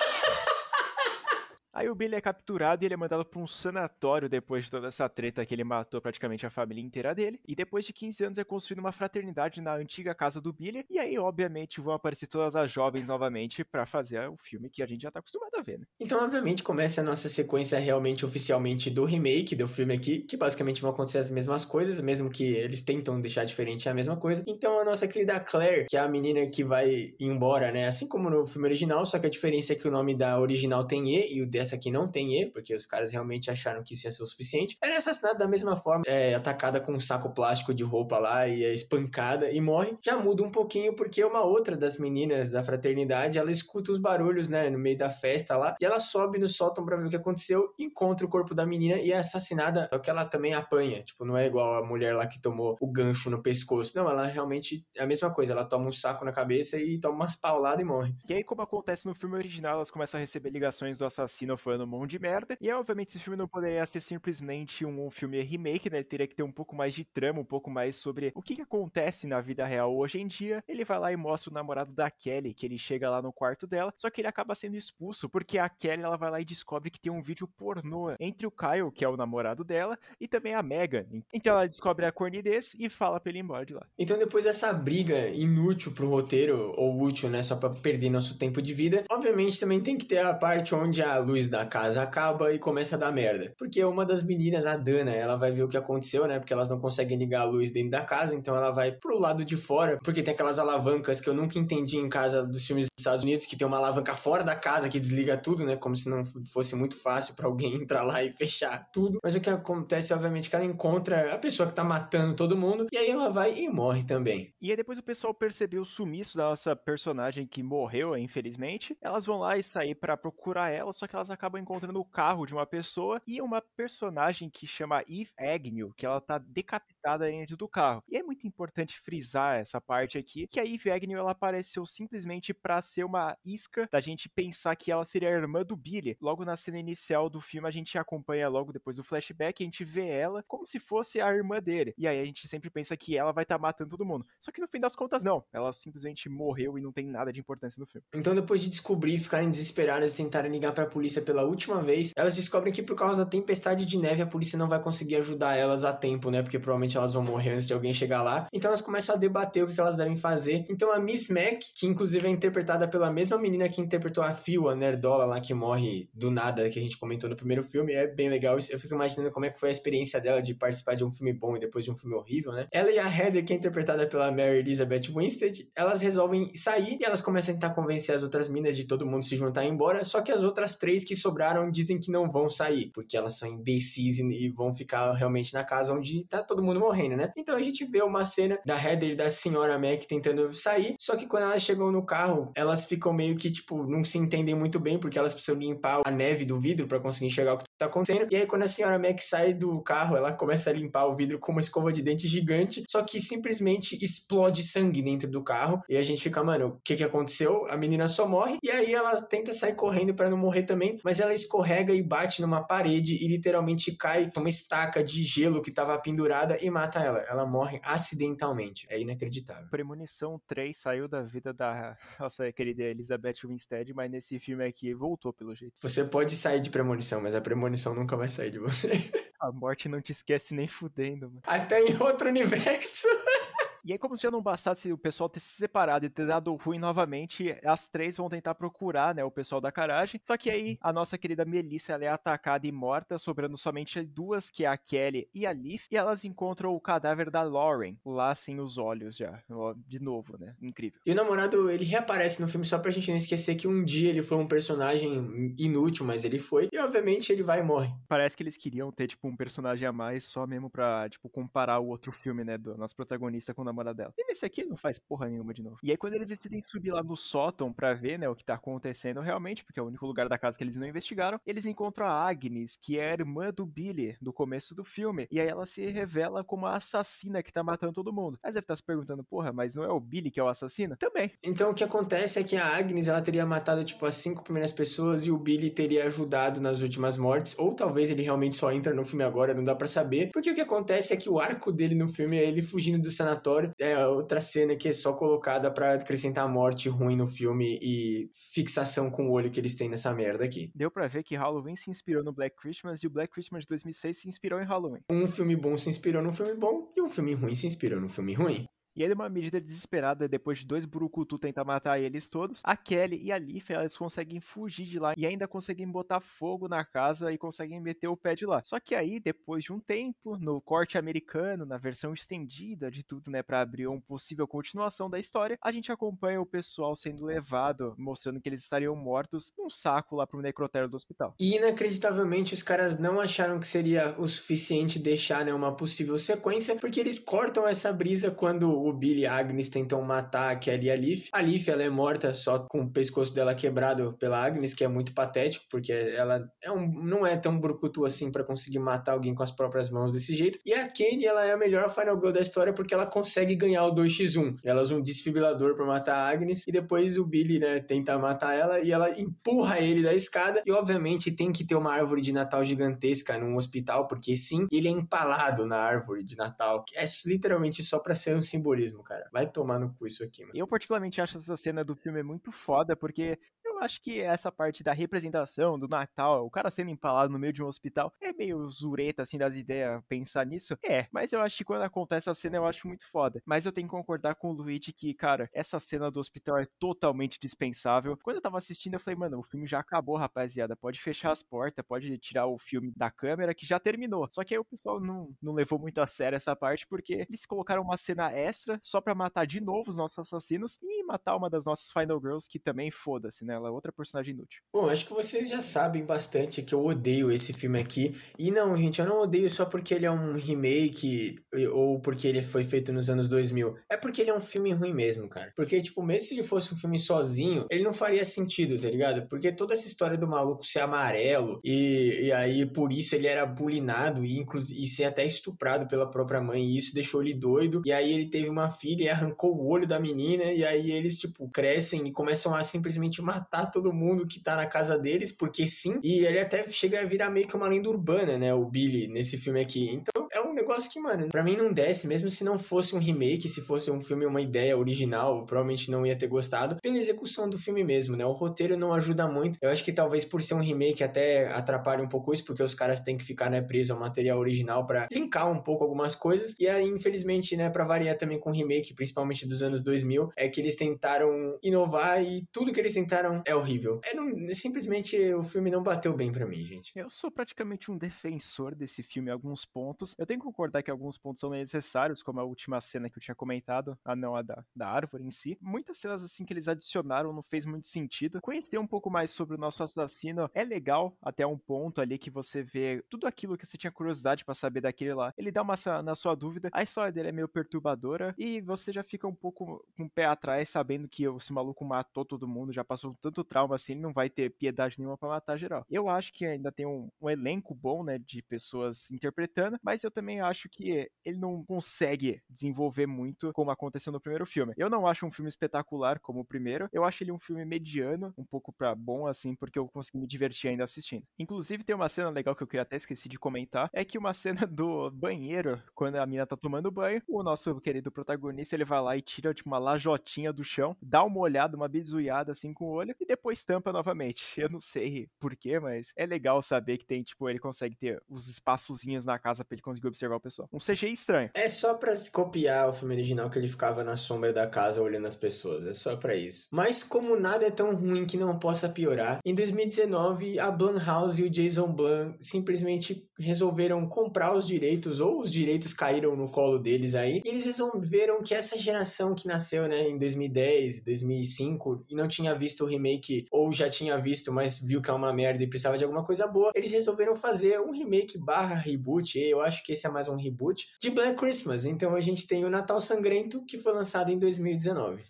Aí 1.73 1.89
o 1.89 1.95
Billy 1.95 2.15
é 2.15 2.21
capturado 2.21 2.83
e 2.83 2.85
ele 2.85 2.93
é 2.93 2.97
mandado 2.97 3.25
para 3.25 3.39
um 3.39 3.47
sanatório 3.47 4.27
depois 4.27 4.65
de 4.65 4.71
toda 4.71 4.87
essa 4.87 5.07
treta 5.07 5.45
que 5.45 5.53
ele 5.55 5.63
matou 5.63 6.01
praticamente 6.01 6.45
a 6.45 6.49
família 6.49 6.83
inteira 6.83 7.15
dele. 7.15 7.39
E 7.47 7.55
depois 7.55 7.85
de 7.85 7.93
15 7.93 8.25
anos 8.25 8.37
é 8.37 8.43
construída 8.43 8.81
uma 8.81 8.91
fraternidade 8.91 9.61
na 9.61 9.75
antiga 9.75 10.13
casa 10.13 10.41
do 10.41 10.51
Billy. 10.51 10.85
E 10.89 10.99
aí, 10.99 11.17
obviamente, 11.17 11.79
vão 11.79 11.93
aparecer 11.93 12.27
todas 12.27 12.55
as 12.55 12.69
jovens 12.69 13.07
novamente 13.07 13.63
para 13.63 13.85
fazer 13.85 14.29
o 14.29 14.35
filme 14.37 14.69
que 14.69 14.83
a 14.83 14.85
gente 14.85 15.01
já 15.03 15.11
tá 15.11 15.19
acostumado 15.19 15.55
a 15.55 15.61
ver, 15.61 15.79
né? 15.79 15.85
Então, 15.99 16.21
obviamente, 16.23 16.63
começa 16.63 16.99
a 16.99 17.03
nossa 17.03 17.29
sequência 17.29 17.77
realmente 17.77 18.25
oficialmente 18.25 18.89
do 18.89 19.05
remake 19.05 19.55
do 19.55 19.67
filme 19.67 19.93
aqui, 19.93 20.19
que 20.21 20.35
basicamente 20.35 20.81
vão 20.81 20.89
acontecer 20.89 21.19
as 21.19 21.29
mesmas 21.29 21.63
coisas, 21.63 22.01
mesmo 22.01 22.29
que 22.29 22.43
eles 22.43 22.81
tentam 22.81 23.21
deixar 23.21 23.45
diferente 23.45 23.87
a 23.87 23.93
mesma 23.93 24.17
coisa. 24.17 24.43
Então, 24.47 24.79
a 24.79 24.83
nossa 24.83 25.07
querida 25.07 25.39
Claire, 25.39 25.85
que 25.87 25.95
é 25.95 25.99
a 25.99 26.07
menina 26.09 26.45
que 26.47 26.63
vai 26.63 27.13
embora, 27.19 27.71
né? 27.71 27.87
Assim 27.87 28.07
como 28.07 28.29
no 28.31 28.45
filme 28.47 28.67
original, 28.67 29.05
só 29.05 29.19
que 29.19 29.27
a 29.27 29.29
diferença 29.29 29.73
é 29.73 29.75
que 29.75 29.87
o 29.87 29.91
nome 29.91 30.15
da 30.15 30.39
original 30.39 30.85
tem 30.85 31.15
E 31.15 31.37
e 31.37 31.41
o 31.43 31.47
essa 31.61 31.75
aqui 31.75 31.91
não 31.91 32.09
tem 32.09 32.41
E, 32.41 32.45
porque 32.51 32.75
os 32.75 32.85
caras 32.85 33.11
realmente 33.11 33.49
acharam 33.49 33.83
que 33.83 33.93
isso 33.93 34.07
ia 34.07 34.11
ser 34.11 34.23
o 34.23 34.25
suficiente. 34.25 34.77
Ela 34.81 34.95
é 34.95 34.97
assassinada 34.97 35.39
da 35.39 35.47
mesma 35.47 35.75
forma, 35.75 36.03
é 36.07 36.33
atacada 36.35 36.79
com 36.79 36.93
um 36.93 36.99
saco 36.99 37.33
plástico 37.33 37.73
de 37.73 37.83
roupa 37.83 38.17
lá 38.17 38.47
e 38.47 38.63
é 38.63 38.73
espancada 38.73 39.51
e 39.51 39.61
morre. 39.61 39.97
Já 40.03 40.17
muda 40.17 40.43
um 40.43 40.49
pouquinho 40.49 40.95
porque 40.95 41.23
uma 41.23 41.43
outra 41.43 41.77
das 41.77 41.97
meninas 41.97 42.51
da 42.51 42.63
fraternidade, 42.63 43.37
ela 43.37 43.51
escuta 43.51 43.91
os 43.91 43.97
barulhos, 43.97 44.49
né, 44.49 44.69
no 44.69 44.79
meio 44.79 44.97
da 44.97 45.09
festa 45.09 45.57
lá, 45.57 45.75
e 45.79 45.85
ela 45.85 45.99
sobe 45.99 46.37
no 46.37 46.47
sótão 46.47 46.85
pra 46.85 46.97
ver 46.97 47.07
o 47.07 47.09
que 47.09 47.15
aconteceu, 47.15 47.73
encontra 47.79 48.25
o 48.25 48.29
corpo 48.29 48.53
da 48.53 48.65
menina 48.65 48.95
e 48.95 49.11
é 49.11 49.17
assassinada, 49.17 49.89
só 49.91 49.99
que 49.99 50.09
ela 50.09 50.25
também 50.25 50.53
apanha, 50.53 51.03
tipo, 51.03 51.25
não 51.25 51.37
é 51.37 51.45
igual 51.45 51.75
a 51.75 51.85
mulher 51.85 52.15
lá 52.15 52.27
que 52.27 52.41
tomou 52.41 52.75
o 52.79 52.91
gancho 52.91 53.29
no 53.29 53.41
pescoço. 53.41 53.93
Não, 53.95 54.09
ela 54.09 54.25
realmente 54.25 54.85
é 54.95 55.03
a 55.03 55.07
mesma 55.07 55.33
coisa, 55.33 55.53
ela 55.53 55.65
toma 55.65 55.87
um 55.87 55.91
saco 55.91 56.25
na 56.25 56.31
cabeça 56.31 56.77
e 56.77 56.99
toma 56.99 57.15
umas 57.15 57.35
pauladas 57.35 57.81
e 57.81 57.83
morre. 57.83 58.13
E 58.27 58.33
aí, 58.33 58.43
como 58.43 58.61
acontece 58.61 59.05
no 59.05 59.13
filme 59.13 59.35
original, 59.35 59.75
elas 59.75 59.91
começam 59.91 60.17
a 60.17 60.21
receber 60.21 60.49
ligações 60.49 60.97
do 60.97 61.05
assassino 61.05 61.50
falando 61.57 61.83
um 61.83 61.87
monte 61.87 62.11
de 62.11 62.19
merda. 62.19 62.57
E 62.59 62.71
obviamente 62.71 63.09
esse 63.09 63.19
filme 63.19 63.37
não 63.37 63.47
poderia 63.47 63.85
ser 63.85 64.01
simplesmente 64.01 64.85
um, 64.85 65.09
filme 65.09 65.41
remake, 65.41 65.89
né? 65.89 65.97
Ele 65.97 66.05
teria 66.05 66.27
que 66.27 66.35
ter 66.35 66.43
um 66.43 66.51
pouco 66.51 66.75
mais 66.75 66.93
de 66.93 67.03
trama, 67.03 67.39
um 67.39 67.45
pouco 67.45 67.69
mais 67.69 67.95
sobre 67.95 68.31
o 68.35 68.41
que, 68.41 68.55
que 68.55 68.61
acontece 68.61 69.27
na 69.27 69.41
vida 69.41 69.65
real 69.65 69.95
hoje 69.95 70.19
em 70.19 70.27
dia. 70.27 70.63
Ele 70.67 70.83
vai 70.83 70.99
lá 70.99 71.11
e 71.11 71.17
mostra 71.17 71.51
o 71.51 71.53
namorado 71.53 71.91
da 71.91 72.09
Kelly, 72.09 72.53
que 72.53 72.65
ele 72.65 72.77
chega 72.77 73.09
lá 73.09 73.21
no 73.21 73.33
quarto 73.33 73.67
dela, 73.67 73.93
só 73.95 74.09
que 74.09 74.21
ele 74.21 74.27
acaba 74.27 74.55
sendo 74.55 74.75
expulso, 74.75 75.29
porque 75.29 75.57
a 75.57 75.69
Kelly 75.69 76.03
ela 76.03 76.17
vai 76.17 76.31
lá 76.31 76.41
e 76.41 76.45
descobre 76.45 76.89
que 76.89 76.99
tem 76.99 77.11
um 77.11 77.21
vídeo 77.21 77.47
pornô 77.47 78.15
entre 78.19 78.47
o 78.47 78.51
Kyle, 78.51 78.91
que 78.93 79.05
é 79.05 79.09
o 79.09 79.17
namorado 79.17 79.63
dela, 79.63 79.97
e 80.19 80.27
também 80.27 80.53
a 80.53 80.63
Megan. 80.63 81.05
Então 81.33 81.53
ela 81.53 81.67
descobre 81.67 82.05
a 82.05 82.11
cornidez 82.11 82.75
e 82.77 82.89
fala 82.89 83.19
pra 83.19 83.29
ele 83.29 83.39
ir 83.39 83.41
embora 83.41 83.65
de 83.65 83.73
lá. 83.73 83.85
Então 83.97 84.17
depois 84.17 84.43
dessa 84.43 84.73
briga 84.73 85.27
inútil 85.29 85.91
pro 85.93 86.09
roteiro, 86.09 86.73
ou 86.75 87.01
útil, 87.01 87.29
né, 87.29 87.43
só 87.43 87.55
pra 87.55 87.69
perder 87.69 88.09
nosso 88.09 88.37
tempo 88.37 88.61
de 88.61 88.73
vida, 88.73 89.03
obviamente 89.09 89.59
também 89.59 89.79
tem 89.79 89.97
que 89.97 90.05
ter 90.05 90.19
a 90.19 90.33
parte 90.33 90.73
onde 90.75 91.01
a 91.01 91.19
luz 91.41 91.49
da 91.49 91.65
casa 91.65 92.03
acaba 92.03 92.53
e 92.53 92.59
começa 92.59 92.95
a 92.95 92.99
dar 92.99 93.11
merda. 93.11 93.53
Porque 93.57 93.83
uma 93.83 94.05
das 94.05 94.21
meninas, 94.23 94.67
a 94.67 94.77
Dana, 94.77 95.11
ela 95.11 95.35
vai 95.35 95.51
ver 95.51 95.63
o 95.63 95.67
que 95.67 95.77
aconteceu, 95.77 96.27
né? 96.27 96.37
Porque 96.37 96.53
elas 96.53 96.69
não 96.69 96.79
conseguem 96.79 97.17
ligar 97.17 97.41
a 97.41 97.45
luz 97.45 97.71
dentro 97.71 97.91
da 97.91 98.01
casa, 98.01 98.35
então 98.35 98.55
ela 98.55 98.71
vai 98.71 98.91
pro 98.91 99.17
lado 99.17 99.43
de 99.43 99.55
fora, 99.55 99.97
porque 100.03 100.21
tem 100.21 100.33
aquelas 100.33 100.59
alavancas 100.59 101.19
que 101.19 101.27
eu 101.27 101.33
nunca 101.33 101.57
entendi 101.57 101.97
em 101.97 102.09
casa 102.09 102.43
dos 102.43 102.65
filmes 102.65 102.85
dos 102.85 103.01
Estados 103.01 103.23
Unidos, 103.23 103.45
que 103.45 103.57
tem 103.57 103.65
uma 103.65 103.77
alavanca 103.77 104.13
fora 104.13 104.43
da 104.43 104.55
casa 104.55 104.89
que 104.89 104.99
desliga 104.99 105.37
tudo, 105.37 105.65
né? 105.65 105.75
Como 105.75 105.95
se 105.95 106.09
não 106.09 106.21
fosse 106.51 106.75
muito 106.75 106.95
fácil 107.01 107.33
para 107.35 107.47
alguém 107.47 107.75
entrar 107.81 108.03
lá 108.03 108.23
e 108.23 108.31
fechar 108.31 108.89
tudo. 108.93 109.19
Mas 109.23 109.35
o 109.35 109.41
que 109.41 109.49
acontece, 109.49 110.13
obviamente, 110.13 110.47
é 110.47 110.49
que 110.49 110.55
ela 110.55 110.65
encontra 110.65 111.33
a 111.33 111.37
pessoa 111.37 111.67
que 111.67 111.75
tá 111.75 111.83
matando 111.83 112.35
todo 112.35 112.57
mundo, 112.57 112.87
e 112.91 112.97
aí 112.97 113.09
ela 113.09 113.29
vai 113.29 113.57
e 113.57 113.69
morre 113.69 114.03
também. 114.03 114.53
E 114.61 114.69
aí 114.69 114.77
depois 114.77 114.99
o 114.99 115.03
pessoal 115.03 115.33
percebeu 115.33 115.81
o 115.81 115.85
sumiço 115.85 116.37
da 116.37 116.43
nossa 116.43 116.75
personagem 116.75 117.47
que 117.47 117.63
morreu, 117.63 118.15
infelizmente. 118.17 118.95
Elas 119.01 119.25
vão 119.25 119.39
lá 119.39 119.57
e 119.57 119.63
sair 119.63 119.95
para 119.95 120.17
procurar 120.17 120.69
ela, 120.69 120.91
só 120.93 121.07
que 121.07 121.15
elas 121.15 121.30
acabam 121.31 121.61
encontrando 121.61 121.99
o 121.99 122.05
carro 122.05 122.45
de 122.45 122.53
uma 122.53 122.65
pessoa 122.65 123.21
e 123.25 123.41
uma 123.41 123.61
personagem 123.61 124.49
que 124.49 124.67
chama 124.67 125.03
Eve 125.07 125.31
Agnew, 125.37 125.93
que 125.95 126.05
ela 126.05 126.21
tá 126.21 126.37
decapitada 126.37 127.00
dentro 127.19 127.57
do 127.57 127.67
carro. 127.67 128.03
E 128.09 128.17
é 128.17 128.23
muito 128.23 128.47
importante 128.47 128.99
frisar 128.99 129.59
essa 129.59 129.81
parte 129.81 130.17
aqui, 130.17 130.47
que 130.47 130.59
a 130.59 130.65
Eve 130.65 130.91
Agnew 130.91 131.19
ela 131.19 131.31
apareceu 131.31 131.85
simplesmente 131.85 132.53
para 132.53 132.81
ser 132.81 133.03
uma 133.03 133.37
isca 133.45 133.87
da 133.91 133.99
gente 133.99 134.29
pensar 134.29 134.75
que 134.75 134.91
ela 134.91 135.05
seria 135.05 135.29
a 135.29 135.33
irmã 135.33 135.63
do 135.63 135.75
Billy. 135.75 136.17
Logo 136.21 136.45
na 136.45 136.55
cena 136.55 136.79
inicial 136.79 137.29
do 137.29 137.41
filme 137.41 137.67
a 137.67 137.71
gente 137.71 137.97
acompanha 137.97 138.47
logo 138.47 138.71
depois 138.71 138.97
do 138.97 139.03
flashback, 139.03 139.63
a 139.63 139.65
gente 139.65 139.83
vê 139.83 140.07
ela 140.07 140.43
como 140.47 140.65
se 140.67 140.79
fosse 140.79 141.19
a 141.19 141.33
irmã 141.33 141.59
dele. 141.59 141.93
E 141.97 142.07
aí 142.07 142.19
a 142.19 142.25
gente 142.25 142.47
sempre 142.47 142.69
pensa 142.69 142.95
que 142.95 143.17
ela 143.17 143.31
vai 143.31 143.43
estar 143.43 143.57
tá 143.57 143.61
matando 143.61 143.89
todo 143.89 144.05
mundo. 144.05 144.25
Só 144.39 144.51
que 144.51 144.61
no 144.61 144.67
fim 144.67 144.79
das 144.79 144.95
contas 144.95 145.23
não, 145.23 145.43
ela 145.51 145.71
simplesmente 145.73 146.29
morreu 146.29 146.77
e 146.77 146.81
não 146.81 146.91
tem 146.91 147.05
nada 147.05 147.31
de 147.31 147.39
importância 147.39 147.79
no 147.79 147.85
filme. 147.85 148.05
Então 148.13 148.35
depois 148.35 148.61
de 148.61 148.69
descobrir, 148.69 149.17
ficarem 149.17 149.49
desesperadas 149.49 150.13
e 150.13 150.15
tentarem 150.15 150.51
ligar 150.51 150.73
para 150.73 150.83
a 150.83 150.87
polícia 150.87 151.21
pela 151.21 151.43
última 151.43 151.81
vez, 151.81 152.11
elas 152.15 152.35
descobrem 152.35 152.73
que 152.73 152.83
por 152.83 152.95
causa 152.95 153.23
da 153.23 153.29
tempestade 153.29 153.85
de 153.85 153.97
neve 153.97 154.21
a 154.21 154.27
polícia 154.27 154.57
não 154.57 154.67
vai 154.67 154.81
conseguir 154.81 155.15
ajudar 155.15 155.55
elas 155.55 155.83
a 155.83 155.93
tempo, 155.93 156.29
né? 156.29 156.41
Porque 156.41 156.59
provavelmente 156.59 156.90
elas 156.97 157.13
vão 157.13 157.23
morrer 157.23 157.51
antes 157.51 157.67
de 157.67 157.73
alguém 157.73 157.93
chegar 157.93 158.21
lá. 158.21 158.47
Então 158.53 158.69
elas 158.69 158.81
começam 158.81 159.15
a 159.15 159.17
debater 159.17 159.63
o 159.63 159.67
que 159.67 159.79
elas 159.79 159.97
devem 159.97 160.15
fazer. 160.15 160.65
Então 160.69 160.91
a 160.91 160.99
Miss 160.99 161.29
Mac, 161.29 161.59
que 161.75 161.87
inclusive 161.87 162.27
é 162.27 162.29
interpretada 162.29 162.87
pela 162.87 163.11
mesma 163.11 163.37
menina 163.37 163.69
que 163.69 163.81
interpretou 163.81 164.23
a 164.23 164.31
Phil, 164.31 164.69
a 164.69 164.75
nerdola 164.75 165.25
lá 165.25 165.39
que 165.39 165.53
morre 165.53 166.09
do 166.13 166.29
nada, 166.29 166.69
que 166.69 166.79
a 166.79 166.81
gente 166.81 166.97
comentou 166.97 167.29
no 167.29 167.35
primeiro 167.35 167.63
filme, 167.63 167.93
é 167.93 168.07
bem 168.07 168.29
legal. 168.29 168.57
Eu 168.69 168.79
fico 168.79 168.93
imaginando 168.93 169.31
como 169.31 169.45
é 169.45 169.49
que 169.49 169.59
foi 169.59 169.69
a 169.69 169.71
experiência 169.71 170.19
dela 170.19 170.41
de 170.41 170.53
participar 170.53 170.95
de 170.95 171.03
um 171.03 171.09
filme 171.09 171.33
bom 171.33 171.55
e 171.55 171.59
depois 171.59 171.85
de 171.85 171.91
um 171.91 171.95
filme 171.95 172.15
horrível, 172.15 172.51
né? 172.51 172.67
Ela 172.71 172.91
e 172.91 172.99
a 172.99 173.07
Heather, 173.07 173.45
que 173.45 173.53
é 173.53 173.55
interpretada 173.55 174.07
pela 174.07 174.31
Mary 174.31 174.59
Elizabeth 174.59 175.11
Winstead, 175.15 175.71
elas 175.75 176.01
resolvem 176.01 176.53
sair 176.55 176.97
e 176.99 177.05
elas 177.05 177.21
começam 177.21 177.53
a 177.53 177.57
tentar 177.57 177.73
convencer 177.73 178.15
as 178.15 178.23
outras 178.23 178.47
minas 178.47 178.75
de 178.75 178.85
todo 178.85 179.05
mundo 179.05 179.23
se 179.23 179.35
juntar 179.35 179.63
e 179.63 179.67
ir 179.67 179.71
embora. 179.71 180.03
Só 180.03 180.21
que 180.21 180.31
as 180.31 180.43
outras 180.43 180.75
três 180.75 181.03
que 181.03 181.15
sobraram 181.15 181.69
dizem 181.71 181.99
que 181.99 182.11
não 182.11 182.29
vão 182.29 182.49
sair, 182.49 182.91
porque 182.93 183.15
elas 183.15 183.37
são 183.37 183.47
imbecis 183.47 184.19
e 184.19 184.49
vão 184.49 184.73
ficar 184.73 185.13
realmente 185.13 185.53
na 185.53 185.63
casa 185.63 185.93
onde 185.93 186.25
tá 186.25 186.43
todo 186.43 186.63
mundo 186.63 186.79
morrendo, 186.81 187.15
né? 187.15 187.31
Então 187.37 187.55
a 187.55 187.61
gente 187.61 187.85
vê 187.85 188.01
uma 188.01 188.25
cena 188.25 188.59
da 188.65 188.75
Heather 188.75 189.11
e 189.11 189.15
da 189.15 189.29
senhora 189.29 189.77
Mac 189.77 190.03
tentando 190.07 190.51
sair, 190.53 190.95
só 190.99 191.15
que 191.15 191.27
quando 191.27 191.43
elas 191.43 191.61
chegam 191.61 191.91
no 191.91 192.05
carro, 192.05 192.51
elas 192.55 192.85
ficam 192.85 193.13
meio 193.13 193.35
que, 193.37 193.51
tipo, 193.51 193.85
não 193.85 194.03
se 194.03 194.17
entendem 194.17 194.55
muito 194.55 194.79
bem, 194.79 194.97
porque 194.97 195.17
elas 195.17 195.33
precisam 195.33 195.59
limpar 195.59 196.01
a 196.05 196.11
neve 196.11 196.45
do 196.45 196.59
vidro 196.59 196.87
para 196.87 196.99
conseguir 196.99 197.27
enxergar 197.27 197.53
o 197.53 197.57
que 197.57 197.65
tá 197.81 197.85
acontecendo. 197.87 198.27
E 198.31 198.35
aí, 198.35 198.45
quando 198.45 198.63
a 198.63 198.67
senhora 198.67 198.99
Mac 198.99 199.19
sai 199.19 199.53
do 199.53 199.81
carro, 199.81 200.15
ela 200.15 200.31
começa 200.31 200.69
a 200.69 200.73
limpar 200.73 201.05
o 201.05 201.15
vidro 201.15 201.39
com 201.39 201.51
uma 201.51 201.61
escova 201.61 201.91
de 201.91 202.01
dente 202.01 202.27
gigante, 202.27 202.83
só 202.87 203.03
que 203.03 203.19
simplesmente 203.19 203.97
explode 204.03 204.63
sangue 204.63 205.01
dentro 205.01 205.29
do 205.29 205.43
carro. 205.43 205.81
E 205.89 205.97
a 205.97 206.03
gente 206.03 206.21
fica, 206.21 206.43
mano, 206.43 206.67
o 206.67 206.81
que 206.83 206.95
que 206.95 207.03
aconteceu? 207.03 207.65
A 207.69 207.77
menina 207.77 208.07
só 208.07 208.27
morre, 208.27 208.57
e 208.63 208.69
aí 208.69 208.93
ela 208.93 209.21
tenta 209.21 209.53
sair 209.53 209.75
correndo 209.75 210.13
para 210.13 210.29
não 210.29 210.37
morrer 210.37 210.63
também, 210.63 210.99
mas 211.03 211.19
ela 211.19 211.33
escorrega 211.33 211.93
e 211.93 212.01
bate 212.01 212.41
numa 212.41 212.61
parede 212.61 213.15
e 213.15 213.27
literalmente 213.27 213.95
cai 213.95 214.29
uma 214.35 214.49
estaca 214.49 215.03
de 215.03 215.23
gelo 215.23 215.61
que 215.61 215.71
tava 215.71 215.97
pendurada 215.99 216.57
e 216.61 216.69
mata 216.69 216.99
ela. 216.99 217.19
Ela 217.19 217.45
morre 217.45 217.79
acidentalmente. 217.83 218.85
É 218.89 218.99
inacreditável. 218.99 219.67
Premonição 219.69 220.39
3 220.47 220.77
saiu 220.77 221.07
da 221.07 221.21
vida 221.21 221.53
da 221.53 221.97
nossa 222.19 222.51
querida 222.51 222.83
Elizabeth 222.83 223.45
Winstead, 223.45 223.93
mas 223.93 224.11
nesse 224.11 224.39
filme 224.39 224.65
aqui 224.65 224.93
voltou 224.93 225.33
pelo 225.33 225.55
jeito. 225.55 225.73
Você 225.81 226.03
pode 226.03 226.35
sair 226.35 226.59
de 226.59 226.69
premonição, 226.69 227.21
mas 227.21 227.35
a 227.35 227.41
premonição 227.41 227.70
nunca 227.95 228.15
vai 228.15 228.29
sair 228.29 228.51
de 228.51 228.59
você. 228.59 228.91
A 229.39 229.51
morte 229.51 229.89
não 229.89 230.01
te 230.01 230.11
esquece 230.11 230.53
nem 230.53 230.67
fudendo, 230.67 231.27
mano. 231.27 231.41
Até 231.45 231.81
em 231.81 231.99
outro 232.01 232.29
universo. 232.29 233.07
E 233.83 233.91
aí, 233.91 233.97
como 233.97 234.15
se 234.15 234.23
já 234.23 234.31
não 234.31 234.41
bastasse 234.41 234.91
o 234.91 234.97
pessoal 234.97 235.29
ter 235.29 235.39
se 235.39 235.55
separado 235.55 236.05
e 236.05 236.09
ter 236.09 236.27
dado 236.27 236.53
ruim 236.55 236.79
novamente, 236.79 237.55
as 237.63 237.87
três 237.87 238.15
vão 238.15 238.29
tentar 238.29 238.55
procurar, 238.55 239.15
né, 239.15 239.23
o 239.23 239.31
pessoal 239.31 239.59
da 239.59 239.71
garagem. 239.71 240.19
Só 240.23 240.37
que 240.37 240.49
aí, 240.49 240.77
a 240.81 240.93
nossa 240.93 241.17
querida 241.17 241.45
Melissa, 241.45 241.93
ela 241.93 242.05
é 242.05 242.07
atacada 242.07 242.67
e 242.67 242.71
morta, 242.71 243.17
sobrando 243.17 243.57
somente 243.57 244.01
duas, 244.03 244.49
que 244.49 244.65
é 244.65 244.67
a 244.67 244.77
Kelly 244.77 245.27
e 245.33 245.45
a 245.45 245.51
Leaf. 245.51 245.85
E 245.91 245.97
elas 245.97 246.23
encontram 246.23 246.75
o 246.75 246.79
cadáver 246.79 247.29
da 247.29 247.41
Lauren, 247.41 247.97
lá 248.05 248.33
sem 248.35 248.59
os 248.59 248.77
olhos 248.77 249.15
já. 249.15 249.41
De 249.87 249.99
novo, 249.99 250.37
né? 250.37 250.55
Incrível. 250.61 250.99
E 251.05 251.11
o 251.11 251.15
namorado, 251.15 251.69
ele 251.69 251.85
reaparece 251.85 252.41
no 252.41 252.47
filme 252.47 252.65
só 252.65 252.79
pra 252.79 252.91
gente 252.91 253.09
não 253.09 253.17
esquecer 253.17 253.55
que 253.55 253.67
um 253.67 253.83
dia 253.83 254.09
ele 254.09 254.21
foi 254.21 254.37
um 254.37 254.47
personagem 254.47 255.55
inútil, 255.57 256.05
mas 256.05 256.23
ele 256.25 256.39
foi. 256.39 256.69
E 256.71 256.77
obviamente 256.77 257.31
ele 257.31 257.43
vai 257.43 257.59
e 257.59 257.63
morre. 257.63 257.91
Parece 258.07 258.35
que 258.37 258.43
eles 258.43 258.57
queriam 258.57 258.91
ter, 258.91 259.07
tipo, 259.07 259.27
um 259.27 259.35
personagem 259.35 259.87
a 259.87 259.91
mais 259.91 260.23
só 260.23 260.45
mesmo 260.45 260.69
pra, 260.69 261.09
tipo, 261.09 261.29
comparar 261.29 261.79
o 261.79 261.87
outro 261.87 262.11
filme, 262.11 262.43
né, 262.43 262.57
do 262.57 262.77
nosso 262.77 262.95
protagonista 262.95 263.53
com 263.53 263.61
o 263.61 263.65
namorada 263.71 263.95
dela. 263.95 264.13
E 264.17 264.27
nesse 264.27 264.45
aqui 264.45 264.63
não 264.65 264.77
faz 264.77 264.97
porra 264.97 265.27
nenhuma 265.27 265.53
de 265.53 265.61
novo. 265.61 265.77
E 265.83 265.91
aí 265.91 265.97
quando 265.97 266.13
eles 266.13 266.29
decidem 266.29 266.63
subir 266.67 266.91
lá 266.91 267.03
no 267.03 267.15
sótão 267.15 267.71
pra 267.71 267.93
ver, 267.93 268.17
né, 268.19 268.27
o 268.29 268.35
que 268.35 268.45
tá 268.45 268.55
acontecendo 268.55 269.21
realmente, 269.21 269.63
porque 269.63 269.79
é 269.79 269.83
o 269.83 269.87
único 269.87 270.05
lugar 270.05 270.27
da 270.27 270.37
casa 270.37 270.57
que 270.57 270.63
eles 270.63 270.77
não 270.77 270.87
investigaram, 270.87 271.39
eles 271.45 271.65
encontram 271.65 272.05
a 272.05 272.27
Agnes, 272.27 272.77
que 272.79 272.99
é 272.99 273.09
a 273.09 273.13
irmã 273.13 273.51
do 273.51 273.65
Billy, 273.65 274.17
do 274.21 274.33
começo 274.33 274.75
do 274.75 274.83
filme. 274.83 275.27
E 275.31 275.39
aí 275.39 275.47
ela 275.47 275.65
se 275.65 275.85
revela 275.89 276.43
como 276.43 276.65
a 276.65 276.75
assassina 276.75 277.43
que 277.43 277.51
tá 277.51 277.63
matando 277.63 277.93
todo 277.93 278.13
mundo. 278.13 278.39
Mas 278.43 278.53
deve 278.53 278.63
estar 278.63 278.73
tá 278.73 278.75
se 278.75 278.83
perguntando, 278.83 279.23
porra, 279.23 279.51
mas 279.51 279.75
não 279.75 279.83
é 279.83 279.89
o 279.89 279.99
Billy 279.99 280.31
que 280.31 280.39
é 280.39 280.43
o 280.43 280.47
assassino? 280.47 280.95
Também. 280.97 281.31
Então 281.43 281.71
o 281.71 281.73
que 281.73 281.83
acontece 281.83 282.39
é 282.39 282.43
que 282.43 282.55
a 282.55 282.77
Agnes, 282.77 283.07
ela 283.07 283.21
teria 283.21 283.45
matado, 283.45 283.83
tipo, 283.83 284.05
as 284.05 284.15
cinco 284.15 284.43
primeiras 284.43 284.71
pessoas 284.71 285.25
e 285.25 285.31
o 285.31 285.37
Billy 285.37 285.69
teria 285.69 286.05
ajudado 286.05 286.61
nas 286.61 286.81
últimas 286.81 287.17
mortes. 287.17 287.57
Ou 287.57 287.73
talvez 287.73 288.09
ele 288.09 288.21
realmente 288.21 288.55
só 288.55 288.71
entra 288.71 288.93
no 288.93 289.03
filme 289.03 289.23
agora, 289.23 289.53
não 289.53 289.63
dá 289.63 289.75
para 289.75 289.87
saber. 289.87 290.29
Porque 290.31 290.51
o 290.51 290.55
que 290.55 290.61
acontece 290.61 291.13
é 291.13 291.17
que 291.17 291.29
o 291.29 291.39
arco 291.39 291.71
dele 291.71 291.95
no 291.95 292.07
filme 292.07 292.37
é 292.37 292.47
ele 292.47 292.61
fugindo 292.61 293.01
do 293.01 293.11
sanatório 293.11 293.60
é 293.79 294.07
outra 294.07 294.41
cena 294.41 294.75
que 294.75 294.89
é 294.89 294.93
só 294.93 295.13
colocada 295.13 295.71
para 295.71 295.93
acrescentar 295.93 296.47
morte 296.47 296.89
ruim 296.89 297.15
no 297.15 297.27
filme 297.27 297.79
e 297.81 298.29
fixação 298.53 299.09
com 299.09 299.27
o 299.27 299.31
olho 299.31 299.51
que 299.51 299.59
eles 299.59 299.75
têm 299.75 299.89
nessa 299.89 300.13
merda 300.13 300.45
aqui. 300.45 300.71
Deu 300.75 300.89
para 300.89 301.07
ver 301.07 301.23
que 301.23 301.35
Halloween 301.35 301.75
se 301.75 301.89
inspirou 301.89 302.23
no 302.23 302.33
Black 302.33 302.55
Christmas 302.55 303.03
e 303.03 303.07
o 303.07 303.09
Black 303.09 303.33
Christmas 303.33 303.63
de 303.63 303.69
2006 303.69 304.17
se 304.17 304.27
inspirou 304.27 304.61
em 304.61 304.65
Halloween. 304.65 305.01
Um 305.09 305.27
filme 305.27 305.55
bom 305.55 305.77
se 305.77 305.89
inspirou 305.89 306.21
num 306.21 306.31
filme 306.31 306.55
bom 306.55 306.89
e 306.95 307.01
um 307.01 307.09
filme 307.09 307.33
ruim 307.33 307.55
se 307.55 307.67
inspirou 307.67 307.99
num 307.99 308.09
filme 308.09 308.33
ruim. 308.33 308.67
E 308.95 309.03
aí, 309.03 309.09
numa 309.09 309.29
medida 309.29 309.61
desesperada, 309.61 310.27
depois 310.27 310.59
de 310.59 310.65
dois 310.65 310.83
Burukutu 310.83 311.39
tentar 311.39 311.63
matar 311.63 311.99
eles 311.99 312.27
todos, 312.27 312.61
a 312.63 312.75
Kelly 312.75 313.21
e 313.23 313.31
a 313.31 313.37
Leaf, 313.37 313.69
elas 313.69 313.95
conseguem 313.95 314.41
fugir 314.41 314.85
de 314.85 314.99
lá 314.99 315.13
e 315.15 315.25
ainda 315.25 315.47
conseguem 315.47 315.87
botar 315.87 316.19
fogo 316.19 316.67
na 316.67 316.83
casa 316.83 317.31
e 317.31 317.37
conseguem 317.37 317.79
meter 317.79 318.07
o 318.07 318.17
pé 318.17 318.35
de 318.35 318.45
lá. 318.45 318.61
Só 318.63 318.79
que 318.79 318.93
aí, 318.93 319.19
depois 319.19 319.63
de 319.63 319.71
um 319.71 319.79
tempo, 319.79 320.37
no 320.37 320.59
corte 320.59 320.97
americano, 320.97 321.65
na 321.65 321.77
versão 321.77 322.13
estendida 322.13 322.91
de 322.91 323.01
tudo, 323.03 323.31
né, 323.31 323.41
para 323.41 323.61
abrir 323.61 323.87
uma 323.87 324.01
possível 324.01 324.45
continuação 324.47 325.09
da 325.09 325.19
história, 325.19 325.57
a 325.63 325.71
gente 325.71 325.91
acompanha 325.91 326.41
o 326.41 326.45
pessoal 326.45 326.93
sendo 326.95 327.25
levado, 327.25 327.95
mostrando 327.97 328.41
que 328.41 328.49
eles 328.49 328.61
estariam 328.61 328.95
mortos 328.95 329.53
num 329.57 329.69
saco 329.69 330.15
lá 330.15 330.27
pro 330.27 330.41
necrotério 330.41 330.89
do 330.89 330.95
hospital. 330.95 331.33
E 331.39 331.55
inacreditavelmente, 331.55 332.53
os 332.53 332.63
caras 332.63 332.99
não 332.99 333.21
acharam 333.21 333.59
que 333.59 333.67
seria 333.67 334.15
o 334.17 334.27
suficiente 334.27 334.99
deixar, 334.99 335.45
né, 335.45 335.53
uma 335.53 335.75
possível 335.75 336.17
sequência, 336.17 336.75
porque 336.75 336.99
eles 336.99 337.19
cortam 337.19 337.65
essa 337.67 337.93
brisa 337.93 338.31
quando 338.31 338.80
o 338.87 338.93
Billy 338.93 339.21
e 339.21 339.25
a 339.27 339.35
Agnes 339.35 339.69
tentam 339.69 340.01
matar 340.01 340.51
a 340.51 340.55
Kelly 340.55 340.87
e 340.87 340.91
a 340.91 340.95
Leaf. 340.95 341.29
A 341.33 341.41
Leaf, 341.41 341.67
ela 341.69 341.83
é 341.83 341.89
morta 341.89 342.33
só 342.33 342.59
com 342.59 342.81
o 342.81 342.91
pescoço 342.91 343.33
dela 343.33 343.55
quebrado 343.55 344.15
pela 344.19 344.43
Agnes, 344.43 344.73
que 344.73 344.83
é 344.83 344.87
muito 344.87 345.13
patético, 345.13 345.65
porque 345.69 345.91
ela 345.91 346.47
é 346.61 346.71
um, 346.71 346.87
não 347.03 347.25
é 347.25 347.37
tão 347.37 347.59
brucutu 347.59 348.05
assim 348.05 348.31
para 348.31 348.43
conseguir 348.43 348.79
matar 348.79 349.13
alguém 349.13 349.33
com 349.33 349.43
as 349.43 349.51
próprias 349.51 349.89
mãos 349.89 350.11
desse 350.11 350.35
jeito. 350.35 350.59
E 350.65 350.73
a 350.73 350.87
Kenny, 350.87 351.25
ela 351.25 351.45
é 351.45 351.51
a 351.51 351.57
melhor 351.57 351.93
Final 351.93 352.15
Girl 352.15 352.31
da 352.31 352.41
história 352.41 352.73
porque 352.73 352.93
ela 352.93 353.05
consegue 353.05 353.55
ganhar 353.55 353.85
o 353.85 353.93
2x1. 353.93 354.57
Ela 354.63 354.81
usa 354.81 354.95
um 354.95 355.01
desfibrilador 355.01 355.75
para 355.75 355.85
matar 355.85 356.15
a 356.15 356.29
Agnes 356.29 356.67
e 356.67 356.71
depois 356.71 357.17
o 357.17 357.25
Billy, 357.25 357.59
né, 357.59 357.79
tenta 357.79 358.17
matar 358.17 358.55
ela 358.55 358.79
e 358.79 358.91
ela 358.91 359.09
empurra 359.19 359.79
ele 359.79 360.01
da 360.01 360.13
escada 360.13 360.61
e 360.65 360.71
obviamente 360.71 361.31
tem 361.31 361.51
que 361.51 361.65
ter 361.65 361.75
uma 361.75 361.93
árvore 361.93 362.21
de 362.21 362.31
Natal 362.31 362.63
gigantesca 362.63 363.37
num 363.37 363.55
hospital, 363.55 364.07
porque 364.07 364.35
sim, 364.35 364.67
ele 364.71 364.87
é 364.87 364.91
empalado 364.91 365.65
na 365.65 365.77
árvore 365.77 366.23
de 366.23 366.35
Natal, 366.35 366.83
é 366.95 367.05
literalmente 367.25 367.83
só 367.83 367.99
para 367.99 368.15
ser 368.15 368.35
um 368.35 368.41
símbolo 368.41 368.70
cara. 369.03 369.29
Vai 369.31 369.49
tomar 369.49 369.79
no 369.79 369.93
cu 369.93 370.07
isso 370.07 370.23
aqui, 370.23 370.41
mano. 370.41 370.53
Eu 370.55 370.67
particularmente 370.67 371.21
acho 371.21 371.37
essa 371.37 371.55
cena 371.55 371.83
do 371.83 371.95
filme 371.95 372.23
muito 372.23 372.51
foda, 372.51 372.95
porque 372.95 373.37
acho 373.81 374.01
que 374.01 374.21
essa 374.21 374.51
parte 374.51 374.83
da 374.83 374.93
representação 374.93 375.77
do 375.77 375.87
Natal, 375.87 376.45
o 376.45 376.51
cara 376.51 376.71
sendo 376.71 376.91
empalado 376.91 377.31
no 377.31 377.39
meio 377.39 377.53
de 377.53 377.63
um 377.63 377.67
hospital, 377.67 378.13
é 378.21 378.31
meio 378.31 378.67
zureta, 378.69 379.23
assim, 379.23 379.37
das 379.37 379.55
ideias 379.55 380.01
pensar 380.07 380.45
nisso. 380.45 380.77
É, 380.83 381.07
mas 381.11 381.33
eu 381.33 381.41
acho 381.41 381.57
que 381.57 381.63
quando 381.63 381.83
acontece 381.83 382.29
a 382.29 382.33
cena 382.33 382.57
eu 382.57 382.65
acho 382.65 382.87
muito 382.87 383.09
foda. 383.09 383.41
Mas 383.45 383.65
eu 383.65 383.71
tenho 383.71 383.87
que 383.87 383.91
concordar 383.91 384.35
com 384.35 384.49
o 384.49 384.53
Luigi 384.53 384.93
que, 384.93 385.13
cara, 385.13 385.49
essa 385.53 385.79
cena 385.79 386.11
do 386.11 386.19
hospital 386.19 386.57
é 386.57 386.67
totalmente 386.79 387.39
dispensável. 387.39 388.17
Quando 388.23 388.37
eu 388.37 388.41
tava 388.41 388.57
assistindo, 388.57 388.95
eu 388.95 388.99
falei, 388.99 389.17
mano, 389.17 389.39
o 389.39 389.43
filme 389.43 389.67
já 389.67 389.79
acabou, 389.79 390.17
rapaziada. 390.17 390.75
Pode 390.75 391.01
fechar 391.01 391.31
as 391.31 391.43
portas, 391.43 391.85
pode 391.85 392.17
tirar 392.19 392.47
o 392.47 392.57
filme 392.59 392.91
da 392.95 393.09
câmera, 393.09 393.53
que 393.53 393.65
já 393.65 393.79
terminou. 393.79 394.27
Só 394.29 394.43
que 394.43 394.53
aí 394.53 394.59
o 394.59 394.65
pessoal 394.65 394.99
não, 394.99 395.33
não 395.41 395.53
levou 395.53 395.79
muito 395.79 395.99
a 396.01 396.07
sério 396.07 396.35
essa 396.35 396.55
parte, 396.55 396.87
porque 396.87 397.25
eles 397.27 397.45
colocaram 397.45 397.81
uma 397.81 397.97
cena 397.97 398.31
extra 398.31 398.79
só 398.83 399.01
pra 399.01 399.15
matar 399.15 399.45
de 399.45 399.59
novo 399.61 399.89
os 399.89 399.97
nossos 399.97 400.19
assassinos 400.19 400.77
e 400.81 401.03
matar 401.03 401.35
uma 401.35 401.49
das 401.49 401.65
nossas 401.65 401.91
Final 401.91 402.19
Girls, 402.19 402.49
que 402.49 402.59
também 402.59 402.91
foda-se, 402.91 403.43
né? 403.43 403.55
Ela 403.55 403.70
outra 403.71 403.91
personagem 403.91 404.33
inútil. 404.33 404.61
Bom, 404.73 404.89
acho 404.89 405.05
que 405.05 405.13
vocês 405.13 405.49
já 405.49 405.61
sabem 405.61 406.05
bastante 406.05 406.61
que 406.61 406.73
eu 406.73 406.83
odeio 406.83 407.31
esse 407.31 407.53
filme 407.53 407.79
aqui. 407.79 408.15
E 408.37 408.51
não, 408.51 408.75
gente, 408.75 408.99
eu 408.99 409.07
não 409.07 409.21
odeio 409.21 409.49
só 409.49 409.65
porque 409.65 409.93
ele 409.93 410.05
é 410.05 410.11
um 410.11 410.33
remake 410.33 411.35
ou 411.71 411.99
porque 412.01 412.27
ele 412.27 412.41
foi 412.41 412.63
feito 412.63 412.91
nos 412.91 413.09
anos 413.09 413.29
2000. 413.29 413.75
É 413.89 413.97
porque 413.97 414.21
ele 414.21 414.29
é 414.29 414.35
um 414.35 414.39
filme 414.39 414.71
ruim 414.71 414.93
mesmo, 414.93 415.27
cara. 415.29 415.51
Porque, 415.55 415.81
tipo, 415.81 416.03
mesmo 416.03 416.27
se 416.27 416.35
ele 416.35 416.43
fosse 416.43 416.73
um 416.73 416.77
filme 416.77 416.97
sozinho, 416.97 417.65
ele 417.69 417.83
não 417.83 417.93
faria 417.93 418.23
sentido, 418.25 418.79
tá 418.79 418.89
ligado? 418.89 419.27
Porque 419.27 419.51
toda 419.51 419.73
essa 419.73 419.87
história 419.87 420.17
do 420.17 420.27
maluco 420.27 420.65
ser 420.65 420.79
amarelo 420.79 421.59
e, 421.63 422.25
e 422.25 422.31
aí 422.31 422.65
por 422.65 422.91
isso 422.91 423.15
ele 423.15 423.27
era 423.27 423.45
bulinado 423.45 424.23
e, 424.23 424.45
e 424.77 424.85
ser 424.87 425.05
até 425.05 425.25
estuprado 425.25 425.87
pela 425.87 426.09
própria 426.09 426.41
mãe. 426.41 426.63
E 426.63 426.77
isso 426.77 426.93
deixou 426.93 427.21
ele 427.21 427.33
doido. 427.33 427.81
E 427.85 427.91
aí 427.91 428.11
ele 428.13 428.29
teve 428.29 428.49
uma 428.49 428.69
filha 428.69 429.03
e 429.03 429.09
arrancou 429.09 429.55
o 429.55 429.67
olho 429.67 429.87
da 429.87 429.99
menina. 429.99 430.43
E 430.45 430.63
aí 430.65 430.91
eles, 430.91 431.19
tipo, 431.19 431.49
crescem 431.49 432.07
e 432.07 432.11
começam 432.11 432.55
a 432.55 432.63
simplesmente 432.63 433.21
matar 433.21 433.60
todo 433.65 433.93
mundo 433.93 434.25
que 434.25 434.39
tá 434.39 434.55
na 434.55 434.65
casa 434.65 434.97
deles, 434.97 435.31
porque 435.31 435.67
sim. 435.67 435.99
E 436.03 436.25
ele 436.25 436.39
até 436.39 436.67
chega 436.69 437.01
a 437.01 437.05
virar 437.05 437.29
meio 437.29 437.47
que 437.47 437.55
uma 437.55 437.67
lenda 437.67 437.89
urbana, 437.89 438.37
né? 438.37 438.53
O 438.53 438.65
Billy, 438.65 439.07
nesse 439.07 439.37
filme 439.37 439.59
aqui. 439.59 439.89
Então 439.91 440.10
um 440.51 440.55
negócio 440.55 440.91
que, 440.91 440.99
mano, 440.99 441.29
pra 441.29 441.43
mim 441.43 441.55
não 441.55 441.71
desce, 441.71 442.07
mesmo 442.07 442.29
se 442.29 442.43
não 442.43 442.57
fosse 442.57 442.95
um 442.95 442.99
remake, 442.99 443.47
se 443.47 443.61
fosse 443.61 443.89
um 443.89 443.99
filme, 443.99 444.25
uma 444.25 444.41
ideia 444.41 444.77
original, 444.77 445.45
provavelmente 445.45 445.89
não 445.89 446.05
ia 446.05 446.15
ter 446.15 446.27
gostado, 446.27 446.77
pela 446.81 446.97
execução 446.97 447.49
do 447.49 447.57
filme 447.57 447.83
mesmo, 447.83 448.15
né? 448.15 448.25
O 448.25 448.31
roteiro 448.31 448.77
não 448.77 448.93
ajuda 448.93 449.27
muito. 449.27 449.57
Eu 449.61 449.69
acho 449.69 449.83
que 449.83 449.93
talvez 449.93 450.25
por 450.25 450.41
ser 450.41 450.55
um 450.55 450.61
remake 450.61 451.03
até 451.03 451.47
atrapalhe 451.47 452.01
um 452.01 452.07
pouco 452.07 452.33
isso, 452.33 452.45
porque 452.45 452.63
os 452.63 452.73
caras 452.73 452.99
têm 452.99 453.17
que 453.17 453.23
ficar, 453.23 453.49
né, 453.49 453.61
preso 453.61 453.93
ao 453.93 453.99
material 453.99 454.39
original 454.39 454.85
para 454.85 455.07
linkar 455.11 455.49
um 455.51 455.61
pouco 455.61 455.83
algumas 455.83 456.15
coisas. 456.15 456.55
E 456.59 456.67
aí, 456.67 456.87
infelizmente, 456.87 457.55
né, 457.55 457.69
pra 457.69 457.85
variar 457.85 458.17
também 458.17 458.39
com 458.39 458.49
o 458.49 458.53
remake, 458.53 458.93
principalmente 458.93 459.47
dos 459.47 459.63
anos 459.63 459.81
2000, 459.83 460.29
é 460.35 460.49
que 460.49 460.59
eles 460.59 460.75
tentaram 460.75 461.57
inovar 461.63 462.21
e 462.23 462.45
tudo 462.51 462.73
que 462.73 462.79
eles 462.79 462.93
tentaram 462.93 463.41
é 463.45 463.55
horrível. 463.55 464.01
É, 464.05 464.53
simplesmente 464.53 465.17
o 465.33 465.43
filme 465.43 465.71
não 465.71 465.81
bateu 465.81 466.15
bem 466.15 466.31
para 466.31 466.45
mim, 466.45 466.63
gente. 466.65 466.91
Eu 466.95 467.09
sou 467.09 467.31
praticamente 467.31 467.89
um 467.89 467.97
defensor 467.97 468.75
desse 468.75 469.01
filme 469.01 469.29
em 469.29 469.33
alguns 469.33 469.65
pontos. 469.65 470.15
Eu 470.17 470.25
tenho 470.25 470.40
concordar 470.41 470.83
que 470.83 470.91
alguns 470.91 471.17
pontos 471.17 471.39
são 471.39 471.49
necessários, 471.49 472.23
como 472.23 472.39
a 472.39 472.43
última 472.43 472.79
cena 472.81 473.09
que 473.09 473.17
eu 473.17 473.21
tinha 473.21 473.35
comentado, 473.35 473.97
a 474.03 474.15
não 474.15 474.35
a 474.35 474.41
da, 474.41 474.63
da 474.75 474.87
árvore 474.87 475.23
em 475.23 475.31
si. 475.31 475.57
Muitas 475.61 475.97
cenas 475.97 476.23
assim 476.23 476.45
que 476.45 476.53
eles 476.53 476.67
adicionaram 476.67 477.33
não 477.33 477.43
fez 477.43 477.65
muito 477.65 477.87
sentido. 477.87 478.41
Conhecer 478.41 478.77
um 478.77 478.87
pouco 478.87 479.09
mais 479.09 479.31
sobre 479.31 479.55
o 479.55 479.59
nosso 479.59 479.83
assassino 479.83 480.49
é 480.53 480.63
legal 480.63 481.15
até 481.21 481.45
um 481.45 481.57
ponto 481.57 482.01
ali 482.01 482.17
que 482.17 482.29
você 482.29 482.63
vê 482.63 483.03
tudo 483.09 483.27
aquilo 483.27 483.57
que 483.57 483.65
você 483.65 483.77
tinha 483.77 483.91
curiosidade 483.91 484.45
para 484.45 484.53
saber 484.53 484.81
daquele 484.81 485.13
lá. 485.13 485.33
Ele 485.37 485.51
dá 485.51 485.61
uma 485.61 485.75
na 486.03 486.15
sua 486.15 486.35
dúvida. 486.35 486.69
A 486.71 486.83
história 486.83 487.11
dele 487.11 487.29
é 487.29 487.31
meio 487.31 487.47
perturbadora 487.47 488.35
e 488.37 488.61
você 488.61 488.91
já 488.91 489.03
fica 489.03 489.27
um 489.27 489.35
pouco 489.35 489.85
com 489.95 490.03
o 490.03 490.09
pé 490.09 490.25
atrás 490.25 490.69
sabendo 490.69 491.07
que 491.07 491.25
esse 491.25 491.53
maluco 491.53 491.83
matou 491.83 492.23
todo 492.23 492.47
mundo, 492.47 492.73
já 492.73 492.83
passou 492.83 493.15
tanto 493.21 493.43
trauma 493.43 493.75
assim, 493.75 493.93
ele 493.93 494.01
não 494.01 494.13
vai 494.13 494.29
ter 494.29 494.49
piedade 494.51 494.97
nenhuma 494.97 495.17
para 495.17 495.29
matar 495.29 495.57
geral. 495.57 495.85
Eu 495.89 496.09
acho 496.09 496.33
que 496.33 496.45
ainda 496.45 496.71
tem 496.71 496.85
um, 496.85 497.09
um 497.21 497.29
elenco 497.29 497.73
bom, 497.73 498.03
né, 498.03 498.17
de 498.17 498.41
pessoas 498.41 499.09
interpretando, 499.11 499.77
mas 499.81 500.03
eu 500.03 500.11
também 500.11 500.30
acho 500.39 500.69
que 500.69 501.09
ele 501.25 501.37
não 501.37 501.63
consegue 501.63 502.41
desenvolver 502.49 503.05
muito 503.05 503.51
como 503.53 503.71
aconteceu 503.71 504.11
no 504.11 504.19
primeiro 504.19 504.45
filme. 504.45 504.73
Eu 504.77 504.89
não 504.89 505.07
acho 505.07 505.25
um 505.25 505.31
filme 505.31 505.49
espetacular 505.49 506.19
como 506.19 506.41
o 506.41 506.45
primeiro, 506.45 506.87
eu 506.91 507.03
acho 507.03 507.23
ele 507.23 507.31
um 507.31 507.39
filme 507.39 507.65
mediano, 507.65 508.33
um 508.37 508.45
pouco 508.45 508.71
para 508.71 508.95
bom 508.95 509.27
assim, 509.27 509.55
porque 509.55 509.77
eu 509.77 509.87
consegui 509.87 510.19
me 510.19 510.27
divertir 510.27 510.69
ainda 510.69 510.83
assistindo. 510.83 511.25
Inclusive 511.37 511.83
tem 511.83 511.95
uma 511.95 512.09
cena 512.09 512.29
legal 512.29 512.55
que 512.55 512.63
eu 512.63 512.67
queria 512.67 512.83
até 512.83 512.95
esqueci 512.95 513.27
de 513.27 513.37
comentar, 513.37 513.89
é 513.93 514.05
que 514.05 514.17
uma 514.17 514.33
cena 514.33 514.65
do 514.65 515.09
banheiro, 515.11 515.81
quando 515.93 516.15
a 516.15 516.25
mina 516.25 516.45
tá 516.45 516.55
tomando 516.55 516.91
banho, 516.91 517.21
o 517.27 517.43
nosso 517.43 517.79
querido 517.81 518.11
protagonista, 518.11 518.75
ele 518.75 518.85
vai 518.85 519.01
lá 519.01 519.17
e 519.17 519.21
tira 519.21 519.53
tipo 519.53 519.69
uma 519.69 519.77
lajotinha 519.77 520.53
do 520.53 520.63
chão, 520.63 520.95
dá 521.01 521.23
uma 521.23 521.39
olhada, 521.39 521.75
uma 521.75 521.87
bizuiada 521.87 522.51
assim 522.51 522.73
com 522.73 522.85
o 522.85 522.91
olho 522.91 523.15
e 523.19 523.25
depois 523.25 523.63
tampa 523.63 523.91
novamente. 523.91 524.59
Eu 524.59 524.69
não 524.69 524.79
sei 524.79 525.29
porquê, 525.39 525.79
mas 525.79 526.13
é 526.15 526.25
legal 526.25 526.61
saber 526.61 526.97
que 526.97 527.05
tem, 527.05 527.23
tipo, 527.23 527.49
ele 527.49 527.59
consegue 527.59 527.95
ter 527.95 528.21
os 528.29 528.47
espaçozinhos 528.47 529.25
na 529.25 529.39
casa 529.39 529.65
pra 529.65 529.75
ele 529.75 529.81
conseguir 529.81 530.07
observar 530.07 530.20
o 530.29 530.39
pessoal. 530.39 530.69
Um 530.71 530.79
CGI 530.79 531.11
estranho. 531.11 531.49
É 531.53 531.67
só 531.69 531.95
pra 531.95 532.13
copiar 532.31 532.89
o 532.89 532.93
filme 532.93 533.15
original 533.15 533.49
que 533.49 533.57
ele 533.57 533.67
ficava 533.67 534.03
na 534.03 534.15
sombra 534.15 534.53
da 534.53 534.67
casa 534.67 535.01
olhando 535.01 535.27
as 535.27 535.35
pessoas. 535.35 535.85
É 535.85 535.93
só 535.93 536.15
para 536.15 536.35
isso. 536.35 536.67
Mas 536.71 537.03
como 537.03 537.39
nada 537.39 537.65
é 537.65 537.71
tão 537.71 537.95
ruim 537.95 538.25
que 538.25 538.37
não 538.37 538.57
possa 538.57 538.89
piorar, 538.89 539.39
em 539.45 539.55
2019 539.55 540.59
a 540.59 540.71
Blumhouse 540.71 541.41
e 541.41 541.45
o 541.45 541.49
Jason 541.49 541.91
Blum 541.91 542.35
simplesmente 542.39 543.27
resolveram 543.39 544.05
comprar 544.05 544.55
os 544.55 544.67
direitos 544.67 545.19
ou 545.19 545.41
os 545.41 545.51
direitos 545.51 545.93
caíram 545.93 546.35
no 546.35 546.49
colo 546.49 546.77
deles 546.77 547.15
aí. 547.15 547.41
E 547.43 547.49
eles 547.49 547.65
resolveram 547.65 548.41
que 548.43 548.53
essa 548.53 548.77
geração 548.77 549.33
que 549.35 549.47
nasceu, 549.47 549.87
né, 549.87 550.07
em 550.07 550.17
2010, 550.17 551.03
2005 551.03 552.05
e 552.09 552.15
não 552.15 552.27
tinha 552.27 552.53
visto 552.55 552.83
o 552.83 552.87
remake 552.87 553.45
ou 553.51 553.73
já 553.73 553.89
tinha 553.89 554.17
visto, 554.17 554.51
mas 554.51 554.79
viu 554.79 555.01
que 555.01 555.09
é 555.09 555.13
uma 555.13 555.33
merda 555.33 555.63
e 555.63 555.67
precisava 555.67 555.97
de 555.97 556.03
alguma 556.03 556.23
coisa 556.23 556.47
boa, 556.47 556.71
eles 556.75 556.91
resolveram 556.91 557.35
fazer 557.35 557.79
um 557.79 557.91
remake 557.91 558.37
barra 558.37 558.75
reboot, 558.75 559.39
eu 559.39 559.61
acho 559.61 559.83
que 559.83 559.91
esse 559.91 560.05
é 560.05 560.09
mais 560.11 560.27
um 560.27 560.35
reboot, 560.35 560.85
de 560.99 561.09
Black 561.09 561.37
Christmas. 561.37 561.85
Então 561.85 562.15
a 562.15 562.21
gente 562.21 562.47
tem 562.47 562.65
o 562.65 562.69
Natal 562.69 562.99
Sangrento, 563.01 563.63
que 563.65 563.77
foi 563.77 563.93
lançado 563.93 564.29
em 564.29 564.37
2019. 564.37 565.23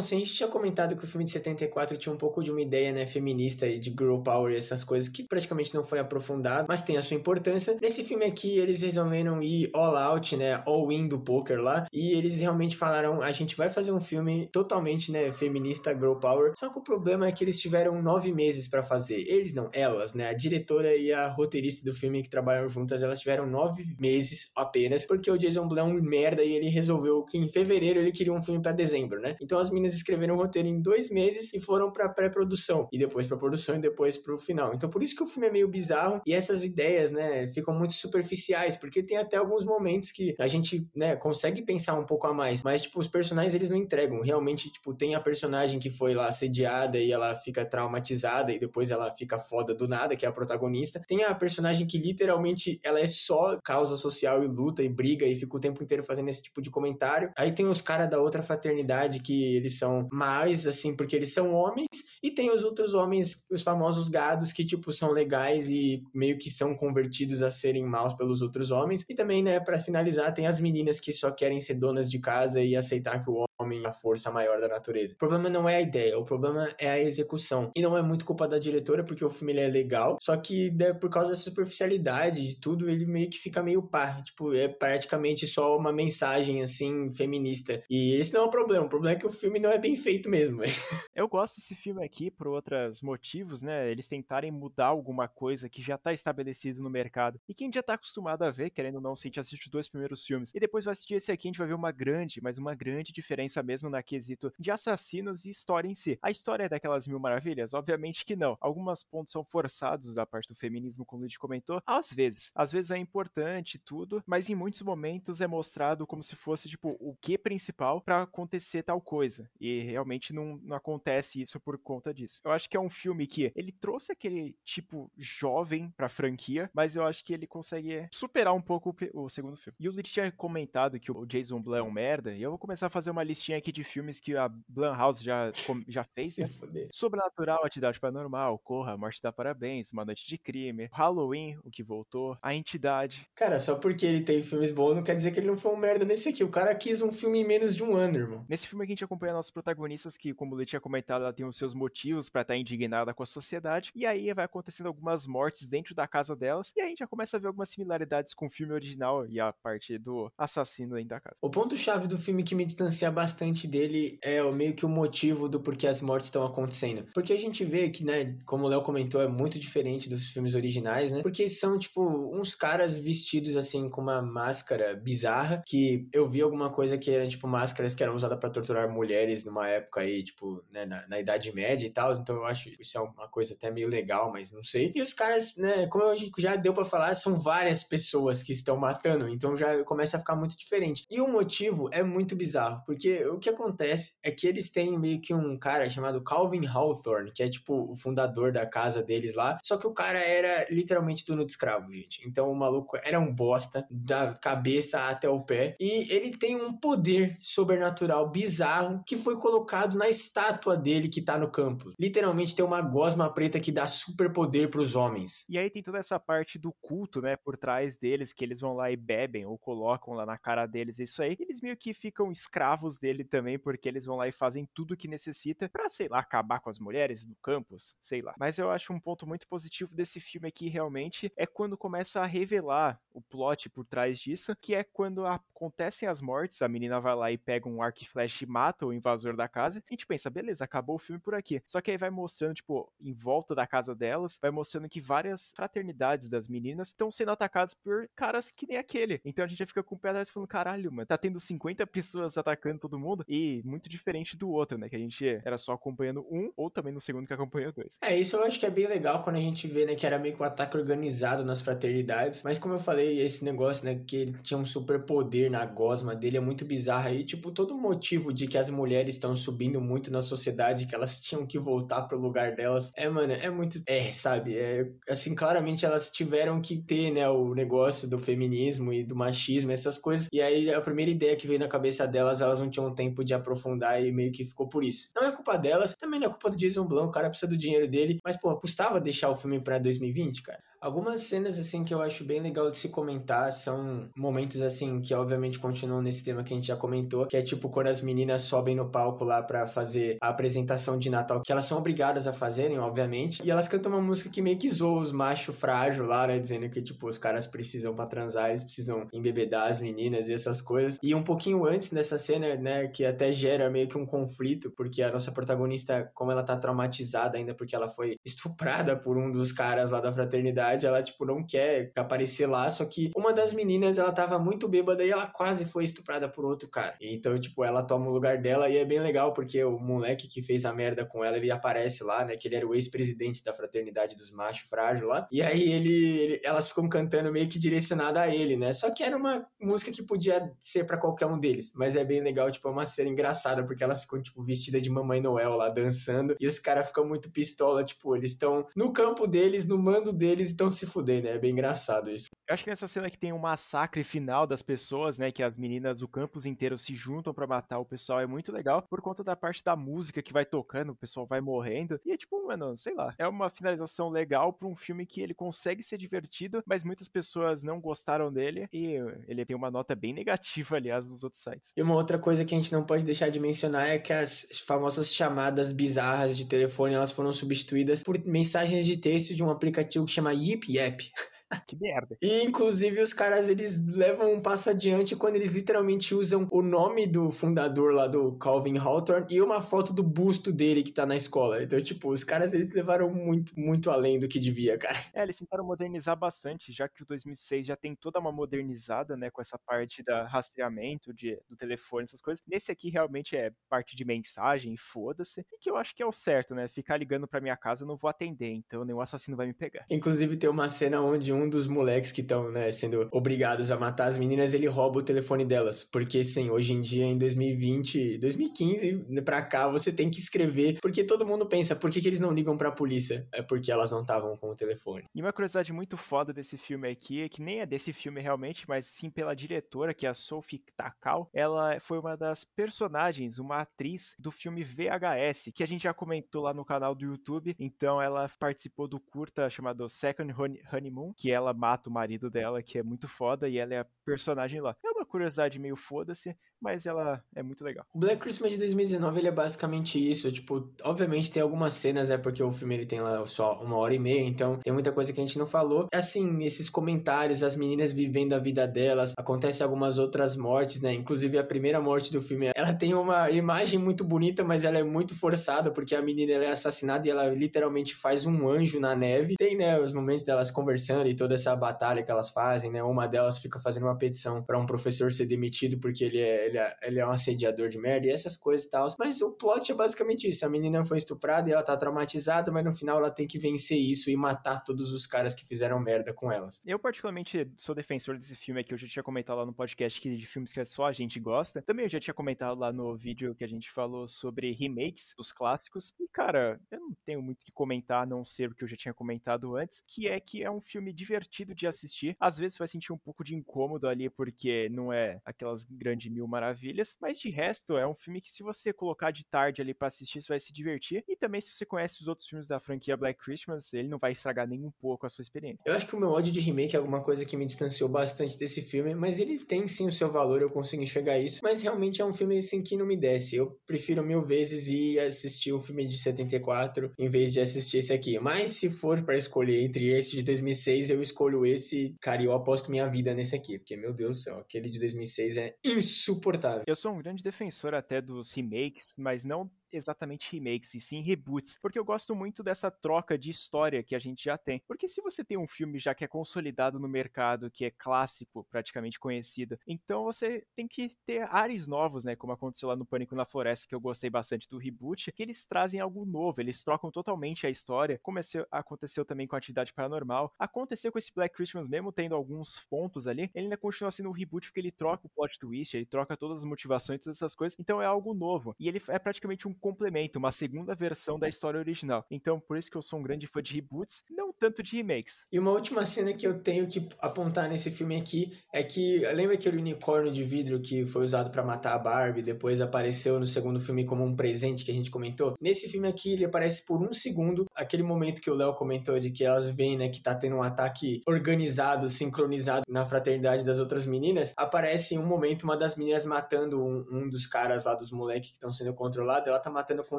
Gente 0.00 0.34
tinha 0.34 0.48
comentado 0.48 0.96
que 0.96 1.04
o 1.04 1.06
filme 1.06 1.24
de 1.24 1.30
74 1.30 1.96
tinha 1.96 2.12
um 2.12 2.18
pouco 2.18 2.42
de 2.42 2.50
uma 2.50 2.60
ideia, 2.60 2.92
né, 2.92 3.06
feminista 3.06 3.66
e 3.66 3.78
de 3.78 3.90
girl 3.90 4.18
power 4.18 4.52
e 4.52 4.56
essas 4.56 4.84
coisas 4.84 5.08
que 5.08 5.22
praticamente 5.22 5.74
não 5.74 5.82
foi 5.82 5.98
aprofundado, 5.98 6.66
mas 6.68 6.82
tem 6.82 6.96
a 6.96 7.02
sua 7.02 7.16
importância. 7.16 7.76
Nesse 7.80 8.04
filme 8.04 8.24
aqui, 8.24 8.58
eles 8.58 8.82
resolveram 8.82 9.42
ir 9.42 9.70
all 9.74 9.96
out, 9.96 10.36
né, 10.36 10.62
all 10.66 10.90
in 10.90 11.08
do 11.08 11.20
poker 11.20 11.60
lá, 11.60 11.86
e 11.92 12.12
eles 12.12 12.38
realmente 12.38 12.76
falaram, 12.76 13.22
a 13.22 13.32
gente 13.32 13.56
vai 13.56 13.70
fazer 13.70 13.92
um 13.92 14.00
filme 14.00 14.46
totalmente, 14.52 15.12
né, 15.12 15.30
feminista, 15.30 15.94
girl 15.94 16.14
power, 16.14 16.52
só 16.56 16.68
que 16.68 16.78
o 16.78 16.82
problema 16.82 17.26
é 17.26 17.32
que 17.32 17.44
eles 17.44 17.60
tiveram 17.60 18.00
nove 18.02 18.32
meses 18.32 18.68
para 18.68 18.82
fazer. 18.82 19.20
Eles 19.28 19.54
não, 19.54 19.68
elas, 19.72 20.14
né, 20.14 20.28
a 20.28 20.32
diretora 20.32 20.94
e 20.96 21.12
a 21.12 21.28
roteirista 21.28 21.84
do 21.84 21.94
filme 21.96 22.22
que 22.22 22.30
trabalham 22.30 22.68
juntas, 22.68 23.02
elas 23.02 23.20
tiveram 23.20 23.46
nove 23.46 23.84
meses 23.98 24.50
apenas, 24.56 25.06
porque 25.06 25.30
o 25.30 25.38
Jason 25.38 25.68
Blum 25.68 25.78
é 25.78 25.82
um 25.84 26.02
merda 26.02 26.42
e 26.42 26.52
ele 26.52 26.68
resolveu 26.68 27.24
que 27.24 27.38
em 27.38 27.48
fevereiro 27.48 27.98
ele 27.98 28.12
queria 28.12 28.32
um 28.32 28.40
filme 28.40 28.62
para 28.62 28.72
dezembro, 28.72 29.20
né? 29.20 29.36
Então 29.40 29.58
as 29.58 29.70
meninas 29.70 29.83
meninas 29.84 29.94
escreveram 29.94 30.34
o 30.34 30.38
roteiro 30.38 30.68
em 30.68 30.80
dois 30.80 31.10
meses 31.10 31.52
e 31.52 31.60
foram 31.60 31.92
pra 31.92 32.08
pré-produção, 32.08 32.88
e 32.90 32.98
depois 32.98 33.26
pra 33.26 33.36
produção 33.36 33.76
e 33.76 33.78
depois 33.78 34.16
pro 34.16 34.38
final. 34.38 34.72
Então 34.74 34.88
por 34.88 35.02
isso 35.02 35.14
que 35.14 35.22
o 35.22 35.26
filme 35.26 35.48
é 35.48 35.52
meio 35.52 35.68
bizarro 35.68 36.22
e 36.26 36.32
essas 36.32 36.64
ideias, 36.64 37.12
né, 37.12 37.46
ficam 37.48 37.74
muito 37.74 37.92
superficiais, 37.92 38.76
porque 38.76 39.02
tem 39.02 39.18
até 39.18 39.36
alguns 39.36 39.64
momentos 39.64 40.10
que 40.10 40.34
a 40.38 40.46
gente, 40.46 40.88
né, 40.96 41.14
consegue 41.16 41.62
pensar 41.62 41.98
um 41.98 42.04
pouco 42.04 42.26
a 42.26 42.32
mais, 42.32 42.62
mas, 42.62 42.82
tipo, 42.82 42.98
os 42.98 43.08
personagens 43.08 43.54
eles 43.54 43.70
não 43.70 43.76
entregam. 43.76 44.22
Realmente, 44.22 44.70
tipo, 44.70 44.94
tem 44.94 45.14
a 45.14 45.20
personagem 45.20 45.78
que 45.78 45.90
foi 45.90 46.14
lá 46.14 46.28
assediada 46.28 46.98
e 46.98 47.12
ela 47.12 47.34
fica 47.34 47.64
traumatizada 47.64 48.52
e 48.52 48.58
depois 48.58 48.90
ela 48.90 49.10
fica 49.10 49.38
foda 49.38 49.74
do 49.74 49.86
nada, 49.86 50.16
que 50.16 50.24
é 50.24 50.28
a 50.28 50.32
protagonista. 50.32 51.02
Tem 51.06 51.24
a 51.24 51.34
personagem 51.34 51.86
que 51.86 51.98
literalmente 51.98 52.80
ela 52.82 53.00
é 53.00 53.06
só 53.06 53.58
causa 53.62 53.96
social 53.96 54.42
e 54.42 54.46
luta 54.46 54.82
e 54.82 54.88
briga 54.88 55.26
e 55.26 55.34
fica 55.34 55.56
o 55.56 55.60
tempo 55.60 55.82
inteiro 55.82 56.02
fazendo 56.02 56.28
esse 56.28 56.42
tipo 56.42 56.62
de 56.62 56.70
comentário. 56.70 57.30
Aí 57.36 57.52
tem 57.52 57.66
os 57.66 57.80
caras 57.80 58.08
da 58.08 58.20
outra 58.20 58.42
fraternidade 58.42 59.20
que 59.20 59.56
eles 59.56 59.73
são 59.78 60.08
mais, 60.12 60.66
assim, 60.66 60.96
porque 60.96 61.14
eles 61.14 61.32
são 61.32 61.52
homens, 61.52 61.88
e 62.22 62.30
tem 62.30 62.50
os 62.50 62.64
outros 62.64 62.94
homens, 62.94 63.44
os 63.50 63.62
famosos 63.62 64.08
gados, 64.08 64.52
que, 64.52 64.64
tipo, 64.64 64.92
são 64.92 65.10
legais 65.10 65.68
e 65.68 66.02
meio 66.14 66.38
que 66.38 66.50
são 66.50 66.74
convertidos 66.74 67.42
a 67.42 67.50
serem 67.50 67.84
maus 67.84 68.14
pelos 68.14 68.42
outros 68.42 68.70
homens. 68.70 69.04
E 69.08 69.14
também, 69.14 69.42
né, 69.42 69.60
para 69.60 69.78
finalizar, 69.78 70.32
tem 70.32 70.46
as 70.46 70.58
meninas 70.60 71.00
que 71.00 71.12
só 71.12 71.30
querem 71.30 71.60
ser 71.60 71.74
donas 71.74 72.10
de 72.10 72.18
casa 72.18 72.62
e 72.62 72.76
aceitar 72.76 73.20
que 73.20 73.30
o 73.30 73.44
homem 73.64 73.82
é 73.82 73.88
a 73.88 73.92
força 73.92 74.30
maior 74.30 74.60
da 74.60 74.68
natureza. 74.68 75.14
O 75.14 75.18
problema 75.18 75.48
não 75.48 75.68
é 75.68 75.76
a 75.76 75.80
ideia, 75.80 76.18
o 76.18 76.24
problema 76.24 76.68
é 76.78 76.90
a 76.90 77.00
execução. 77.00 77.70
E 77.74 77.82
não 77.82 77.96
é 77.96 78.02
muito 78.02 78.24
culpa 78.24 78.46
da 78.46 78.58
diretora, 78.58 79.02
porque 79.02 79.24
o 79.24 79.30
filme 79.30 79.52
ele 79.52 79.60
é 79.60 79.68
legal, 79.68 80.18
só 80.20 80.36
que 80.36 80.70
né, 80.70 80.92
por 80.92 81.10
causa 81.10 81.30
da 81.30 81.36
superficialidade 81.36 82.46
de 82.46 82.60
tudo, 82.60 82.88
ele 82.88 83.06
meio 83.06 83.28
que 83.28 83.38
fica 83.38 83.62
meio 83.62 83.82
pá. 83.82 84.22
Tipo, 84.22 84.54
é 84.54 84.68
praticamente 84.68 85.46
só 85.46 85.76
uma 85.76 85.92
mensagem, 85.92 86.62
assim, 86.62 87.12
feminista. 87.12 87.82
E 87.88 88.14
esse 88.14 88.32
não 88.34 88.42
é 88.42 88.44
o 88.44 88.50
problema, 88.50 88.84
o 88.84 88.88
problema 88.88 89.16
é 89.16 89.18
que 89.18 89.26
o 89.26 89.30
filme 89.30 89.58
não 89.58 89.70
é 89.70 89.78
bem 89.78 89.96
feito 89.96 90.28
mesmo. 90.28 90.62
Eu 91.14 91.28
gosto 91.28 91.56
desse 91.56 91.74
filme 91.74 92.04
aqui 92.04 92.30
por 92.30 92.48
outros 92.48 93.00
motivos, 93.00 93.62
né? 93.62 93.90
Eles 93.90 94.08
tentarem 94.08 94.50
mudar 94.50 94.86
alguma 94.86 95.28
coisa 95.28 95.68
que 95.68 95.82
já 95.82 95.96
tá 95.96 96.12
estabelecido 96.12 96.82
no 96.82 96.90
mercado. 96.90 97.40
E 97.48 97.54
quem 97.54 97.72
já 97.72 97.82
tá 97.82 97.94
acostumado 97.94 98.42
a 98.42 98.50
ver, 98.50 98.70
querendo 98.70 98.96
ou 98.96 99.00
não, 99.00 99.16
se 99.16 99.26
a 99.26 99.28
gente 99.28 99.40
assiste 99.40 99.66
os 99.66 99.70
dois 99.70 99.88
primeiros 99.88 100.24
filmes, 100.24 100.52
e 100.54 100.60
depois 100.60 100.84
vai 100.84 100.92
assistir 100.92 101.14
esse 101.14 101.32
aqui, 101.32 101.48
a 101.48 101.50
gente 101.50 101.58
vai 101.58 101.68
ver 101.68 101.74
uma 101.74 101.92
grande, 101.92 102.40
mas 102.42 102.58
uma 102.58 102.74
grande 102.74 103.12
diferença 103.12 103.53
mesmo 103.62 103.88
na 103.88 104.02
quesito 104.02 104.52
de 104.58 104.70
assassinos 104.70 105.44
e 105.44 105.50
história 105.50 105.88
em 105.88 105.94
si. 105.94 106.18
A 106.22 106.30
história 106.30 106.64
é 106.64 106.68
daquelas 106.68 107.06
mil 107.06 107.18
maravilhas? 107.18 107.74
Obviamente 107.74 108.24
que 108.24 108.36
não. 108.36 108.56
Alguns 108.60 109.02
pontos 109.02 109.32
são 109.32 109.44
forçados 109.44 110.14
da 110.14 110.26
parte 110.26 110.48
do 110.48 110.54
feminismo, 110.54 111.04
como 111.04 111.24
a 111.24 111.26
gente 111.26 111.38
comentou. 111.38 111.82
Às 111.86 112.12
vezes. 112.12 112.50
Às 112.54 112.72
vezes 112.72 112.90
é 112.90 112.98
importante 112.98 113.78
tudo, 113.78 114.22
mas 114.26 114.48
em 114.48 114.54
muitos 114.54 114.82
momentos 114.82 115.40
é 115.40 115.46
mostrado 115.46 116.06
como 116.06 116.22
se 116.22 116.36
fosse, 116.36 116.68
tipo, 116.68 116.96
o 117.00 117.16
que 117.20 117.38
principal 117.38 118.00
para 118.00 118.22
acontecer 118.22 118.82
tal 118.82 119.00
coisa. 119.00 119.48
E 119.60 119.80
realmente 119.80 120.32
não, 120.32 120.58
não 120.62 120.76
acontece 120.76 121.40
isso 121.40 121.60
por 121.60 121.78
conta 121.78 122.12
disso. 122.12 122.40
Eu 122.44 122.52
acho 122.52 122.68
que 122.68 122.76
é 122.76 122.80
um 122.80 122.90
filme 122.90 123.26
que 123.26 123.52
ele 123.54 123.72
trouxe 123.72 124.12
aquele 124.12 124.56
tipo 124.64 125.10
jovem 125.16 125.92
pra 125.96 126.08
franquia, 126.08 126.70
mas 126.74 126.96
eu 126.96 127.04
acho 127.04 127.24
que 127.24 127.32
ele 127.32 127.46
consegue 127.46 128.08
superar 128.10 128.54
um 128.54 128.62
pouco 128.62 128.94
o, 129.12 129.24
o 129.24 129.28
segundo 129.28 129.56
filme. 129.56 129.76
E 129.78 129.88
o 129.88 129.92
Lich 129.92 130.12
tinha 130.12 130.30
comentado 130.32 130.98
que 131.00 131.10
o 131.10 131.26
Jason 131.26 131.60
Blum 131.60 131.76
é 131.76 131.82
um 131.82 131.90
merda, 131.90 132.34
e 132.34 132.42
eu 132.42 132.50
vou 132.50 132.58
começar 132.58 132.86
a 132.86 132.90
fazer 132.90 133.10
uma 133.10 133.22
listinha 133.34 133.58
aqui 133.58 133.72
de 133.72 133.82
filmes 133.82 134.20
que 134.20 134.36
a 134.36 134.48
Blumhouse 134.68 135.22
já, 135.22 135.50
já 135.88 136.04
fez. 136.04 136.38
né? 136.38 136.48
Sobrenatural, 136.90 137.64
Atividade 137.64 137.98
Paranormal, 137.98 138.58
Corra, 138.60 138.96
Morte 138.96 139.20
dá 139.20 139.32
Parabéns, 139.32 139.92
Uma 139.92 140.04
Noite 140.04 140.26
de 140.26 140.38
Crime, 140.38 140.88
Halloween, 140.92 141.58
o 141.64 141.70
que 141.70 141.82
voltou, 141.82 142.38
A 142.40 142.54
Entidade. 142.54 143.28
Cara, 143.34 143.58
só 143.58 143.76
porque 143.76 144.06
ele 144.06 144.22
tem 144.22 144.40
filmes 144.40 144.70
bons 144.70 144.94
não 144.94 145.02
quer 145.02 145.16
dizer 145.16 145.32
que 145.32 145.40
ele 145.40 145.46
não 145.46 145.56
foi 145.56 145.72
um 145.72 145.76
merda 145.76 146.04
nesse 146.04 146.28
aqui. 146.28 146.44
O 146.44 146.48
cara 146.48 146.74
quis 146.74 147.02
um 147.02 147.10
filme 147.10 147.40
em 147.40 147.46
menos 147.46 147.74
de 147.74 147.82
um 147.82 147.96
ano, 147.96 148.16
irmão. 148.16 148.46
Nesse 148.48 148.66
filme 148.66 148.84
aqui 148.84 148.92
a 148.92 148.94
gente 148.94 149.04
acompanha 149.04 149.32
nossos 149.32 149.50
protagonistas 149.50 150.16
que, 150.16 150.32
como 150.32 150.54
o 150.54 150.58
Lich 150.58 150.70
tinha 150.70 150.80
comentado, 150.80 151.22
ela 151.22 151.32
tem 151.32 151.44
os 151.44 151.56
seus 151.56 151.74
motivos 151.74 152.28
para 152.28 152.42
estar 152.42 152.54
tá 152.54 152.58
indignada 152.58 153.12
com 153.12 153.22
a 153.22 153.26
sociedade, 153.26 153.90
e 153.94 154.06
aí 154.06 154.32
vai 154.32 154.44
acontecendo 154.44 154.86
algumas 154.86 155.26
mortes 155.26 155.66
dentro 155.66 155.94
da 155.94 156.06
casa 156.06 156.36
delas, 156.36 156.72
e 156.76 156.80
aí 156.80 156.86
a 156.86 156.88
gente 156.90 156.98
já 156.98 157.06
começa 157.06 157.36
a 157.36 157.40
ver 157.40 157.48
algumas 157.48 157.70
similaridades 157.70 158.32
com 158.34 158.46
o 158.46 158.50
filme 158.50 158.72
original 158.72 159.26
e 159.26 159.40
a 159.40 159.52
parte 159.52 159.98
do 159.98 160.30
assassino 160.38 160.94
dentro 160.94 161.10
da 161.10 161.20
casa. 161.20 161.36
O 161.42 161.50
ponto-chave 161.50 162.06
do 162.06 162.18
filme 162.18 162.42
que 162.42 162.54
me 162.54 162.64
distancia 162.64 163.10
bastante 163.10 163.23
dele 163.66 164.18
é 164.22 164.42
meio 164.52 164.74
que 164.74 164.84
o 164.84 164.88
motivo 164.88 165.48
do 165.48 165.60
porquê 165.60 165.86
as 165.86 166.00
mortes 166.00 166.28
estão 166.28 166.44
acontecendo. 166.44 167.06
Porque 167.14 167.32
a 167.32 167.38
gente 167.38 167.64
vê 167.64 167.88
que, 167.90 168.04
né, 168.04 168.36
como 168.44 168.64
o 168.64 168.68
Léo 168.68 168.82
comentou, 168.82 169.20
é 169.20 169.28
muito 169.28 169.58
diferente 169.58 170.08
dos 170.08 170.30
filmes 170.30 170.54
originais, 170.54 171.12
né? 171.12 171.22
Porque 171.22 171.48
são, 171.48 171.78
tipo, 171.78 172.02
uns 172.36 172.54
caras 172.54 172.98
vestidos 172.98 173.56
assim 173.56 173.88
com 173.88 174.00
uma 174.00 174.20
máscara 174.20 174.94
bizarra, 174.94 175.62
que 175.66 176.08
eu 176.12 176.28
vi 176.28 176.40
alguma 176.40 176.70
coisa 176.70 176.98
que 176.98 177.10
eram, 177.10 177.28
tipo, 177.28 177.46
máscaras 177.46 177.94
que 177.94 178.02
eram 178.02 178.16
usadas 178.16 178.38
para 178.38 178.50
torturar 178.50 178.90
mulheres 178.90 179.44
numa 179.44 179.68
época 179.68 180.00
aí, 180.00 180.22
tipo, 180.22 180.62
né, 180.72 180.84
na, 180.84 181.06
na 181.08 181.20
Idade 181.20 181.54
Média 181.54 181.86
e 181.86 181.90
tal. 181.90 182.14
Então 182.14 182.36
eu 182.36 182.44
acho 182.44 182.70
isso 182.78 182.98
é 182.98 183.00
uma 183.00 183.28
coisa 183.28 183.54
até 183.54 183.70
meio 183.70 183.88
legal, 183.88 184.32
mas 184.32 184.52
não 184.52 184.62
sei. 184.62 184.92
E 184.94 185.02
os 185.02 185.12
caras, 185.12 185.56
né, 185.56 185.86
como 185.86 186.04
a 186.04 186.14
gente 186.14 186.30
já 186.38 186.56
deu 186.56 186.72
para 186.72 186.84
falar, 186.84 187.14
são 187.14 187.34
várias 187.40 187.82
pessoas 187.82 188.42
que 188.42 188.52
estão 188.52 188.76
matando, 188.76 189.28
então 189.28 189.54
já 189.56 189.84
começa 189.84 190.16
a 190.16 190.20
ficar 190.20 190.36
muito 190.36 190.56
diferente. 190.56 191.04
E 191.10 191.20
o 191.20 191.28
motivo 191.28 191.88
é 191.92 192.02
muito 192.02 192.34
bizarro, 192.36 192.82
porque 192.86 193.13
o 193.26 193.38
que 193.38 193.50
acontece 193.50 194.14
é 194.22 194.30
que 194.30 194.46
eles 194.46 194.70
têm 194.70 194.98
meio 194.98 195.20
que 195.20 195.34
um 195.34 195.58
cara 195.58 195.88
chamado 195.88 196.22
Calvin 196.22 196.66
Hawthorne, 196.66 197.32
que 197.32 197.42
é 197.42 197.48
tipo 197.48 197.90
o 197.90 197.96
fundador 197.96 198.52
da 198.52 198.66
casa 198.66 199.02
deles 199.02 199.34
lá. 199.34 199.58
Só 199.62 199.76
que 199.76 199.86
o 199.86 199.92
cara 199.92 200.18
era 200.18 200.66
literalmente 200.70 201.26
dono 201.26 201.44
de 201.44 201.52
escravo, 201.52 201.92
gente. 201.92 202.26
Então 202.26 202.50
o 202.50 202.56
maluco 202.56 202.96
era 203.02 203.18
um 203.18 203.32
bosta, 203.32 203.86
da 203.90 204.34
cabeça 204.34 205.08
até 205.08 205.28
o 205.28 205.44
pé. 205.44 205.76
E 205.80 206.12
ele 206.12 206.36
tem 206.36 206.56
um 206.56 206.72
poder 206.72 207.36
sobrenatural 207.40 208.30
bizarro 208.30 209.02
que 209.06 209.16
foi 209.16 209.36
colocado 209.36 209.96
na 209.96 210.08
estátua 210.08 210.76
dele 210.76 211.08
que 211.08 211.22
tá 211.22 211.38
no 211.38 211.50
campo. 211.50 211.92
Literalmente 211.98 212.54
tem 212.54 212.64
uma 212.64 212.80
gosma 212.80 213.32
preta 213.32 213.60
que 213.60 213.72
dá 213.72 213.86
super 213.86 214.32
poder 214.32 214.70
pros 214.70 214.96
homens. 214.96 215.44
E 215.48 215.58
aí 215.58 215.70
tem 215.70 215.82
toda 215.82 215.98
essa 215.98 216.18
parte 216.18 216.58
do 216.58 216.72
culto, 216.72 217.20
né, 217.20 217.36
por 217.36 217.56
trás 217.56 217.96
deles, 217.96 218.32
que 218.32 218.44
eles 218.44 218.60
vão 218.60 218.74
lá 218.74 218.90
e 218.90 218.96
bebem 218.96 219.46
ou 219.46 219.58
colocam 219.58 220.14
lá 220.14 220.26
na 220.26 220.38
cara 220.38 220.66
deles 220.66 220.98
isso 220.98 221.22
aí. 221.22 221.36
Eles 221.38 221.60
meio 221.60 221.76
que 221.76 221.92
ficam 221.94 222.30
escravos 222.30 222.98
dele 223.04 223.22
também, 223.22 223.58
porque 223.58 223.86
eles 223.86 224.06
vão 224.06 224.16
lá 224.16 224.26
e 224.26 224.32
fazem 224.32 224.66
tudo 224.72 224.94
o 224.94 224.96
que 224.96 225.06
necessita 225.06 225.68
para 225.68 225.90
sei 225.90 226.08
lá, 226.08 226.20
acabar 226.20 226.58
com 226.58 226.70
as 226.70 226.78
mulheres 226.78 227.26
no 227.26 227.36
campus, 227.36 227.94
sei 228.00 228.22
lá. 228.22 228.34
Mas 228.38 228.56
eu 228.56 228.70
acho 228.70 228.94
um 228.94 228.98
ponto 228.98 229.26
muito 229.26 229.46
positivo 229.46 229.94
desse 229.94 230.20
filme 230.20 230.48
aqui 230.48 230.68
realmente 230.68 231.30
é 231.36 231.46
quando 231.46 231.76
começa 231.76 232.20
a 232.22 232.26
revelar 232.26 232.98
o 233.12 233.20
plot 233.20 233.68
por 233.68 233.84
trás 233.84 234.18
disso, 234.18 234.56
que 234.56 234.74
é 234.74 234.82
quando 234.82 235.26
acontecem 235.26 236.08
as 236.08 236.22
mortes, 236.22 236.62
a 236.62 236.68
menina 236.68 236.98
vai 236.98 237.14
lá 237.14 237.30
e 237.30 237.36
pega 237.36 237.68
um 237.68 237.82
arco 237.82 238.02
e 238.02 238.06
flash 238.06 238.40
e 238.40 238.46
mata 238.46 238.86
o 238.86 238.92
invasor 238.92 239.36
da 239.36 239.46
casa, 239.46 239.82
a 239.86 239.92
gente 239.92 240.06
pensa, 240.06 240.30
beleza, 240.30 240.64
acabou 240.64 240.96
o 240.96 240.98
filme 240.98 241.20
por 241.20 241.34
aqui. 241.34 241.62
Só 241.66 241.80
que 241.80 241.90
aí 241.90 241.98
vai 241.98 242.10
mostrando, 242.10 242.54
tipo, 242.54 242.90
em 242.98 243.12
volta 243.12 243.54
da 243.54 243.66
casa 243.66 243.94
delas, 243.94 244.38
vai 244.40 244.50
mostrando 244.50 244.88
que 244.88 245.00
várias 245.00 245.52
fraternidades 245.54 246.30
das 246.30 246.48
meninas 246.48 246.88
estão 246.88 247.10
sendo 247.10 247.30
atacadas 247.30 247.74
por 247.74 248.08
caras 248.16 248.50
que 248.50 248.66
nem 248.66 248.78
aquele. 248.78 249.20
Então 249.24 249.44
a 249.44 249.48
gente 249.48 249.58
já 249.58 249.66
fica 249.66 249.82
com 249.82 249.94
o 249.94 249.98
pé 249.98 250.08
atrás 250.08 250.30
falando, 250.30 250.48
caralho, 250.48 250.90
mano, 250.90 251.06
tá 251.06 251.18
tendo 251.18 251.38
50 251.38 251.86
pessoas 251.86 252.38
atacando 252.38 252.80
todo 252.80 252.93
mundo, 252.98 253.24
e 253.28 253.62
muito 253.64 253.88
diferente 253.88 254.36
do 254.36 254.50
outro, 254.50 254.78
né, 254.78 254.88
que 254.88 254.96
a 254.96 254.98
gente 254.98 255.26
era 255.44 255.58
só 255.58 255.72
acompanhando 255.72 256.20
um, 256.30 256.50
ou 256.56 256.70
também 256.70 256.92
no 256.92 257.00
segundo 257.00 257.26
que 257.26 257.32
acompanhou 257.34 257.72
dois. 257.72 257.96
É, 258.02 258.16
isso 258.16 258.36
eu 258.36 258.44
acho 258.44 258.58
que 258.58 258.66
é 258.66 258.70
bem 258.70 258.86
legal 258.86 259.22
quando 259.22 259.36
a 259.36 259.40
gente 259.40 259.66
vê, 259.66 259.86
né, 259.86 259.94
que 259.94 260.06
era 260.06 260.18
meio 260.18 260.34
que 260.34 260.42
um 260.42 260.46
ataque 260.46 260.76
organizado 260.76 261.44
nas 261.44 261.62
fraternidades, 261.62 262.42
mas 262.42 262.58
como 262.58 262.74
eu 262.74 262.78
falei, 262.78 263.20
esse 263.20 263.44
negócio, 263.44 263.84
né, 263.84 264.02
que 264.06 264.16
ele 264.16 264.32
tinha 264.42 264.58
um 264.58 264.64
super 264.64 265.04
poder 265.04 265.50
na 265.50 265.64
gosma 265.66 266.14
dele 266.14 266.36
é 266.36 266.40
muito 266.40 266.64
bizarro. 266.64 267.08
Aí, 267.08 267.24
tipo, 267.24 267.50
todo 267.50 267.76
motivo 267.76 268.32
de 268.32 268.46
que 268.46 268.58
as 268.58 268.70
mulheres 268.70 269.14
estão 269.14 269.34
subindo 269.34 269.80
muito 269.80 270.10
na 270.10 270.22
sociedade, 270.22 270.86
que 270.86 270.94
elas 270.94 271.20
tinham 271.20 271.46
que 271.46 271.58
voltar 271.58 272.02
pro 272.02 272.18
lugar 272.18 272.54
delas, 272.54 272.92
é, 272.96 273.08
mano, 273.08 273.32
é 273.32 273.50
muito, 273.50 273.82
é, 273.86 274.12
sabe, 274.12 274.56
é, 274.56 274.90
assim, 275.08 275.34
claramente 275.34 275.84
elas 275.84 276.10
tiveram 276.10 276.60
que 276.60 276.82
ter, 276.82 277.10
né, 277.12 277.28
o 277.28 277.54
negócio 277.54 278.08
do 278.08 278.18
feminismo 278.18 278.92
e 278.92 279.04
do 279.04 279.16
machismo, 279.16 279.70
essas 279.70 279.98
coisas, 279.98 280.28
e 280.32 280.40
aí 280.40 280.72
a 280.72 280.80
primeira 280.80 281.10
ideia 281.10 281.36
que 281.36 281.46
veio 281.46 281.60
na 281.60 281.68
cabeça 281.68 282.06
delas, 282.06 282.40
elas 282.40 282.60
não 282.60 282.70
tinham 282.70 282.83
tempo 282.92 283.24
de 283.24 283.32
aprofundar 283.32 284.04
e 284.04 284.10
meio 284.10 284.32
que 284.32 284.44
ficou 284.44 284.68
por 284.68 284.82
isso. 284.82 285.12
Não 285.14 285.24
é 285.24 285.30
culpa 285.30 285.56
delas, 285.56 285.94
também 285.94 286.18
não 286.18 286.26
é 286.26 286.30
culpa 286.30 286.50
do 286.50 286.56
Jason 286.56 286.84
Blum, 286.84 287.04
o 287.04 287.10
cara 287.12 287.30
precisa 287.30 287.50
do 287.50 287.56
dinheiro 287.56 287.86
dele, 287.86 288.18
mas, 288.24 288.36
pô, 288.36 288.52
custava 288.58 289.00
deixar 289.00 289.30
o 289.30 289.34
filme 289.34 289.60
pra 289.60 289.78
2020, 289.78 290.42
cara? 290.42 290.62
Algumas 290.84 291.22
cenas, 291.22 291.58
assim, 291.58 291.82
que 291.82 291.94
eu 291.94 292.02
acho 292.02 292.24
bem 292.24 292.42
legal 292.42 292.70
de 292.70 292.76
se 292.76 292.90
comentar 292.90 293.50
são 293.50 294.06
momentos, 294.14 294.60
assim, 294.60 295.00
que 295.00 295.14
obviamente 295.14 295.58
continuam 295.58 296.02
nesse 296.02 296.22
tema 296.22 296.44
que 296.44 296.52
a 296.52 296.56
gente 296.56 296.66
já 296.66 296.76
comentou, 296.76 297.26
que 297.26 297.38
é 297.38 297.40
tipo 297.40 297.70
quando 297.70 297.86
as 297.86 298.02
meninas 298.02 298.42
sobem 298.42 298.76
no 298.76 298.90
palco 298.90 299.24
lá 299.24 299.42
para 299.42 299.66
fazer 299.66 300.18
a 300.20 300.28
apresentação 300.28 300.98
de 300.98 301.08
Natal, 301.08 301.40
que 301.40 301.50
elas 301.50 301.64
são 301.64 301.78
obrigadas 301.78 302.26
a 302.26 302.34
fazerem, 302.34 302.78
obviamente, 302.78 303.40
e 303.42 303.50
elas 303.50 303.66
cantam 303.66 303.92
uma 303.92 304.00
música 304.02 304.28
que 304.28 304.42
meio 304.42 304.58
que 304.58 304.68
zoa 304.68 305.00
os 305.00 305.10
machos 305.10 305.56
frágil 305.56 306.04
lá, 306.04 306.26
né, 306.26 306.38
dizendo 306.38 306.68
que, 306.68 306.82
tipo, 306.82 307.08
os 307.08 307.16
caras 307.16 307.46
precisam 307.46 307.94
para 307.94 308.06
transar, 308.06 308.50
eles 308.50 308.62
precisam 308.62 309.06
embebedar 309.10 309.70
as 309.70 309.80
meninas 309.80 310.28
e 310.28 310.34
essas 310.34 310.60
coisas. 310.60 310.98
E 311.02 311.14
um 311.14 311.22
pouquinho 311.22 311.64
antes 311.64 311.88
dessa 311.88 312.18
cena, 312.18 312.56
né, 312.56 312.88
que 312.88 313.06
até 313.06 313.32
gera 313.32 313.70
meio 313.70 313.88
que 313.88 313.96
um 313.96 314.04
conflito, 314.04 314.70
porque 314.70 315.02
a 315.02 315.10
nossa 315.10 315.32
protagonista, 315.32 316.10
como 316.12 316.30
ela 316.30 316.42
tá 316.42 316.58
traumatizada 316.58 317.38
ainda 317.38 317.54
porque 317.54 317.74
ela 317.74 317.88
foi 317.88 318.16
estuprada 318.22 318.94
por 318.94 319.16
um 319.16 319.30
dos 319.30 319.50
caras 319.50 319.90
lá 319.90 319.98
da 319.98 320.12
fraternidade, 320.12 320.73
verdade, 320.74 320.86
ela, 320.86 321.02
tipo, 321.02 321.24
não 321.24 321.44
quer 321.44 321.92
aparecer 321.96 322.46
lá, 322.46 322.68
só 322.68 322.84
que 322.84 323.10
uma 323.16 323.32
das 323.32 323.52
meninas, 323.52 323.98
ela 323.98 324.12
tava 324.12 324.38
muito 324.38 324.68
bêbada 324.68 325.04
e 325.04 325.10
ela 325.10 325.26
quase 325.26 325.64
foi 325.64 325.84
estuprada 325.84 326.28
por 326.28 326.44
outro 326.44 326.68
cara. 326.68 326.96
Então, 327.00 327.38
tipo, 327.38 327.64
ela 327.64 327.82
toma 327.82 328.08
o 328.08 328.12
lugar 328.12 328.38
dela 328.38 328.68
e 328.68 328.76
é 328.76 328.84
bem 328.84 329.00
legal, 329.00 329.32
porque 329.32 329.62
o 329.64 329.78
moleque 329.78 330.28
que 330.28 330.42
fez 330.42 330.64
a 330.64 330.72
merda 330.72 331.04
com 331.04 331.24
ela, 331.24 331.36
ele 331.36 331.50
aparece 331.50 332.04
lá, 332.04 332.24
né, 332.24 332.36
que 332.36 332.48
ele 332.48 332.56
era 332.56 332.66
o 332.66 332.74
ex-presidente 332.74 333.44
da 333.44 333.52
fraternidade 333.52 334.16
dos 334.16 334.30
machos 334.30 334.68
frágil 334.68 335.08
lá, 335.08 335.26
e 335.30 335.42
aí 335.42 335.72
ele, 335.72 336.18
ele, 336.18 336.40
elas 336.44 336.68
ficam 336.68 336.88
cantando 336.88 337.32
meio 337.32 337.48
que 337.48 337.58
direcionada 337.58 338.20
a 338.20 338.34
ele, 338.34 338.56
né, 338.56 338.72
só 338.72 338.90
que 338.90 339.02
era 339.02 339.16
uma 339.16 339.46
música 339.60 339.92
que 339.92 340.02
podia 340.02 340.50
ser 340.58 340.84
para 340.84 340.98
qualquer 340.98 341.26
um 341.26 341.38
deles, 341.38 341.72
mas 341.76 341.96
é 341.96 342.04
bem 342.04 342.20
legal, 342.22 342.50
tipo, 342.50 342.68
é 342.68 342.70
uma 342.70 342.86
cena 342.86 343.08
engraçada, 343.08 343.64
porque 343.64 343.84
elas 343.84 344.02
ficam, 344.02 344.20
tipo, 344.20 344.42
vestidas 344.42 344.82
de 344.82 344.90
Mamãe 344.90 345.20
Noel 345.20 345.56
lá, 345.56 345.68
dançando, 345.68 346.36
e 346.40 346.46
os 346.46 346.58
caras 346.58 346.88
ficam 346.88 347.06
muito 347.06 347.30
pistola, 347.30 347.84
tipo, 347.84 348.16
eles 348.16 348.32
estão 348.32 348.66
no 348.76 348.92
campo 348.92 349.26
deles, 349.26 349.66
no 349.66 349.78
mando 349.78 350.12
deles, 350.12 350.50
então 350.50 350.63
se 350.70 350.86
fuder, 350.86 351.22
né? 351.22 351.30
É 351.30 351.38
bem 351.38 351.52
engraçado 351.52 352.10
isso. 352.10 352.28
Eu 352.46 352.52
acho 352.52 352.64
que 352.64 352.68
nessa 352.68 352.86
cena 352.86 353.08
que 353.08 353.18
tem 353.18 353.32
um 353.32 353.38
massacre 353.38 354.04
final 354.04 354.46
das 354.46 354.60
pessoas, 354.60 355.16
né? 355.16 355.32
Que 355.32 355.42
as 355.42 355.56
meninas, 355.56 356.02
o 356.02 356.08
campus 356.08 356.44
inteiro 356.44 356.76
se 356.76 356.94
juntam 356.94 357.32
para 357.32 357.46
matar 357.46 357.78
o 357.78 357.86
pessoal, 357.86 358.20
é 358.20 358.26
muito 358.26 358.52
legal 358.52 358.82
por 358.82 359.00
conta 359.00 359.24
da 359.24 359.34
parte 359.34 359.64
da 359.64 359.74
música 359.74 360.22
que 360.22 360.32
vai 360.32 360.44
tocando, 360.44 360.92
o 360.92 360.96
pessoal 360.96 361.26
vai 361.26 361.40
morrendo. 361.40 361.98
E 362.04 362.12
é 362.12 362.18
tipo, 362.18 362.46
mano, 362.46 362.76
sei 362.76 362.94
lá, 362.94 363.14
é 363.16 363.26
uma 363.26 363.48
finalização 363.48 364.10
legal 364.10 364.52
pra 364.52 364.68
um 364.68 364.76
filme 364.76 365.06
que 365.06 365.22
ele 365.22 365.32
consegue 365.32 365.82
ser 365.82 365.96
divertido, 365.96 366.62
mas 366.66 366.84
muitas 366.84 367.08
pessoas 367.08 367.62
não 367.62 367.80
gostaram 367.80 368.30
dele 368.30 368.68
e 368.70 368.96
ele 369.26 369.46
tem 369.46 369.56
uma 369.56 369.70
nota 369.70 369.94
bem 369.94 370.12
negativa, 370.12 370.76
aliás, 370.76 371.08
nos 371.08 371.24
outros 371.24 371.42
sites. 371.42 371.72
E 371.74 371.82
uma 371.82 371.94
outra 371.94 372.18
coisa 372.18 372.44
que 372.44 372.54
a 372.54 372.58
gente 372.58 372.72
não 372.74 372.84
pode 372.84 373.06
deixar 373.06 373.30
de 373.30 373.40
mencionar 373.40 373.88
é 373.88 373.98
que 373.98 374.12
as 374.12 374.46
famosas 374.66 375.14
chamadas 375.14 375.72
bizarras 375.72 376.36
de 376.36 376.46
telefone, 376.46 376.92
elas 376.92 377.10
foram 377.10 377.32
substituídas 377.32 378.02
por 378.02 378.22
mensagens 378.26 378.84
de 378.84 378.98
texto 378.98 379.34
de 379.34 379.42
um 379.42 379.50
aplicativo 379.50 380.04
que 380.04 380.12
chama 380.12 380.34
Yip 380.34 380.70
Yap. 380.70 381.00
Que 381.66 381.76
merda. 381.76 382.16
E 382.20 382.42
inclusive 382.42 383.00
os 383.00 383.12
caras 383.12 383.48
eles 383.48 383.94
levam 383.94 384.32
um 384.32 384.40
passo 384.40 384.70
adiante 384.70 385.16
quando 385.16 385.36
eles 385.36 385.52
literalmente 385.52 386.14
usam 386.14 386.48
o 386.50 386.62
nome 386.62 387.06
do 387.06 387.30
fundador 387.30 387.92
lá 387.92 388.06
do 388.06 388.36
Calvin 388.38 388.78
Hawthorne 388.78 389.26
e 389.30 389.40
uma 389.40 389.60
foto 389.62 389.92
do 389.92 390.02
busto 390.02 390.52
dele 390.52 390.82
que 390.82 390.92
tá 390.92 391.06
na 391.06 391.16
escola. 391.16 391.62
Então, 391.62 391.80
tipo, 391.80 392.10
os 392.10 392.24
caras 392.24 392.54
eles 392.54 392.72
levaram 392.72 393.12
muito, 393.12 393.58
muito 393.58 393.90
além 393.90 394.18
do 394.18 394.28
que 394.28 394.38
devia, 394.38 394.78
cara. 394.78 394.98
É, 395.14 395.22
eles 395.22 395.36
tentaram 395.36 395.64
modernizar 395.64 396.16
bastante, 396.16 396.72
já 396.72 396.88
que 396.88 397.02
o 397.02 397.06
2006 397.06 397.66
já 397.66 397.76
tem 397.76 397.94
toda 397.94 398.18
uma 398.18 398.32
modernizada, 398.32 399.16
né, 399.16 399.30
com 399.30 399.40
essa 399.40 399.58
parte 399.58 400.02
da 400.02 400.26
rastreamento 400.26 401.12
de, 401.12 401.38
do 401.48 401.56
telefone, 401.56 402.04
essas 402.04 402.20
coisas. 402.20 402.42
Nesse 402.46 402.70
aqui 402.70 402.90
realmente 402.90 403.36
é 403.36 403.52
parte 403.68 403.96
de 403.96 404.04
mensagem, 404.04 404.76
foda-se, 404.76 405.44
e 405.52 405.58
que 405.58 405.70
eu 405.70 405.76
acho 405.76 405.94
que 405.94 406.02
é 406.02 406.06
o 406.06 406.12
certo, 406.12 406.54
né? 406.54 406.68
Ficar 406.68 406.96
ligando 406.96 407.26
pra 407.26 407.40
minha 407.40 407.56
casa 407.56 407.84
eu 407.84 407.88
não 407.88 407.96
vou 407.96 408.08
atender, 408.08 408.50
então 408.50 408.84
nenhum 408.84 409.00
assassino 409.00 409.36
vai 409.36 409.46
me 409.46 409.54
pegar. 409.54 409.84
Inclusive 409.90 410.36
tem 410.36 410.48
uma 410.48 410.68
cena 410.68 411.00
onde 411.00 411.32
um 411.32 411.43
dos 411.48 411.66
moleques 411.66 412.12
que 412.12 412.20
estão, 412.20 412.50
né, 412.50 412.70
sendo 412.72 413.08
obrigados 413.10 413.70
a 413.70 413.78
matar 413.78 414.06
as 414.06 414.16
meninas, 414.16 414.54
ele 414.54 414.66
rouba 414.66 414.98
o 414.98 415.02
telefone 415.02 415.44
delas. 415.44 415.84
Porque, 415.84 416.22
sim, 416.24 416.50
hoje 416.50 416.72
em 416.72 416.80
dia, 416.80 417.04
em 417.04 417.18
2020, 417.18 418.18
2015 418.18 419.22
pra 419.24 419.42
cá, 419.42 419.68
você 419.68 419.92
tem 419.92 420.10
que 420.10 420.18
escrever. 420.18 420.78
Porque 420.80 421.04
todo 421.04 421.26
mundo 421.26 421.46
pensa, 421.46 421.76
por 421.76 421.90
que, 421.90 422.00
que 422.00 422.08
eles 422.08 422.20
não 422.20 422.32
ligam 422.32 422.56
pra 422.56 422.70
polícia? 422.70 423.26
É 423.32 423.42
porque 423.42 423.70
elas 423.70 423.90
não 423.90 424.02
estavam 424.02 424.36
com 424.36 424.50
o 424.50 424.56
telefone. 424.56 425.04
E 425.14 425.20
uma 425.20 425.32
curiosidade 425.32 425.72
muito 425.72 425.96
foda 425.96 426.32
desse 426.32 426.56
filme 426.56 426.88
aqui, 426.88 427.28
que 427.28 427.42
nem 427.42 427.60
é 427.60 427.66
desse 427.66 427.92
filme 427.92 428.20
realmente, 428.20 428.68
mas 428.68 428.86
sim 428.86 429.10
pela 429.10 429.34
diretora, 429.34 429.94
que 429.94 430.06
é 430.06 430.10
a 430.10 430.14
Sophie 430.14 430.62
Takal. 430.76 431.28
Ela 431.32 431.78
foi 431.80 431.98
uma 431.98 432.16
das 432.16 432.44
personagens, 432.44 433.38
uma 433.38 433.58
atriz 433.58 434.14
do 434.18 434.30
filme 434.30 434.64
VHS, 434.64 435.50
que 435.54 435.62
a 435.62 435.66
gente 435.66 435.82
já 435.82 435.94
comentou 435.94 436.42
lá 436.42 436.52
no 436.54 436.64
canal 436.64 436.94
do 436.94 437.04
YouTube. 437.04 437.54
Então 437.58 438.00
ela 438.00 438.28
participou 438.38 438.88
do 438.88 439.00
curta 439.00 439.48
chamado 439.50 439.88
Second 439.88 440.34
Honeymoon, 440.72 441.12
que 441.16 441.30
ela 441.34 441.52
mata 441.52 441.90
o 441.90 441.92
marido 441.92 442.30
dela, 442.30 442.62
que 442.62 442.78
é 442.78 442.82
muito 442.82 443.06
foda, 443.08 443.48
e 443.48 443.58
ela 443.58 443.74
é 443.74 443.80
a 443.80 443.86
personagem 444.04 444.60
lá. 444.60 444.76
É 444.84 444.90
uma 444.90 445.04
curiosidade 445.04 445.58
meio 445.58 445.76
foda-se, 445.76 446.36
mas 446.60 446.86
ela 446.86 447.22
é 447.34 447.42
muito 447.42 447.62
legal. 447.64 447.84
Black 447.94 448.20
Christmas 448.20 448.52
de 448.52 448.58
2019 448.58 449.18
ele 449.18 449.28
é 449.28 449.32
basicamente 449.32 449.98
isso, 449.98 450.30
tipo, 450.32 450.70
obviamente 450.82 451.30
tem 451.30 451.42
algumas 451.42 451.74
cenas, 451.74 452.08
né, 452.08 452.18
porque 452.18 452.42
o 452.42 452.50
filme 452.50 452.74
ele 452.74 452.86
tem 452.86 453.00
lá 453.00 453.24
só 453.26 453.62
uma 453.62 453.76
hora 453.76 453.94
e 453.94 453.98
meia, 453.98 454.26
então 454.26 454.58
tem 454.58 454.72
muita 454.72 454.92
coisa 454.92 455.12
que 455.12 455.20
a 455.20 455.24
gente 455.24 455.38
não 455.38 455.46
falou. 455.46 455.88
Assim, 455.92 456.42
esses 456.42 456.70
comentários, 456.70 457.42
as 457.42 457.56
meninas 457.56 457.92
vivendo 457.92 458.32
a 458.32 458.38
vida 458.38 458.66
delas, 458.66 459.12
acontece 459.16 459.62
algumas 459.62 459.98
outras 459.98 460.36
mortes, 460.36 460.80
né, 460.82 460.92
inclusive 460.92 461.38
a 461.38 461.44
primeira 461.44 461.80
morte 461.80 462.12
do 462.12 462.20
filme, 462.20 462.50
ela 462.54 462.72
tem 462.72 462.94
uma 462.94 463.30
imagem 463.30 463.78
muito 463.78 464.04
bonita, 464.04 464.42
mas 464.42 464.64
ela 464.64 464.78
é 464.78 464.82
muito 464.82 465.14
forçada, 465.18 465.70
porque 465.70 465.94
a 465.94 466.02
menina 466.02 466.32
é 466.32 466.50
assassinada 466.50 467.06
e 467.06 467.10
ela 467.10 467.26
literalmente 467.28 467.94
faz 467.94 468.26
um 468.26 468.48
anjo 468.48 468.80
na 468.80 468.94
neve. 468.94 469.34
Tem, 469.36 469.56
né, 469.56 469.78
os 469.78 469.92
momentos 469.92 470.22
delas 470.22 470.50
conversando 470.50 471.08
e 471.08 471.14
toda 471.14 471.34
essa 471.34 471.54
batalha 471.54 472.02
que 472.02 472.10
elas 472.10 472.30
fazem, 472.30 472.70
né, 472.70 472.82
uma 472.82 473.06
delas 473.06 473.38
fica 473.38 473.58
fazendo 473.58 473.84
uma 473.84 473.98
petição 473.98 474.42
para 474.42 474.58
um 474.58 474.66
professor 474.66 475.12
ser 475.12 475.26
demitido 475.26 475.78
porque 475.78 476.04
ele 476.04 476.18
é, 476.18 476.53
ele 476.54 476.58
é, 476.58 476.76
ele 476.82 477.00
é 477.00 477.06
um 477.06 477.10
assediador 477.10 477.68
de 477.68 477.78
merda 477.78 478.06
e 478.06 478.10
essas 478.10 478.36
coisas 478.36 478.66
e 478.66 478.70
tal. 478.70 478.88
Mas 478.98 479.20
o 479.20 479.32
plot 479.32 479.72
é 479.72 479.74
basicamente 479.74 480.28
isso. 480.28 480.46
A 480.46 480.48
menina 480.48 480.84
foi 480.84 480.96
estuprada 480.96 481.48
e 481.48 481.52
ela 481.52 481.62
tá 481.62 481.76
traumatizada, 481.76 482.52
mas 482.52 482.64
no 482.64 482.72
final 482.72 482.98
ela 482.98 483.10
tem 483.10 483.26
que 483.26 483.38
vencer 483.38 483.78
isso 483.78 484.10
e 484.10 484.16
matar 484.16 484.62
todos 484.62 484.92
os 484.92 485.06
caras 485.06 485.34
que 485.34 485.44
fizeram 485.44 485.80
merda 485.80 486.12
com 486.12 486.30
elas. 486.30 486.62
Eu, 486.64 486.78
particularmente, 486.78 487.50
sou 487.56 487.74
defensor 487.74 488.16
desse 488.18 488.36
filme 488.36 488.60
aqui. 488.60 488.72
Eu 488.72 488.78
já 488.78 488.86
tinha 488.86 489.02
comentado 489.02 489.38
lá 489.38 489.46
no 489.46 489.52
podcast 489.52 490.00
que 490.00 490.14
de 490.14 490.26
filmes 490.26 490.52
que 490.52 490.64
só 490.64 490.86
a 490.86 490.92
gente 490.92 491.18
gosta. 491.18 491.62
Também 491.62 491.84
eu 491.84 491.90
já 491.90 492.00
tinha 492.00 492.14
comentado 492.14 492.58
lá 492.58 492.72
no 492.72 492.96
vídeo 492.96 493.34
que 493.34 493.44
a 493.44 493.48
gente 493.48 493.70
falou 493.70 494.06
sobre 494.06 494.52
remakes 494.52 495.14
dos 495.16 495.32
clássicos. 495.32 495.92
E, 495.98 496.06
cara, 496.08 496.60
eu 496.70 496.80
não 496.80 496.96
tenho 497.04 497.20
muito 497.20 497.42
o 497.42 497.44
que 497.44 497.52
comentar, 497.52 498.02
a 498.02 498.06
não 498.06 498.24
ser 498.24 498.50
o 498.50 498.54
que 498.54 498.62
eu 498.62 498.68
já 498.68 498.76
tinha 498.76 498.94
comentado 498.94 499.56
antes, 499.56 499.82
que 499.86 500.08
é 500.08 500.20
que 500.20 500.42
é 500.42 500.50
um 500.50 500.60
filme 500.60 500.92
divertido 500.92 501.54
de 501.54 501.66
assistir. 501.66 502.16
Às 502.20 502.38
vezes 502.38 502.58
vai 502.58 502.68
sentir 502.68 502.92
um 502.92 502.98
pouco 502.98 503.24
de 503.24 503.34
incômodo 503.34 503.88
ali, 503.88 504.08
porque 504.08 504.68
não 504.70 504.92
é 504.92 505.20
aquelas 505.24 505.64
grandes 505.64 506.10
mil 506.10 506.26
maravilhas, 506.34 506.96
mas 507.00 507.20
de 507.20 507.30
resto 507.30 507.76
é 507.76 507.86
um 507.86 507.94
filme 507.94 508.20
que 508.20 508.30
se 508.30 508.42
você 508.42 508.72
colocar 508.72 509.12
de 509.12 509.24
tarde 509.24 509.62
ali 509.62 509.72
para 509.72 509.86
assistir, 509.86 510.20
você 510.20 510.28
vai 510.28 510.40
se 510.40 510.52
divertir. 510.52 511.04
E 511.08 511.14
também 511.16 511.40
se 511.40 511.54
você 511.54 511.64
conhece 511.64 512.00
os 512.00 512.08
outros 512.08 512.26
filmes 512.26 512.48
da 512.48 512.58
franquia 512.58 512.96
Black 512.96 513.20
Christmas, 513.22 513.72
ele 513.72 513.88
não 513.88 513.98
vai 513.98 514.10
estragar 514.12 514.48
nem 514.48 514.64
um 514.64 514.70
pouco 514.70 515.06
a 515.06 515.08
sua 515.08 515.22
experiência. 515.22 515.62
Eu 515.64 515.74
acho 515.74 515.86
que 515.86 515.94
o 515.94 516.00
meu 516.00 516.10
ódio 516.10 516.32
de 516.32 516.40
remake 516.40 516.74
é 516.74 516.78
alguma 516.78 517.02
coisa 517.02 517.24
que 517.24 517.36
me 517.36 517.46
distanciou 517.46 517.88
bastante 517.88 518.36
desse 518.36 518.62
filme, 518.62 518.94
mas 518.94 519.20
ele 519.20 519.38
tem 519.38 519.66
sim 519.68 519.86
o 519.86 519.92
seu 519.92 520.10
valor, 520.10 520.42
eu 520.42 520.50
consigo 520.50 520.82
enxergar 520.82 521.18
isso, 521.18 521.40
mas 521.42 521.62
realmente 521.62 522.02
é 522.02 522.04
um 522.04 522.12
filme 522.12 522.36
assim 522.36 522.62
que 522.62 522.76
não 522.76 522.86
me 522.86 522.96
desce. 522.96 523.36
Eu 523.36 523.56
prefiro 523.64 524.04
mil 524.04 524.20
vezes 524.20 524.66
ir 524.68 524.98
assistir 524.98 525.52
o 525.52 525.60
filme 525.60 525.86
de 525.86 525.96
74 525.96 526.92
em 526.98 527.08
vez 527.08 527.32
de 527.32 527.40
assistir 527.40 527.78
esse 527.78 527.92
aqui. 527.92 528.18
Mas 528.18 528.52
se 528.52 528.68
for 528.70 529.02
para 529.04 529.16
escolher 529.16 529.62
entre 529.62 529.88
esse 529.88 530.16
de 530.16 530.22
2006, 530.22 530.90
eu 530.90 531.00
escolho 531.00 531.46
esse, 531.46 531.94
cara, 532.00 532.22
eu 532.24 532.32
aposto 532.32 532.70
minha 532.70 532.88
vida 532.88 533.14
nesse 533.14 533.36
aqui, 533.36 533.58
porque 533.58 533.76
meu 533.76 533.92
Deus 533.92 534.18
do 534.18 534.22
céu, 534.22 534.38
aquele 534.38 534.68
de 534.68 534.78
2006 534.80 535.36
é 535.36 535.54
insuportável. 535.64 536.23
Eu 536.66 536.76
sou 536.76 536.92
um 536.92 536.98
grande 536.98 537.22
defensor 537.22 537.74
até 537.74 538.00
dos 538.00 538.32
remakes, 538.32 538.94
mas 538.96 539.24
não 539.24 539.50
exatamente 539.74 540.32
remakes, 540.32 540.74
e 540.74 540.80
sim 540.80 541.02
reboots, 541.02 541.58
porque 541.60 541.78
eu 541.78 541.84
gosto 541.84 542.14
muito 542.14 542.42
dessa 542.42 542.70
troca 542.70 543.18
de 543.18 543.30
história 543.30 543.82
que 543.82 543.94
a 543.94 543.98
gente 543.98 544.24
já 544.24 544.38
tem. 544.38 544.62
Porque 544.66 544.88
se 544.88 545.00
você 545.00 545.24
tem 545.24 545.36
um 545.36 545.46
filme 545.48 545.78
já 545.78 545.94
que 545.94 546.04
é 546.04 546.08
consolidado 546.08 546.78
no 546.78 546.88
mercado, 546.88 547.50
que 547.50 547.64
é 547.64 547.70
clássico, 547.70 548.44
praticamente 548.50 548.98
conhecido, 548.98 549.58
então 549.66 550.04
você 550.04 550.46
tem 550.54 550.66
que 550.66 550.90
ter 551.06 551.22
ares 551.30 551.66
novos, 551.66 552.04
né? 552.04 552.16
Como 552.16 552.32
aconteceu 552.32 552.68
lá 552.68 552.76
no 552.76 552.86
Pânico 552.86 553.14
na 553.14 553.24
Floresta, 553.24 553.66
que 553.68 553.74
eu 553.74 553.80
gostei 553.80 554.10
bastante 554.10 554.48
do 554.48 554.58
reboot, 554.58 555.10
que 555.12 555.22
eles 555.22 555.44
trazem 555.44 555.80
algo 555.80 556.04
novo, 556.04 556.40
eles 556.40 556.62
trocam 556.62 556.90
totalmente 556.90 557.46
a 557.46 557.50
história, 557.50 557.98
como 558.02 558.18
aconteceu 558.50 559.04
também 559.04 559.26
com 559.26 559.34
a 559.34 559.38
Atividade 559.38 559.72
Paranormal, 559.72 560.32
aconteceu 560.38 560.92
com 560.92 560.98
esse 560.98 561.12
Black 561.14 561.34
Christmas 561.34 561.68
mesmo, 561.68 561.92
tendo 561.92 562.14
alguns 562.14 562.60
pontos 562.70 563.06
ali, 563.06 563.30
ele 563.34 563.46
ainda 563.46 563.56
continua 563.56 563.90
sendo 563.90 564.08
um 564.08 564.12
reboot 564.12 564.48
porque 564.48 564.60
ele 564.60 564.70
troca 564.72 565.06
o 565.06 565.10
plot 565.10 565.38
twist, 565.38 565.76
ele 565.76 565.86
troca 565.86 566.16
todas 566.16 566.38
as 566.38 566.44
motivações, 566.44 567.00
todas 567.00 567.16
essas 567.16 567.34
coisas, 567.34 567.58
então 567.58 567.80
é 567.82 567.86
algo 567.86 568.14
novo. 568.14 568.54
E 568.58 568.68
ele 568.68 568.80
é 568.88 568.98
praticamente 568.98 569.48
um 569.48 569.54
complemento, 569.64 570.18
uma 570.18 570.30
segunda 570.30 570.74
versão 570.74 571.18
da 571.18 571.26
história 571.26 571.58
original. 571.58 572.04
Então, 572.10 572.38
por 572.38 572.58
isso 572.58 572.70
que 572.70 572.76
eu 572.76 572.82
sou 572.82 572.98
um 572.98 573.02
grande 573.02 573.26
fã 573.26 573.42
de 573.42 573.54
reboots, 573.54 574.02
não 574.10 574.30
tanto 574.30 574.62
de 574.62 574.76
remakes. 574.76 575.26
E 575.32 575.38
uma 575.38 575.52
última 575.52 575.86
cena 575.86 576.12
que 576.12 576.26
eu 576.26 576.38
tenho 576.38 576.66
que 576.66 576.86
apontar 576.98 577.48
nesse 577.48 577.70
filme 577.70 577.96
aqui 577.96 578.30
é 578.52 578.62
que 578.62 578.98
lembra 579.14 579.36
aquele 579.36 579.56
unicórnio 579.56 580.12
de 580.12 580.22
vidro 580.22 580.60
que 580.60 580.84
foi 580.84 581.04
usado 581.04 581.30
para 581.30 581.42
matar 581.42 581.72
a 581.72 581.78
Barbie, 581.78 582.20
depois 582.20 582.60
apareceu 582.60 583.18
no 583.18 583.26
segundo 583.26 583.58
filme 583.58 583.86
como 583.86 584.04
um 584.04 584.14
presente 584.14 584.66
que 584.66 584.70
a 584.70 584.74
gente 584.74 584.90
comentou? 584.90 585.34
Nesse 585.40 585.66
filme 585.70 585.88
aqui 585.88 586.12
ele 586.12 586.26
aparece 586.26 586.66
por 586.66 586.82
um 586.82 586.92
segundo, 586.92 587.46
aquele 587.56 587.82
momento 587.82 588.20
que 588.20 588.30
o 588.30 588.34
Léo 588.34 588.52
comentou 588.52 589.00
de 589.00 589.10
que 589.10 589.24
elas 589.24 589.48
veem, 589.48 589.78
né, 589.78 589.88
que 589.88 590.02
tá 590.02 590.14
tendo 590.14 590.36
um 590.36 590.42
ataque 590.42 591.00
organizado, 591.08 591.88
sincronizado 591.88 592.64
na 592.68 592.84
fraternidade 592.84 593.42
das 593.42 593.58
outras 593.58 593.86
meninas, 593.86 594.34
aparece 594.36 594.94
em 594.94 594.98
um 594.98 595.06
momento 595.06 595.44
uma 595.44 595.56
das 595.56 595.74
meninas 595.74 596.04
matando 596.04 596.62
um, 596.62 596.84
um 596.92 597.08
dos 597.08 597.26
caras 597.26 597.64
lá 597.64 597.74
dos 597.74 597.90
moleques 597.90 598.28
que 598.28 598.34
estão 598.34 598.52
sendo 598.52 598.74
controlados, 598.74 599.26
ela 599.26 599.38
tá 599.38 599.53
matando 599.54 599.84
com 599.84 599.94
um 599.94 599.98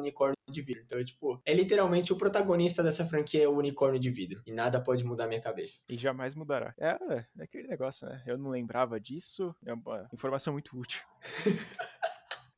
unicórnio 0.00 0.36
de 0.48 0.62
vidro. 0.62 0.82
Então, 0.84 0.98
é, 0.98 1.04
tipo, 1.04 1.40
é 1.44 1.54
literalmente 1.54 2.12
o 2.12 2.16
protagonista 2.16 2.82
dessa 2.82 3.04
franquia 3.04 3.44
é 3.44 3.48
o 3.48 3.56
unicórnio 3.56 3.98
de 3.98 4.10
vidro. 4.10 4.42
E 4.46 4.52
nada 4.52 4.80
pode 4.80 5.04
mudar 5.04 5.26
minha 5.26 5.40
cabeça. 5.40 5.80
E 5.88 5.96
jamais 5.96 6.34
mudará. 6.34 6.74
É, 6.78 6.96
é 7.38 7.42
aquele 7.42 7.66
negócio, 7.66 8.06
né? 8.06 8.22
Eu 8.26 8.38
não 8.38 8.50
lembrava 8.50 9.00
disso. 9.00 9.54
É 9.64 9.72
uma 9.72 10.08
informação 10.12 10.52
muito 10.52 10.78
útil. 10.78 11.02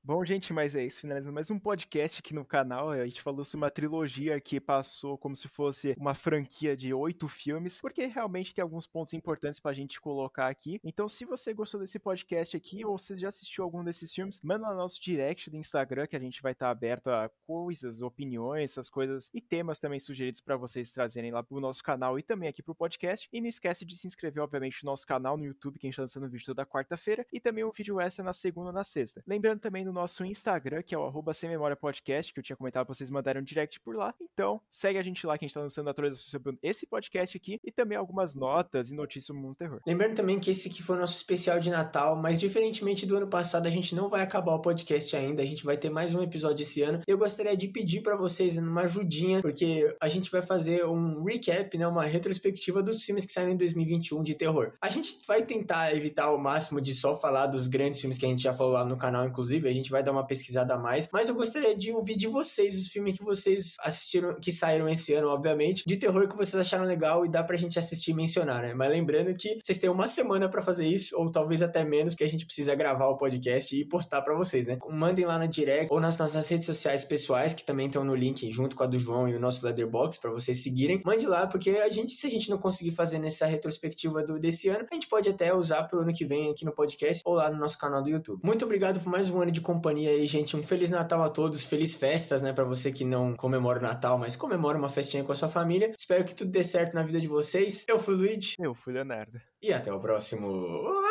Bom, 0.08 0.24
gente, 0.24 0.54
mas 0.54 0.74
é 0.74 0.86
isso. 0.86 1.02
Finalizando 1.02 1.34
mais 1.34 1.50
um 1.50 1.58
podcast 1.58 2.20
aqui 2.20 2.34
no 2.34 2.42
canal. 2.42 2.92
A 2.92 3.04
gente 3.04 3.20
falou 3.20 3.44
sobre 3.44 3.66
uma 3.66 3.70
trilogia 3.70 4.40
que 4.40 4.58
passou 4.58 5.18
como 5.18 5.36
se 5.36 5.46
fosse 5.48 5.94
uma 5.98 6.14
franquia 6.14 6.74
de 6.74 6.94
oito 6.94 7.28
filmes, 7.28 7.78
porque 7.78 8.06
realmente 8.06 8.54
tem 8.54 8.62
alguns 8.62 8.86
pontos 8.86 9.12
importantes 9.12 9.60
pra 9.60 9.74
gente 9.74 10.00
colocar 10.00 10.48
aqui. 10.48 10.80
Então, 10.82 11.06
se 11.08 11.26
você 11.26 11.52
gostou 11.52 11.78
desse 11.78 11.98
podcast 11.98 12.56
aqui, 12.56 12.86
ou 12.86 12.96
você 12.96 13.18
já 13.18 13.28
assistiu 13.28 13.62
algum 13.64 13.84
desses 13.84 14.10
filmes, 14.10 14.40
manda 14.42 14.66
no 14.70 14.76
nosso 14.76 14.98
direct 14.98 15.50
do 15.50 15.58
Instagram, 15.58 16.06
que 16.06 16.16
a 16.16 16.18
gente 16.18 16.40
vai 16.40 16.52
estar 16.52 16.68
tá 16.68 16.70
aberto 16.70 17.08
a 17.08 17.30
coisas, 17.46 18.00
opiniões, 18.00 18.70
essas 18.70 18.88
coisas 18.88 19.28
e 19.34 19.42
temas 19.42 19.78
também 19.78 20.00
sugeridos 20.00 20.40
para 20.40 20.56
vocês 20.56 20.90
trazerem 20.90 21.32
lá 21.32 21.42
pro 21.42 21.60
nosso 21.60 21.82
canal 21.82 22.18
e 22.18 22.22
também 22.22 22.48
aqui 22.48 22.62
pro 22.62 22.74
podcast. 22.74 23.28
E 23.30 23.42
não 23.42 23.48
esquece 23.48 23.84
de 23.84 23.94
se 23.94 24.06
inscrever, 24.06 24.42
obviamente, 24.42 24.82
no 24.82 24.90
nosso 24.90 25.06
canal 25.06 25.36
no 25.36 25.44
YouTube, 25.44 25.78
que 25.78 25.86
a 25.86 25.90
gente 25.90 25.96
tá 25.96 26.02
lançando 26.04 26.30
vídeo 26.30 26.46
toda 26.46 26.64
quarta-feira, 26.64 27.26
e 27.30 27.38
também 27.38 27.62
o 27.62 27.70
vídeo 27.70 28.00
extra 28.00 28.24
na 28.24 28.32
segunda 28.32 28.70
e 28.70 28.72
na 28.72 28.84
sexta. 28.84 29.22
Lembrando 29.26 29.60
também 29.60 29.84
no 29.84 29.97
nosso 29.98 30.24
Instagram, 30.24 30.82
que 30.82 30.94
é 30.94 30.98
o 30.98 31.04
arroba 31.04 31.34
Sem 31.34 31.50
Memória 31.50 31.76
Podcast, 31.76 32.32
que 32.32 32.38
eu 32.38 32.42
tinha 32.42 32.56
comentado 32.56 32.86
pra 32.86 32.94
vocês 32.94 33.10
mandarem 33.10 33.42
um 33.42 33.44
direct 33.44 33.80
por 33.80 33.96
lá. 33.96 34.14
Então, 34.20 34.60
segue 34.70 34.98
a 34.98 35.02
gente 35.02 35.26
lá, 35.26 35.36
que 35.36 35.44
a 35.44 35.48
gente 35.48 35.54
tá 35.54 35.60
lançando 35.60 35.90
atualizações 35.90 36.30
sobre 36.30 36.56
esse 36.62 36.86
podcast 36.86 37.36
aqui 37.36 37.60
e 37.64 37.72
também 37.72 37.98
algumas 37.98 38.34
notas 38.34 38.90
e 38.90 38.94
notícias 38.94 39.26
sobre 39.26 39.42
o 39.42 39.44
mundo 39.44 39.56
terror. 39.56 39.80
Lembrando 39.86 40.14
também 40.14 40.38
que 40.38 40.50
esse 40.50 40.68
aqui 40.68 40.82
foi 40.82 40.96
o 40.96 41.00
nosso 41.00 41.16
especial 41.16 41.58
de 41.58 41.70
Natal, 41.70 42.16
mas 42.16 42.38
diferentemente 42.38 43.06
do 43.06 43.16
ano 43.16 43.26
passado, 43.26 43.66
a 43.66 43.70
gente 43.70 43.94
não 43.94 44.08
vai 44.08 44.22
acabar 44.22 44.52
o 44.52 44.62
podcast 44.62 45.14
ainda, 45.16 45.42
a 45.42 45.46
gente 45.46 45.64
vai 45.64 45.76
ter 45.76 45.90
mais 45.90 46.14
um 46.14 46.22
episódio 46.22 46.62
esse 46.62 46.82
ano. 46.82 47.00
Eu 47.06 47.18
gostaria 47.18 47.56
de 47.56 47.68
pedir 47.68 48.02
para 48.02 48.16
vocês 48.16 48.56
uma 48.56 48.82
ajudinha, 48.82 49.40
porque 49.42 49.94
a 50.00 50.08
gente 50.08 50.30
vai 50.30 50.42
fazer 50.42 50.84
um 50.86 51.24
recap, 51.24 51.76
né, 51.76 51.86
uma 51.86 52.04
retrospectiva 52.04 52.82
dos 52.82 53.02
filmes 53.02 53.24
que 53.26 53.32
saíram 53.32 53.52
em 53.52 53.56
2021 53.56 54.22
de 54.22 54.34
terror. 54.34 54.72
A 54.80 54.88
gente 54.88 55.18
vai 55.26 55.42
tentar 55.42 55.94
evitar 55.94 56.26
ao 56.26 56.38
máximo 56.38 56.80
de 56.80 56.94
só 56.94 57.18
falar 57.18 57.46
dos 57.46 57.66
grandes 57.66 58.00
filmes 58.00 58.16
que 58.16 58.26
a 58.26 58.28
gente 58.28 58.42
já 58.42 58.52
falou 58.52 58.74
lá 58.74 58.84
no 58.84 58.96
canal, 58.96 59.26
inclusive, 59.26 59.68
a 59.68 59.72
gente 59.72 59.87
vai 59.90 60.02
dar 60.02 60.12
uma 60.12 60.26
pesquisada 60.26 60.74
a 60.74 60.78
mais, 60.78 61.08
mas 61.12 61.28
eu 61.28 61.34
gostaria 61.34 61.76
de 61.76 61.92
ouvir 61.92 62.16
de 62.16 62.26
vocês 62.26 62.78
os 62.78 62.88
filmes 62.88 63.18
que 63.18 63.24
vocês 63.24 63.76
assistiram, 63.80 64.34
que 64.40 64.52
saíram 64.52 64.88
esse 64.88 65.14
ano, 65.14 65.28
obviamente, 65.28 65.84
de 65.86 65.96
terror 65.96 66.28
que 66.28 66.36
vocês 66.36 66.54
acharam 66.54 66.84
legal 66.84 67.24
e 67.24 67.28
dá 67.28 67.42
pra 67.42 67.56
gente 67.56 67.78
assistir 67.78 68.12
e 68.12 68.14
mencionar, 68.14 68.62
né? 68.62 68.74
Mas 68.74 68.90
lembrando 68.90 69.34
que 69.34 69.58
vocês 69.62 69.78
têm 69.78 69.90
uma 69.90 70.08
semana 70.08 70.48
para 70.48 70.62
fazer 70.62 70.86
isso, 70.86 71.18
ou 71.18 71.30
talvez 71.30 71.62
até 71.62 71.84
menos, 71.84 72.14
porque 72.14 72.24
a 72.24 72.28
gente 72.28 72.44
precisa 72.44 72.74
gravar 72.74 73.08
o 73.08 73.16
podcast 73.16 73.76
e 73.76 73.84
postar 73.84 74.22
para 74.22 74.34
vocês, 74.34 74.66
né? 74.66 74.78
Mandem 74.88 75.24
lá 75.24 75.38
no 75.38 75.48
direct 75.48 75.92
ou 75.92 76.00
nas 76.00 76.18
nossas 76.18 76.48
redes 76.48 76.66
sociais 76.66 77.04
pessoais, 77.04 77.54
que 77.54 77.64
também 77.64 77.86
estão 77.86 78.04
no 78.04 78.14
link 78.14 78.50
junto 78.50 78.76
com 78.76 78.82
a 78.82 78.86
do 78.86 78.98
João 78.98 79.28
e 79.28 79.34
o 79.34 79.40
nosso 79.40 79.64
Leatherbox, 79.64 80.18
para 80.18 80.30
vocês 80.30 80.62
seguirem. 80.62 81.02
Mande 81.04 81.26
lá, 81.26 81.46
porque 81.46 81.70
a 81.70 81.88
gente, 81.88 82.12
se 82.12 82.26
a 82.26 82.30
gente 82.30 82.50
não 82.50 82.58
conseguir 82.58 82.92
fazer 82.92 83.18
nessa 83.18 83.46
retrospectiva 83.46 84.22
do, 84.22 84.38
desse 84.38 84.68
ano, 84.68 84.86
a 84.90 84.94
gente 84.94 85.08
pode 85.08 85.28
até 85.28 85.54
usar 85.54 85.84
pro 85.84 86.00
ano 86.00 86.12
que 86.12 86.24
vem 86.24 86.50
aqui 86.50 86.64
no 86.64 86.72
podcast 86.72 87.22
ou 87.24 87.34
lá 87.34 87.50
no 87.50 87.58
nosso 87.58 87.78
canal 87.78 88.02
do 88.02 88.08
YouTube. 88.08 88.40
Muito 88.42 88.64
obrigado 88.64 89.00
por 89.00 89.10
mais 89.10 89.30
um 89.30 89.40
ano 89.40 89.50
de 89.50 89.60
companhia 89.68 90.10
aí, 90.10 90.26
gente. 90.26 90.56
Um 90.56 90.62
Feliz 90.62 90.88
Natal 90.88 91.22
a 91.22 91.28
todos, 91.28 91.66
feliz 91.66 91.94
festas, 91.94 92.40
né, 92.40 92.54
para 92.54 92.64
você 92.64 92.90
que 92.90 93.04
não 93.04 93.36
comemora 93.36 93.78
o 93.78 93.82
Natal, 93.82 94.16
mas 94.16 94.34
comemora 94.34 94.78
uma 94.78 94.88
festinha 94.88 95.22
com 95.22 95.30
a 95.30 95.36
sua 95.36 95.48
família. 95.48 95.92
Espero 95.98 96.24
que 96.24 96.34
tudo 96.34 96.50
dê 96.50 96.64
certo 96.64 96.94
na 96.94 97.02
vida 97.02 97.20
de 97.20 97.28
vocês. 97.28 97.84
Eu 97.86 97.98
fui 97.98 98.14
o 98.14 98.16
Luigi. 98.16 98.56
Eu 98.58 98.74
fui 98.74 98.94
o 98.94 98.96
Leonardo. 98.96 99.38
E 99.62 99.70
até 99.70 99.92
o 99.92 100.00
próximo. 100.00 100.48
All 100.48 101.02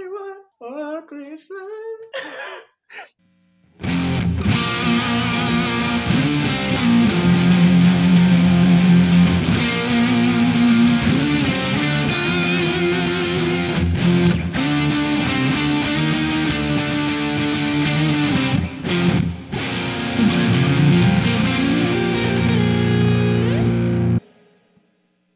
I 0.00 0.08
want 0.08 0.42
for 0.58 1.06
Christmas. 1.06 2.45